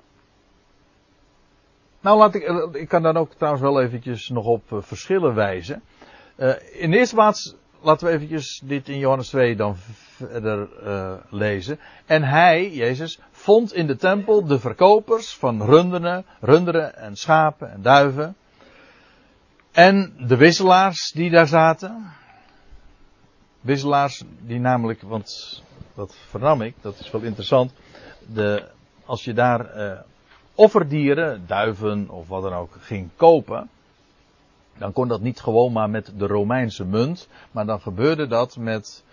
Nou, 2.01 2.17
laat 2.17 2.35
ik, 2.35 2.43
eh, 2.43 2.67
ik 2.71 2.87
kan 2.87 3.01
dan 3.01 3.17
ook 3.17 3.33
trouwens 3.33 3.63
wel 3.63 3.81
eventjes 3.81 4.29
nog 4.29 4.45
op 4.45 4.71
uh, 4.71 4.81
verschillen 4.81 5.35
wijzen. 5.35 5.81
In 6.71 6.91
de 6.91 6.97
eerste 6.97 7.15
plaats, 7.15 7.55
laten 7.81 8.07
we 8.07 8.13
eventjes 8.13 8.61
dit 8.65 8.89
in 8.89 8.97
Johannes 8.97 9.29
2 9.29 9.55
dan 9.55 9.75
verder 9.75 10.69
lezen. 11.29 11.79
En 12.05 12.23
hij, 12.23 12.71
Jezus, 12.71 13.19
vond 13.31 13.73
in 13.73 13.87
de 13.87 13.95
tempel 13.95 14.45
de 14.45 14.59
verkopers 14.59 15.35
van 15.35 15.63
runderen, 15.63 16.25
runderen 16.39 16.95
en 16.95 17.15
schapen 17.15 17.71
en 17.71 17.81
duiven. 17.81 18.35
En 19.77 20.13
de 20.27 20.37
wisselaars 20.37 21.11
die 21.11 21.29
daar 21.29 21.47
zaten. 21.47 22.13
Wisselaars 23.61 24.23
die 24.39 24.59
namelijk, 24.59 25.01
want 25.01 25.61
dat 25.95 26.15
vernam 26.29 26.61
ik, 26.61 26.75
dat 26.81 26.99
is 26.99 27.11
wel 27.11 27.21
interessant. 27.21 27.73
De, 28.33 28.67
als 29.05 29.23
je 29.23 29.33
daar 29.33 29.77
uh, 29.77 29.99
offerdieren, 30.55 31.43
duiven 31.47 32.09
of 32.09 32.27
wat 32.27 32.43
dan 32.43 32.53
ook, 32.53 32.75
ging 32.79 33.09
kopen. 33.15 33.69
Dan 34.77 34.93
kon 34.93 35.07
dat 35.07 35.21
niet 35.21 35.39
gewoon 35.39 35.71
maar 35.71 35.89
met 35.89 36.11
de 36.17 36.27
Romeinse 36.27 36.85
munt. 36.85 37.27
Maar 37.51 37.65
dan 37.65 37.81
gebeurde 37.81 38.27
dat 38.27 38.57
met 38.57 39.03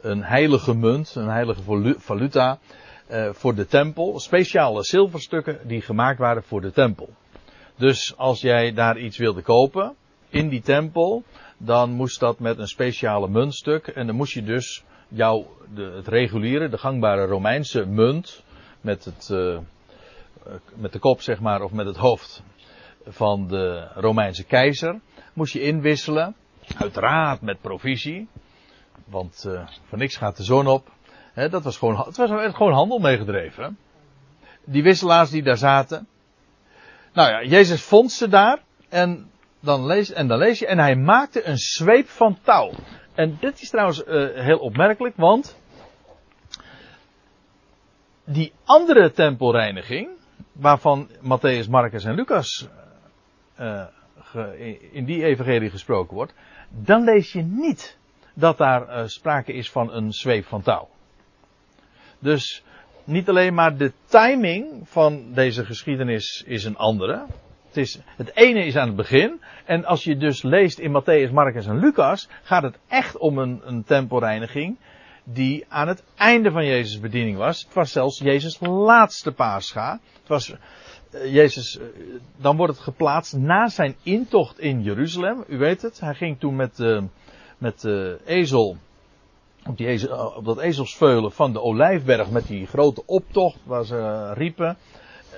een 0.00 0.22
heilige 0.22 0.74
munt, 0.74 1.14
een 1.14 1.30
heilige 1.30 1.62
valuta. 1.98 2.58
Uh, 3.10 3.28
voor 3.32 3.54
de 3.54 3.66
tempel. 3.66 4.20
Speciale 4.20 4.84
zilverstukken 4.84 5.68
die 5.68 5.80
gemaakt 5.80 6.18
waren 6.18 6.42
voor 6.42 6.60
de 6.60 6.72
tempel. 6.72 7.08
Dus 7.76 8.16
als 8.16 8.40
jij 8.40 8.72
daar 8.72 8.98
iets 8.98 9.16
wilde 9.18 9.42
kopen 9.42 9.96
in 10.32 10.48
die 10.48 10.62
tempel, 10.62 11.22
dan 11.56 11.90
moest 11.90 12.20
dat 12.20 12.38
met 12.38 12.58
een 12.58 12.68
speciale 12.68 13.28
muntstuk. 13.28 13.86
En 13.86 14.06
dan 14.06 14.16
moest 14.16 14.32
je 14.32 14.42
dus 14.42 14.84
jou 15.08 15.44
de, 15.74 15.82
het 15.82 16.08
reguliere, 16.08 16.68
de 16.68 16.78
gangbare 16.78 17.26
Romeinse 17.26 17.86
munt, 17.86 18.44
met, 18.80 19.04
het, 19.04 19.28
uh, 19.32 19.58
met 20.74 20.92
de 20.92 20.98
kop 20.98 21.20
zeg 21.20 21.40
maar, 21.40 21.62
of 21.62 21.72
met 21.72 21.86
het 21.86 21.96
hoofd 21.96 22.42
van 23.06 23.48
de 23.48 23.88
Romeinse 23.94 24.44
keizer, 24.44 25.00
moest 25.32 25.52
je 25.52 25.62
inwisselen. 25.62 26.34
Uiteraard 26.78 27.40
met 27.40 27.60
provisie, 27.60 28.28
want 29.04 29.44
uh, 29.46 29.66
voor 29.88 29.98
niks 29.98 30.16
gaat 30.16 30.36
de 30.36 30.42
zon 30.42 30.66
op. 30.66 30.90
Dat 31.34 31.62
was 31.62 31.76
gewoon, 31.76 31.96
het 31.96 32.16
was 32.16 32.30
gewoon 32.54 32.72
handel 32.72 32.98
meegedreven. 32.98 33.78
Die 34.64 34.82
wisselaars 34.82 35.30
die 35.30 35.42
daar 35.42 35.56
zaten. 35.56 36.06
Nou 37.12 37.30
ja, 37.30 37.42
Jezus 37.42 37.82
vond 37.82 38.12
ze 38.12 38.28
daar 38.28 38.62
en 38.88 39.30
dan 39.62 39.86
lees, 39.86 40.12
en 40.12 40.28
dan 40.28 40.38
lees 40.38 40.58
je, 40.58 40.66
en 40.66 40.78
hij 40.78 40.96
maakte 40.96 41.46
een 41.46 41.58
zweep 41.58 42.08
van 42.08 42.38
touw. 42.42 42.70
En 43.14 43.36
dit 43.40 43.60
is 43.60 43.70
trouwens 43.70 44.04
uh, 44.06 44.28
heel 44.34 44.58
opmerkelijk, 44.58 45.16
want 45.16 45.56
die 48.24 48.52
andere 48.64 49.10
tempelreiniging, 49.10 50.08
waarvan 50.52 51.08
Matthäus, 51.08 51.68
Marcus 51.68 52.04
en 52.04 52.14
Lucas 52.14 52.68
ge, 54.32 54.78
in 54.92 55.04
die 55.04 55.24
evangelie 55.24 55.70
gesproken 55.70 56.14
wordt, 56.14 56.34
dan 56.68 57.04
lees 57.04 57.32
je 57.32 57.42
niet 57.42 57.98
dat 58.34 58.58
daar 58.58 58.88
uh, 58.88 59.06
sprake 59.06 59.52
is 59.52 59.70
van 59.70 59.92
een 59.92 60.12
zweep 60.12 60.44
van 60.44 60.62
touw. 60.62 60.88
Dus 62.18 62.64
niet 63.04 63.28
alleen 63.28 63.54
maar 63.54 63.76
de 63.76 63.92
timing 64.04 64.88
van 64.88 65.32
deze 65.32 65.64
geschiedenis 65.64 66.44
is 66.46 66.64
een 66.64 66.76
andere. 66.76 67.26
Het, 67.72 67.80
is, 67.80 67.98
het 68.16 68.36
ene 68.36 68.64
is 68.64 68.76
aan 68.76 68.86
het 68.86 68.96
begin. 68.96 69.40
En 69.64 69.84
als 69.84 70.04
je 70.04 70.16
dus 70.16 70.42
leest 70.42 70.78
in 70.78 70.90
Matthäus, 70.90 71.32
Marcus 71.32 71.66
en 71.66 71.78
Lucas, 71.78 72.28
gaat 72.42 72.62
het 72.62 72.78
echt 72.88 73.16
om 73.16 73.38
een, 73.38 73.60
een 73.64 73.84
tempelreiniging 73.84 74.78
die 75.24 75.64
aan 75.68 75.88
het 75.88 76.04
einde 76.16 76.50
van 76.50 76.66
Jezus' 76.66 77.00
bediening 77.00 77.36
was. 77.36 77.62
Het 77.62 77.74
was 77.74 77.92
zelfs 77.92 78.18
Jezus' 78.18 78.58
laatste 78.60 79.32
paascha. 79.32 80.00
Het 80.20 80.28
was 80.28 80.50
uh, 80.50 81.32
Jezus, 81.32 81.78
uh, 81.78 81.84
dan 82.36 82.56
wordt 82.56 82.72
het 82.72 82.82
geplaatst 82.82 83.36
na 83.36 83.68
zijn 83.68 83.96
intocht 84.02 84.58
in 84.58 84.82
Jeruzalem. 84.82 85.44
U 85.48 85.58
weet 85.58 85.82
het, 85.82 86.00
hij 86.00 86.14
ging 86.14 86.38
toen 86.38 86.56
met, 86.56 86.78
uh, 86.78 87.02
met 87.58 87.84
ezel, 88.24 88.76
op, 89.66 89.76
die 89.76 89.86
ezel, 89.86 90.32
op 90.36 90.44
dat 90.44 90.60
ezelsveulen 90.60 91.32
van 91.32 91.52
de 91.52 91.60
Olijfberg 91.60 92.30
met 92.30 92.46
die 92.46 92.66
grote 92.66 93.02
optocht 93.06 93.58
waar 93.64 93.84
ze 93.84 94.32
riepen. 94.32 94.76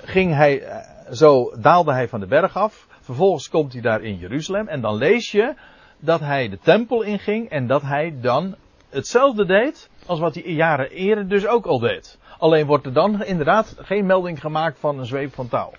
Ging 0.05 0.35
hij, 0.35 0.85
zo 1.11 1.55
daalde 1.61 1.93
hij 1.93 2.09
van 2.09 2.21
de 2.21 2.27
berg 2.27 2.57
af. 2.57 2.87
Vervolgens 3.01 3.49
komt 3.49 3.73
hij 3.73 3.83
daar 3.83 4.03
in 4.03 4.17
Jeruzalem 4.17 4.69
en 4.69 4.81
dan 4.81 4.95
lees 4.97 5.31
je 5.31 5.55
dat 5.99 6.21
hij 6.21 6.49
de 6.49 6.59
tempel 6.59 7.03
inging 7.03 7.49
en 7.49 7.67
dat 7.67 7.83
hij 7.83 8.17
dan 8.21 8.55
hetzelfde 8.91 9.47
deed 9.47 9.91
als 10.07 10.21
wat 10.21 10.35
hij 10.35 10.43
jaren 10.43 10.91
eerder 10.91 11.29
dus 11.29 11.47
ook 11.47 11.67
al 11.67 11.79
deed. 11.79 12.19
Alleen 12.39 12.67
wordt 12.67 12.87
er 12.87 12.93
dan 12.93 13.25
inderdaad 13.25 13.77
geen 13.79 14.07
melding 14.07 14.41
gemaakt 14.41 14.79
van 14.79 14.99
een 14.99 15.07
zweep 15.07 15.35
van 15.35 15.49
touw. 15.49 15.73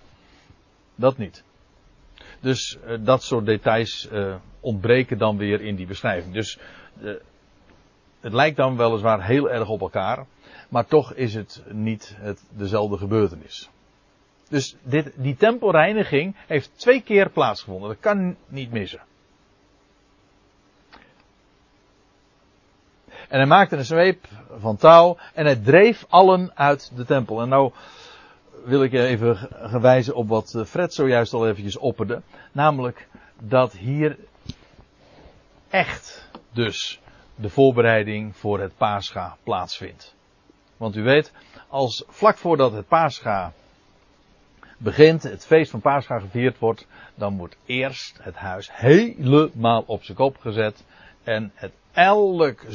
Dat 0.95 1.17
niet. 1.17 1.43
Dus 2.39 2.77
uh, 2.87 2.97
dat 3.01 3.23
soort 3.23 3.45
details 3.45 4.09
uh, 4.11 4.35
ontbreken 4.59 5.17
dan 5.17 5.37
weer 5.37 5.61
in 5.61 5.75
die 5.75 5.87
beschrijving. 5.87 6.33
Dus 6.33 6.59
het 8.19 8.33
lijkt 8.33 8.57
dan 8.57 8.77
weliswaar 8.77 9.25
heel 9.25 9.49
erg 9.49 9.69
op 9.69 9.81
elkaar, 9.81 10.25
maar 10.69 10.85
toch 10.85 11.13
is 11.13 11.33
het 11.33 11.63
niet 11.71 12.15
het, 12.19 12.43
dezelfde 12.49 12.97
gebeurtenis. 12.97 13.69
Dus 14.49 14.75
dit, 14.81 15.11
die 15.15 15.35
tempelreiniging 15.35 16.35
heeft 16.47 16.71
twee 16.75 17.01
keer 17.01 17.29
plaatsgevonden. 17.29 17.89
Dat 17.89 17.99
kan 17.99 18.35
niet 18.47 18.71
missen. 18.71 19.01
En 23.27 23.37
hij 23.37 23.45
maakte 23.45 23.75
een 23.75 23.85
zweep 23.85 24.27
van 24.59 24.75
touw 24.75 25.17
en 25.33 25.45
hij 25.45 25.55
dreef 25.55 26.05
allen 26.09 26.51
uit 26.55 26.91
de 26.95 27.05
tempel. 27.05 27.41
En 27.41 27.49
nou 27.49 27.71
wil 28.65 28.83
ik 28.83 28.93
even 28.93 29.35
gewijzen 29.51 30.15
op 30.15 30.27
wat 30.27 30.63
Fred 30.65 30.93
zojuist 30.93 31.33
al 31.33 31.47
eventjes 31.47 31.77
opperde. 31.77 32.21
Namelijk 32.51 33.07
dat 33.39 33.73
hier 33.73 34.17
echt 35.69 36.29
dus 36.51 37.01
de 37.35 37.49
voorbereiding 37.49 38.35
voor 38.35 38.59
het 38.59 38.77
paascha 38.77 39.37
plaatsvindt. 39.43 40.15
Want 40.77 40.95
u 40.95 41.03
weet, 41.03 41.31
als 41.67 42.03
vlak 42.07 42.37
voordat 42.37 42.71
het 42.71 42.87
paascha 42.87 43.53
begint, 44.77 45.23
het 45.23 45.45
feest 45.45 45.71
van 45.71 45.81
paascha 45.81 46.19
gevierd 46.19 46.59
wordt, 46.59 46.87
dan 47.15 47.37
wordt 47.37 47.57
eerst 47.65 48.19
het 48.21 48.35
huis 48.35 48.69
helemaal 48.71 49.83
op 49.85 50.03
zijn 50.03 50.17
kop 50.17 50.37
gezet 50.37 50.85
en 51.23 51.51
het 51.55 51.71
elk 51.95 52.65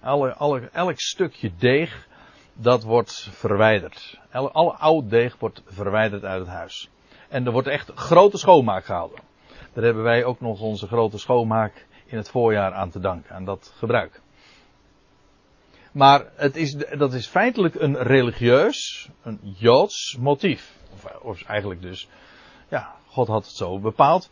alle, 0.00 0.34
alle, 0.34 0.68
elk 0.72 1.00
stukje 1.00 1.50
deeg, 1.58 2.06
dat 2.52 2.82
wordt 2.82 3.28
verwijderd. 3.32 4.20
Alle, 4.32 4.50
alle 4.50 4.72
oud 4.72 5.10
deeg 5.10 5.38
wordt 5.38 5.62
verwijderd 5.66 6.24
uit 6.24 6.40
het 6.40 6.48
huis. 6.48 6.90
En 7.28 7.46
er 7.46 7.52
wordt 7.52 7.68
echt 7.68 7.90
grote 7.94 8.38
schoonmaak 8.38 8.84
gehouden. 8.84 9.20
Daar 9.72 9.84
hebben 9.84 10.02
wij 10.02 10.24
ook 10.24 10.40
nog 10.40 10.60
onze 10.60 10.86
grote 10.86 11.18
schoonmaak 11.18 11.86
in 12.06 12.16
het 12.16 12.30
voorjaar 12.30 12.72
aan 12.72 12.90
te 12.90 13.00
danken, 13.00 13.34
aan 13.34 13.44
dat 13.44 13.72
gebruik. 13.76 14.20
Maar 15.92 16.24
het 16.34 16.56
is, 16.56 16.72
dat 16.74 17.12
is 17.12 17.26
feitelijk 17.26 17.74
een 17.74 17.96
religieus, 17.96 19.08
een 19.22 19.40
joods 19.42 20.16
motief. 20.20 20.76
Of, 21.22 21.42
eigenlijk 21.42 21.82
dus, 21.82 22.08
ja, 22.68 22.94
God 23.06 23.28
had 23.28 23.46
het 23.46 23.54
zo 23.54 23.78
bepaald. 23.78 24.30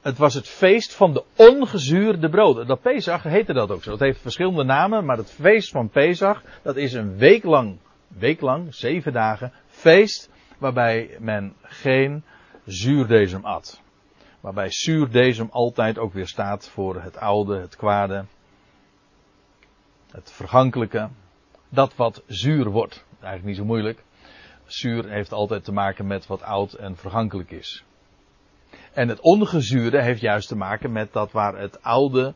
Het 0.00 0.18
was 0.18 0.34
het 0.34 0.48
feest 0.48 0.94
van 0.94 1.12
de 1.12 1.24
ongezuurde 1.36 2.28
broden. 2.28 2.66
Dat 2.66 2.80
Pesach 2.80 3.22
heette 3.22 3.52
dat 3.52 3.70
ook 3.70 3.82
zo. 3.82 3.90
Dat 3.90 4.00
heeft 4.00 4.20
verschillende 4.20 4.64
namen, 4.64 5.04
maar 5.04 5.16
het 5.16 5.30
feest 5.30 5.70
van 5.70 5.88
Pesach, 5.88 6.42
dat 6.62 6.76
is 6.76 6.92
een 6.92 7.16
week 7.16 7.44
lang, 7.44 7.78
week 8.08 8.40
lang, 8.40 8.74
zeven 8.74 9.12
dagen, 9.12 9.52
feest 9.66 10.30
waarbij 10.58 11.16
men 11.20 11.54
geen 11.62 12.24
zuurdesem 12.64 13.44
at. 13.44 13.80
Waarbij 14.40 14.70
zuurdesem 14.70 15.48
altijd 15.50 15.98
ook 15.98 16.12
weer 16.12 16.26
staat 16.26 16.68
voor 16.68 17.02
het 17.02 17.16
oude, 17.16 17.60
het 17.60 17.76
kwade, 17.76 18.24
het 20.10 20.32
vergankelijke. 20.32 21.08
Dat 21.68 21.96
wat 21.96 22.22
zuur 22.26 22.70
wordt. 22.70 23.04
Eigenlijk 23.12 23.44
niet 23.44 23.56
zo 23.56 23.64
moeilijk. 23.64 24.04
Zuur 24.64 25.08
heeft 25.08 25.32
altijd 25.32 25.64
te 25.64 25.72
maken 25.72 26.06
met 26.06 26.26
wat 26.26 26.42
oud 26.42 26.72
en 26.72 26.96
vergankelijk 26.96 27.50
is. 27.50 27.84
En 28.92 29.08
het 29.08 29.20
ongezuurde 29.20 30.02
heeft 30.02 30.20
juist 30.20 30.48
te 30.48 30.56
maken 30.56 30.92
met 30.92 31.12
dat 31.12 31.32
waar 31.32 31.58
het 31.58 31.82
oude 31.82 32.34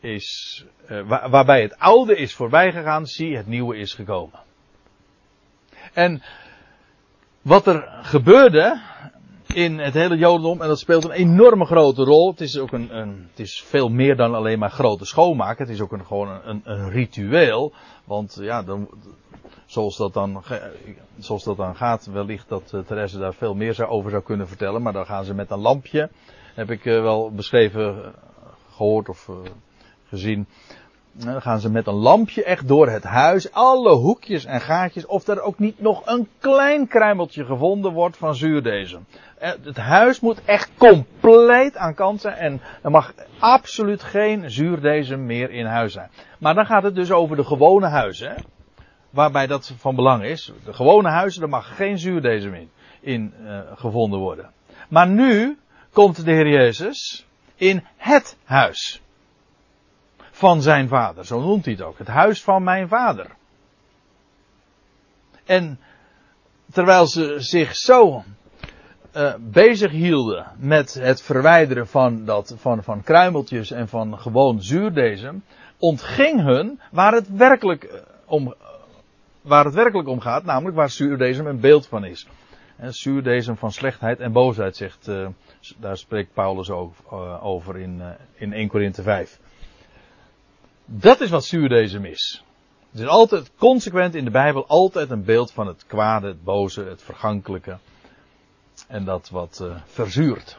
is, 0.00 0.64
waar, 0.86 1.30
waarbij 1.30 1.62
het 1.62 1.78
oude 1.78 2.16
is 2.16 2.34
voorbijgegaan, 2.34 3.06
zie 3.06 3.36
het 3.36 3.46
nieuwe 3.46 3.76
is 3.76 3.94
gekomen. 3.94 4.40
En 5.92 6.22
wat 7.42 7.66
er 7.66 7.88
gebeurde 8.02 8.80
in 9.54 9.78
het 9.78 9.94
hele 9.94 10.16
Jodendom 10.16 10.60
en 10.60 10.68
dat 10.68 10.78
speelt 10.78 11.04
een 11.04 11.10
enorme 11.10 11.64
grote 11.64 12.04
rol. 12.04 12.30
Het 12.30 12.40
is 12.40 12.58
ook 12.58 12.72
een, 12.72 12.96
een 12.96 13.28
het 13.30 13.40
is 13.40 13.62
veel 13.66 13.88
meer 13.88 14.16
dan 14.16 14.34
alleen 14.34 14.58
maar 14.58 14.70
grote 14.70 15.04
schoonmaak. 15.04 15.58
Het 15.58 15.68
is 15.68 15.80
ook 15.80 15.92
een, 15.92 16.06
gewoon 16.06 16.40
een, 16.44 16.60
een 16.64 16.90
ritueel. 16.90 17.72
Want 18.04 18.38
ja, 18.40 18.62
dan, 18.62 18.88
zoals, 19.66 19.96
dat 19.96 20.12
dan, 20.12 20.42
zoals 21.18 21.44
dat 21.44 21.56
dan 21.56 21.76
gaat, 21.76 22.06
wellicht 22.06 22.48
dat 22.48 22.72
uh, 22.74 22.80
Therese 22.80 23.18
daar 23.18 23.34
veel 23.34 23.54
meer 23.54 23.88
over 23.88 24.10
zou 24.10 24.22
kunnen 24.22 24.48
vertellen. 24.48 24.82
Maar 24.82 24.92
dan 24.92 25.06
gaan 25.06 25.24
ze 25.24 25.34
met 25.34 25.50
een 25.50 25.60
lampje, 25.60 26.10
heb 26.54 26.70
ik 26.70 26.84
uh, 26.84 27.02
wel 27.02 27.30
beschreven, 27.30 27.96
uh, 27.96 28.06
gehoord 28.70 29.08
of 29.08 29.30
gezien. 30.08 30.46
Dan 31.14 31.42
gaan 31.42 31.60
ze 31.60 31.70
met 31.70 31.86
een 31.86 31.94
lampje 31.94 32.44
echt 32.44 32.68
door 32.68 32.88
het 32.88 33.04
huis, 33.04 33.52
alle 33.52 33.94
hoekjes 33.94 34.44
en 34.44 34.60
gaatjes, 34.60 35.06
of 35.06 35.26
er 35.26 35.40
ook 35.40 35.58
niet 35.58 35.80
nog 35.80 36.06
een 36.06 36.28
klein 36.38 36.88
kruimeltje 36.88 37.44
gevonden 37.44 37.92
wordt 37.92 38.16
van 38.16 38.34
zuurdesem. 38.34 39.06
Het 39.38 39.76
huis 39.76 40.20
moet 40.20 40.44
echt 40.44 40.70
compleet 40.78 41.76
aan 41.76 41.94
kant 41.94 42.20
zijn 42.20 42.36
en 42.36 42.60
er 42.82 42.90
mag 42.90 43.14
absoluut 43.38 44.02
geen 44.02 44.50
zuurdesem 44.50 45.26
meer 45.26 45.50
in 45.50 45.66
huis 45.66 45.92
zijn. 45.92 46.10
Maar 46.38 46.54
dan 46.54 46.66
gaat 46.66 46.82
het 46.82 46.94
dus 46.94 47.10
over 47.10 47.36
de 47.36 47.44
gewone 47.44 47.86
huizen, 47.86 48.34
waarbij 49.10 49.46
dat 49.46 49.74
van 49.76 49.94
belang 49.94 50.24
is. 50.24 50.52
De 50.64 50.72
gewone 50.72 51.08
huizen, 51.08 51.40
daar 51.40 51.48
mag 51.48 51.76
geen 51.76 51.98
zuurdesem 51.98 52.54
in, 52.54 52.70
in 53.00 53.34
uh, 53.42 53.58
gevonden 53.74 54.18
worden. 54.18 54.50
Maar 54.88 55.08
nu 55.08 55.58
komt 55.92 56.24
de 56.24 56.32
Heer 56.32 56.48
Jezus 56.48 57.26
in 57.56 57.84
het 57.96 58.36
huis 58.44 59.01
van 60.42 60.62
zijn 60.62 60.88
vader. 60.88 61.24
Zo 61.26 61.40
noemt 61.40 61.64
hij 61.64 61.74
het 61.74 61.82
ook. 61.82 61.98
Het 61.98 62.08
huis 62.08 62.42
van 62.42 62.62
mijn 62.62 62.88
vader. 62.88 63.26
En 65.44 65.78
terwijl 66.72 67.06
ze 67.06 67.34
zich 67.38 67.76
zo 67.76 68.24
uh, 69.16 69.34
bezig 69.40 69.90
hielden 69.90 70.46
met 70.56 70.94
het 70.94 71.22
verwijderen 71.22 71.86
van, 71.86 72.24
dat, 72.24 72.54
van, 72.56 72.82
van 72.82 73.02
kruimeltjes 73.02 73.70
en 73.70 73.88
van 73.88 74.18
gewoon 74.18 74.62
zuurdesem, 74.62 75.44
ontging 75.78 76.40
hun 76.40 76.80
waar 76.90 77.12
het 77.12 77.28
werkelijk 77.36 78.02
om, 78.24 78.54
waar 79.40 79.64
het 79.64 79.74
werkelijk 79.74 80.08
om 80.08 80.20
gaat, 80.20 80.44
namelijk 80.44 80.76
waar 80.76 80.90
zuurdesem 80.90 81.46
een 81.46 81.60
beeld 81.60 81.86
van 81.86 82.04
is. 82.04 82.26
En 82.76 82.92
zuurdesem 82.92 83.56
van 83.56 83.72
slechtheid 83.72 84.20
en 84.20 84.32
boosheid, 84.32 84.76
zegt, 84.76 85.08
uh, 85.08 85.28
daar 85.78 85.96
spreekt 85.96 86.32
Paulus 86.32 86.68
uh, 86.68 87.44
over 87.44 87.78
in, 87.78 88.02
in 88.34 88.52
1 88.52 88.68
Korinthe 88.68 89.02
5. 89.02 89.40
Dat 90.94 91.20
is 91.20 91.30
wat 91.30 91.44
zuurdesem 91.44 92.04
is. 92.04 92.44
Het 92.90 93.00
is 93.00 93.06
altijd 93.06 93.50
consequent 93.56 94.14
in 94.14 94.24
de 94.24 94.30
Bijbel 94.30 94.66
altijd 94.66 95.10
een 95.10 95.24
beeld 95.24 95.52
van 95.52 95.66
het 95.66 95.86
kwade, 95.86 96.26
het 96.26 96.44
boze, 96.44 96.84
het 96.84 97.02
vergankelijke. 97.02 97.78
En 98.88 99.04
dat 99.04 99.28
wat 99.28 99.60
uh, 99.62 99.76
verzuurt. 99.84 100.58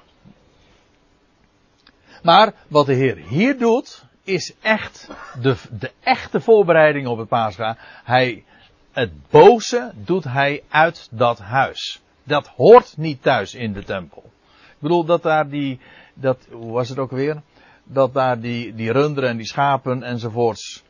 Maar 2.23 2.53
wat 2.67 2.85
de 2.85 2.93
Heer 2.93 3.15
hier 3.17 3.57
doet, 3.57 4.05
is 4.23 4.53
echt 4.61 5.09
de, 5.41 5.55
de 5.79 5.91
echte 5.99 6.41
voorbereiding 6.41 7.07
op 7.07 7.17
het 7.17 7.27
paascha. 7.27 7.77
Hij, 8.03 8.43
het 8.91 9.29
boze 9.29 9.91
doet 9.95 10.23
hij 10.23 10.63
uit 10.69 11.07
dat 11.11 11.39
huis. 11.39 12.01
Dat 12.23 12.47
hoort 12.47 12.97
niet 12.97 13.21
thuis 13.21 13.53
in 13.53 13.73
de 13.73 13.83
tempel. 13.83 14.23
Ik 14.53 14.79
bedoel 14.79 15.05
dat 15.05 15.23
daar 15.23 15.49
die, 15.49 15.79
dat, 16.13 16.47
hoe 16.51 16.71
was 16.71 16.89
het 16.89 16.97
ook 16.97 17.11
weer? 17.11 17.41
Dat 17.83 18.13
daar 18.13 18.39
die, 18.39 18.73
die 18.73 18.91
runderen 18.91 19.29
en 19.29 19.37
die 19.37 19.45
schapen 19.45 20.03
enzovoorts 20.03 20.83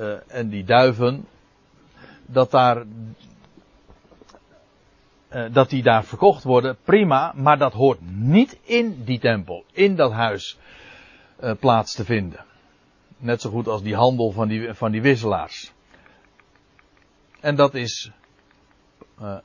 uh, 0.00 0.16
en 0.26 0.48
die 0.48 0.64
duiven, 0.64 1.26
dat 2.26 2.50
daar 2.50 2.84
uh, 5.30 5.52
dat 5.52 5.70
die 5.70 5.82
daar 5.82 6.04
verkocht 6.04 6.42
worden, 6.42 6.76
prima, 6.84 7.32
maar 7.36 7.58
dat 7.58 7.72
hoort 7.72 7.98
niet 8.10 8.58
in 8.62 9.04
die 9.04 9.18
tempel, 9.18 9.64
in 9.72 9.96
dat 9.96 10.12
huis 10.12 10.58
uh, 11.40 11.52
plaats 11.60 11.94
te 11.94 12.04
vinden. 12.04 12.44
Net 13.18 13.40
zo 13.40 13.50
goed 13.50 13.68
als 13.68 13.82
die 13.82 13.94
handel 13.94 14.30
van 14.30 14.48
die, 14.48 14.74
van 14.74 14.90
die 14.90 15.02
wisselaars. 15.02 15.72
En 17.40 17.56
dat 17.56 17.74
is, 17.74 18.10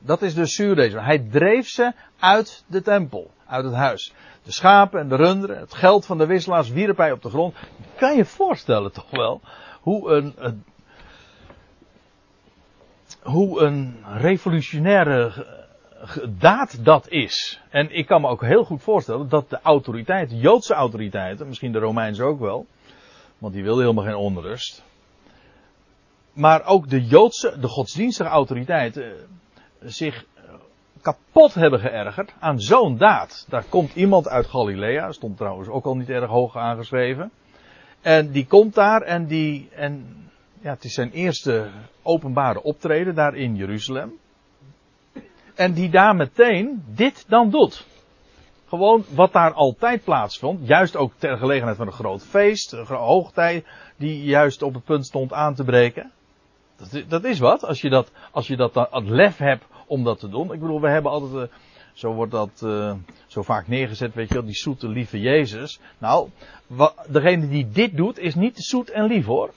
dat 0.00 0.22
is 0.22 0.34
dus 0.34 0.54
zuurdesem. 0.54 1.00
Hij 1.00 1.18
dreef 1.18 1.68
ze 1.68 1.92
uit 2.18 2.64
de 2.66 2.82
tempel, 2.82 3.30
uit 3.46 3.64
het 3.64 3.74
huis. 3.74 4.12
De 4.42 4.52
schapen 4.52 5.00
en 5.00 5.08
de 5.08 5.16
runderen, 5.16 5.58
het 5.58 5.74
geld 5.74 6.06
van 6.06 6.18
de 6.18 6.26
wisselaars 6.26 6.70
wierp 6.70 6.96
hij 6.96 7.12
op 7.12 7.22
de 7.22 7.28
grond. 7.28 7.54
Kan 7.96 8.16
je 8.16 8.24
voorstellen 8.24 8.92
toch 8.92 9.10
wel 9.10 9.40
hoe 9.80 10.10
een, 10.10 10.34
hoe 13.22 13.60
een 13.60 13.96
revolutionaire 14.16 15.46
daad 16.38 16.84
dat 16.84 17.08
is. 17.08 17.60
En 17.70 17.90
ik 17.90 18.06
kan 18.06 18.20
me 18.20 18.28
ook 18.28 18.42
heel 18.42 18.64
goed 18.64 18.82
voorstellen 18.82 19.28
dat 19.28 19.50
de 19.50 19.60
autoriteiten, 19.62 20.38
Joodse 20.38 20.74
autoriteiten, 20.74 21.46
misschien 21.46 21.72
de 21.72 21.78
Romeinse 21.78 22.22
ook 22.22 22.40
wel, 22.40 22.66
want 23.38 23.54
die 23.54 23.62
wilden 23.62 23.82
helemaal 23.82 24.04
geen 24.04 24.14
onrust. 24.14 24.84
Maar 26.32 26.64
ook 26.64 26.88
de 26.88 27.04
Joodse, 27.04 27.56
de 27.60 27.68
godsdienstige 27.68 28.28
autoriteiten 28.28 29.14
zich 29.80 30.24
kapot 31.02 31.54
hebben 31.54 31.80
geërgerd 31.80 32.34
aan 32.38 32.60
zo'n 32.60 32.96
daad. 32.96 33.46
Daar 33.48 33.64
komt 33.68 33.94
iemand 33.94 34.28
uit 34.28 34.46
Galilea, 34.46 35.12
stond 35.12 35.36
trouwens 35.36 35.68
ook 35.68 35.84
al 35.84 35.96
niet 35.96 36.08
erg 36.08 36.30
hoog 36.30 36.56
aangeschreven. 36.56 37.30
En 38.00 38.30
die 38.30 38.46
komt 38.46 38.74
daar 38.74 39.02
en 39.02 39.26
die, 39.26 39.68
en 39.74 40.06
ja, 40.60 40.70
het 40.70 40.84
is 40.84 40.94
zijn 40.94 41.10
eerste 41.10 41.70
openbare 42.02 42.62
optreden 42.62 43.14
daar 43.14 43.34
in 43.34 43.56
Jeruzalem. 43.56 44.12
En 45.54 45.72
die 45.72 45.90
daar 45.90 46.16
meteen 46.16 46.84
dit 46.86 47.24
dan 47.28 47.50
doet. 47.50 47.86
Gewoon 48.68 49.04
wat 49.08 49.32
daar 49.32 49.52
altijd 49.52 50.04
plaatsvond, 50.04 50.66
juist 50.66 50.96
ook 50.96 51.12
ter 51.18 51.36
gelegenheid 51.36 51.76
van 51.76 51.86
een 51.86 51.92
groot 51.92 52.22
feest, 52.22 52.72
een 52.72 52.86
hoogtij, 52.86 53.64
die 53.96 54.24
juist 54.24 54.62
op 54.62 54.74
het 54.74 54.84
punt 54.84 55.06
stond 55.06 55.32
aan 55.32 55.54
te 55.54 55.64
breken. 55.64 56.10
Dat, 56.76 57.04
dat 57.08 57.24
is 57.24 57.38
wat, 57.38 57.64
als 57.64 57.80
je 57.80 57.90
dat, 57.90 58.12
als 58.30 58.46
je 58.46 58.56
dat, 58.56 58.74
dat 58.74 58.88
lef 58.92 59.36
hebt 59.36 59.64
om 59.92 60.04
dat 60.04 60.18
te 60.18 60.28
doen. 60.28 60.52
Ik 60.52 60.60
bedoel, 60.60 60.80
we 60.80 60.88
hebben 60.88 61.10
altijd, 61.10 61.50
uh, 61.50 61.56
zo 61.92 62.12
wordt 62.12 62.32
dat 62.32 62.62
uh, 62.64 62.92
zo 63.26 63.42
vaak 63.42 63.68
neergezet, 63.68 64.14
weet 64.14 64.28
je 64.28 64.34
wel, 64.34 64.44
die 64.44 64.54
zoete 64.54 64.88
lieve 64.88 65.20
Jezus. 65.20 65.80
Nou, 65.98 66.28
degene 67.08 67.48
die 67.48 67.68
dit 67.68 67.96
doet, 67.96 68.18
is 68.18 68.34
niet 68.34 68.58
zoet 68.58 68.90
en 68.90 69.04
lief 69.04 69.26
hoor. 69.26 69.50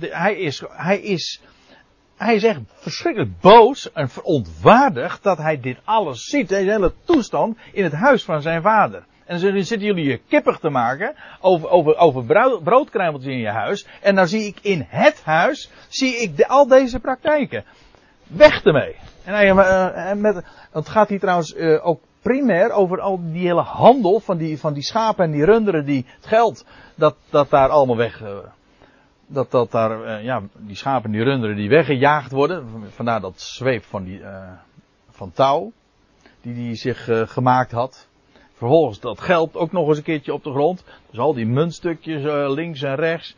Hij 0.00 0.36
is, 0.36 0.62
hij 0.68 1.00
is, 1.00 1.40
hij 2.16 2.34
is 2.34 2.44
echt 2.44 2.60
verschrikkelijk 2.66 3.40
boos 3.40 3.92
en 3.92 4.08
verontwaardigd 4.08 5.22
dat 5.22 5.38
hij 5.38 5.60
dit 5.60 5.78
alles 5.84 6.24
ziet, 6.24 6.48
deze 6.48 6.70
hele 6.70 6.92
toestand, 7.04 7.58
in 7.72 7.84
het 7.84 7.92
huis 7.92 8.24
van 8.24 8.42
zijn 8.42 8.62
vader. 8.62 9.04
En 9.24 9.40
dan 9.40 9.64
zitten 9.64 9.86
jullie 9.86 10.04
je 10.04 10.20
kippig 10.28 10.58
te 10.58 10.68
maken 10.68 11.14
over, 11.40 11.68
over, 11.68 11.96
over 11.96 12.24
broodkruimeltjes 12.62 13.32
in 13.32 13.38
je 13.38 13.50
huis. 13.50 13.86
En 14.00 14.14
dan 14.14 14.28
zie 14.28 14.46
ik 14.46 14.58
in 14.62 14.86
het 14.88 15.22
huis, 15.24 15.70
zie 15.88 16.16
ik 16.16 16.40
al 16.42 16.66
deze 16.66 17.00
praktijken. 17.00 17.64
Weg 18.26 18.64
ermee. 18.64 18.96
En 19.24 19.34
hij, 19.34 19.48
uh, 19.48 20.12
met, 20.20 20.44
het 20.72 20.88
gaat 20.88 21.08
hier 21.08 21.20
trouwens 21.20 21.54
uh, 21.54 21.86
ook 21.86 22.00
primair 22.22 22.70
over 22.70 23.00
al 23.00 23.20
die 23.32 23.46
hele 23.46 23.62
handel 23.62 24.20
van 24.20 24.36
die, 24.36 24.58
van 24.58 24.72
die 24.72 24.82
schapen 24.82 25.24
en 25.24 25.30
die 25.30 25.44
runderen, 25.44 25.84
die, 25.84 26.06
het 26.16 26.26
geld, 26.26 26.66
dat, 26.94 27.16
dat 27.30 27.50
daar 27.50 27.68
allemaal 27.68 27.96
weg, 27.96 28.22
uh, 28.22 28.38
dat, 29.26 29.50
dat 29.50 29.70
daar, 29.70 30.22
ja, 30.22 30.42
die 30.56 30.76
schapen 30.76 31.04
en 31.04 31.12
die 31.12 31.22
runderen 31.24 31.56
die 31.56 31.68
weggejaagd 31.68 32.32
worden. 32.32 32.66
Vandaar 32.88 33.20
dat 33.20 33.40
zweep 33.40 33.84
van 33.84 34.04
die, 34.04 34.22
van 35.10 35.32
touw, 35.32 35.72
die 36.40 36.54
die 36.54 36.74
zich 36.74 37.08
gemaakt 37.24 37.72
had. 37.72 38.08
Vervolgens 38.52 39.00
dat 39.00 39.20
geld 39.20 39.56
ook 39.56 39.72
nog 39.72 39.88
eens 39.88 39.96
een 39.96 40.02
keertje 40.02 40.32
op 40.32 40.44
de 40.44 40.50
grond. 40.50 40.84
Dus 41.10 41.18
al 41.18 41.34
die 41.34 41.46
muntstukjes 41.46 42.22
links 42.54 42.82
en 42.82 42.94
rechts. 42.94 43.36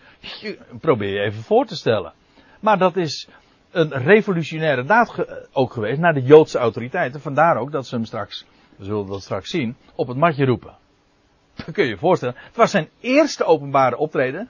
Probeer 0.81 1.13
je 1.13 1.21
even 1.21 1.43
voor 1.43 1.67
te 1.67 1.77
stellen. 1.77 2.13
Maar 2.61 2.79
dat 2.79 2.97
is, 2.97 3.29
een 3.77 3.93
revolutionaire 3.93 4.85
daad 4.85 5.27
ook 5.53 5.73
geweest 5.73 6.01
naar 6.01 6.15
de 6.15 6.23
Joodse 6.23 6.59
autoriteiten. 6.59 7.21
Vandaar 7.21 7.57
ook 7.57 7.73
dat 7.73 7.87
ze 7.87 7.95
hem 7.95 8.05
straks, 8.05 8.47
we 8.77 8.85
zullen 8.85 9.07
dat 9.07 9.23
straks 9.23 9.51
zien, 9.51 9.77
op 9.95 10.09
het 10.09 10.17
matje 10.17 10.45
roepen. 10.45 10.77
Dat 11.55 11.71
kun 11.73 11.85
je 11.85 11.91
je 11.91 11.97
voorstellen. 11.97 12.35
Het 12.39 12.57
was 12.57 12.71
zijn 12.71 12.89
eerste 13.01 13.45
openbare 13.45 13.97
optreden. 13.97 14.49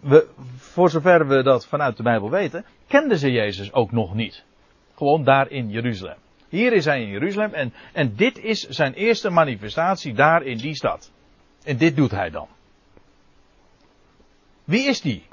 We, 0.00 0.28
voor 0.56 0.90
zover 0.90 1.26
we 1.26 1.42
dat 1.42 1.66
vanuit 1.66 1.96
de 1.96 2.02
Bijbel 2.02 2.30
weten, 2.30 2.64
kenden 2.86 3.18
ze 3.18 3.30
Jezus 3.30 3.72
ook 3.72 3.92
nog 3.92 4.14
niet. 4.14 4.44
Gewoon 4.94 5.24
daar 5.24 5.50
in 5.50 5.70
Jeruzalem. 5.70 6.16
Hier 6.48 6.72
is 6.72 6.84
hij 6.84 7.02
in 7.02 7.08
Jeruzalem 7.08 7.54
en, 7.54 7.72
en 7.92 8.14
dit 8.16 8.38
is 8.38 8.68
zijn 8.68 8.92
eerste 8.92 9.30
manifestatie 9.30 10.14
daar 10.14 10.42
in 10.42 10.56
die 10.56 10.74
stad. 10.74 11.12
En 11.64 11.76
dit 11.76 11.96
doet 11.96 12.10
hij 12.10 12.30
dan. 12.30 12.48
Wie 14.64 14.88
is 14.88 15.00
die? 15.00 15.27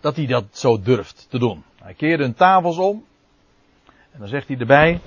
Dat 0.00 0.16
hij 0.16 0.26
dat 0.26 0.44
zo 0.50 0.80
durft 0.80 1.26
te 1.30 1.38
doen. 1.38 1.64
Hij 1.82 1.94
keerde 1.94 2.22
hun 2.22 2.34
tafels 2.34 2.78
om. 2.78 3.04
En 3.86 4.18
dan 4.18 4.28
zegt 4.28 4.48
hij 4.48 4.58
erbij. 4.58 5.00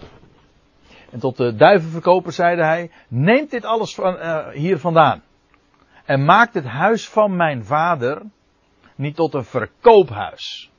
En 1.11 1.19
tot 1.19 1.37
de 1.37 1.55
duivenverkoper 1.55 2.31
zeide 2.31 2.63
hij: 2.63 2.91
Neemt 3.07 3.51
dit 3.51 3.65
alles 3.65 3.95
van, 3.95 4.15
uh, 4.15 4.49
hier 4.49 4.79
vandaan. 4.79 5.23
En 6.05 6.25
maakt 6.25 6.53
het 6.53 6.65
huis 6.65 7.09
van 7.09 7.35
mijn 7.35 7.65
vader 7.65 8.21
niet 8.95 9.15
tot 9.15 9.33
een 9.33 9.43
verkoophuis. 9.43 10.71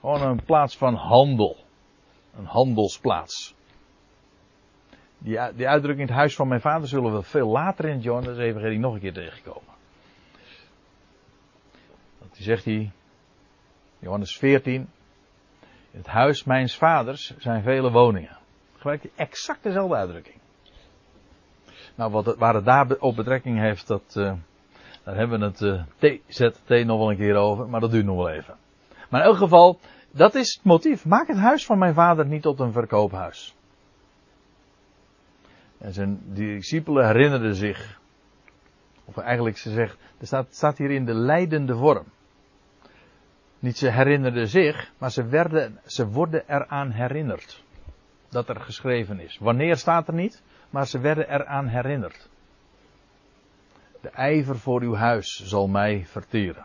Gewoon 0.00 0.22
een 0.22 0.44
plaats 0.44 0.76
van 0.76 0.94
handel. 0.94 1.56
Een 2.38 2.44
handelsplaats. 2.46 3.54
Die, 5.18 5.38
die 5.54 5.68
uitdrukking, 5.68 6.08
het 6.08 6.16
huis 6.16 6.34
van 6.34 6.48
mijn 6.48 6.60
vader, 6.60 6.88
zullen 6.88 7.14
we 7.14 7.22
veel 7.22 7.48
later 7.48 7.84
in 7.84 7.94
het 7.94 8.02
Johannes 8.02 8.38
Evangelie 8.38 8.78
nog 8.78 8.94
een 8.94 9.00
keer 9.00 9.12
tegenkomen. 9.12 9.72
Die 12.32 12.42
zegt 12.42 12.64
hij, 12.64 12.90
Johannes 14.04 14.36
14, 14.36 14.74
in 14.74 14.88
het 15.98 16.06
huis 16.06 16.44
mijns 16.44 16.76
vaders 16.76 17.34
zijn 17.38 17.62
vele 17.62 17.90
woningen. 17.90 18.36
Gebruikt 18.76 19.08
exact 19.16 19.62
dezelfde 19.62 19.96
uitdrukking. 19.96 20.36
Nou, 21.94 22.10
wat 22.10 22.36
waar 22.36 22.54
het 22.54 22.64
daar 22.64 22.96
op 22.98 23.16
betrekking 23.16 23.58
heeft, 23.58 23.86
dat, 23.86 24.14
uh, 24.16 24.32
daar 25.04 25.16
hebben 25.16 25.38
we 25.38 25.44
het 25.44 25.60
uh, 25.60 25.82
TZT 26.28 26.68
nog 26.68 26.98
wel 26.98 27.10
een 27.10 27.16
keer 27.16 27.36
over, 27.36 27.68
maar 27.68 27.80
dat 27.80 27.90
duurt 27.90 28.04
nog 28.04 28.16
wel 28.16 28.30
even. 28.30 28.56
Maar 29.10 29.20
in 29.20 29.26
elk 29.26 29.36
geval, 29.36 29.78
dat 30.10 30.34
is 30.34 30.54
het 30.54 30.64
motief. 30.64 31.04
Maak 31.04 31.26
het 31.26 31.38
huis 31.38 31.66
van 31.66 31.78
mijn 31.78 31.94
vader 31.94 32.26
niet 32.26 32.42
tot 32.42 32.60
een 32.60 32.72
verkoophuis. 32.72 33.54
En 35.78 35.92
zijn 35.92 36.20
discipelen 36.24 37.06
herinnerden 37.06 37.54
zich, 37.54 38.00
of 39.04 39.16
eigenlijk 39.16 39.56
ze 39.58 39.70
zegt, 39.70 39.96
er 40.18 40.26
staat, 40.26 40.46
staat 40.50 40.78
hier 40.78 40.90
in 40.90 41.04
de 41.04 41.14
leidende 41.14 41.76
vorm. 41.76 42.06
Niet 43.64 43.78
ze 43.78 43.90
herinnerden 43.90 44.48
zich, 44.48 44.92
maar 44.98 45.10
ze, 45.10 45.26
werden, 45.26 45.80
ze 45.86 46.08
worden 46.08 46.44
eraan 46.46 46.90
herinnerd. 46.90 47.64
Dat 48.28 48.48
er 48.48 48.60
geschreven 48.60 49.20
is. 49.20 49.38
Wanneer 49.38 49.76
staat 49.76 50.08
er 50.08 50.14
niet, 50.14 50.42
maar 50.70 50.86
ze 50.86 50.98
werden 50.98 51.28
eraan 51.34 51.66
herinnerd. 51.66 52.28
De 54.00 54.08
ijver 54.08 54.58
voor 54.58 54.82
uw 54.82 54.94
huis 54.94 55.42
zal 55.44 55.68
mij 55.68 56.04
verteren. 56.06 56.64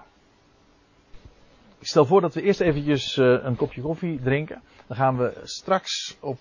Ik 1.79 1.87
stel 1.87 2.05
voor 2.05 2.21
dat 2.21 2.33
we 2.33 2.41
eerst 2.41 2.61
eventjes 2.61 3.17
uh, 3.17 3.43
een 3.43 3.55
kopje 3.55 3.81
koffie 3.81 4.21
drinken. 4.21 4.61
Dan 4.87 4.97
gaan 4.97 5.17
we 5.17 5.39
straks 5.43 6.17
op 6.19 6.37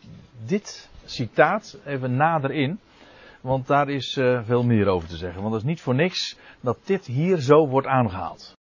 dit 0.46 0.90
citaat 1.04 1.78
even 1.84 2.16
nader 2.16 2.50
in. 2.50 2.80
Want 3.40 3.66
daar 3.66 3.88
is 3.88 4.16
uh, 4.16 4.44
veel 4.44 4.64
meer 4.64 4.86
over 4.86 5.08
te 5.08 5.16
zeggen. 5.16 5.40
Want 5.40 5.54
het 5.54 5.62
is 5.62 5.68
niet 5.68 5.80
voor 5.80 5.94
niks 5.94 6.38
dat 6.60 6.78
dit 6.84 7.06
hier 7.06 7.40
zo 7.40 7.68
wordt 7.68 7.86
aangehaald. 7.86 8.56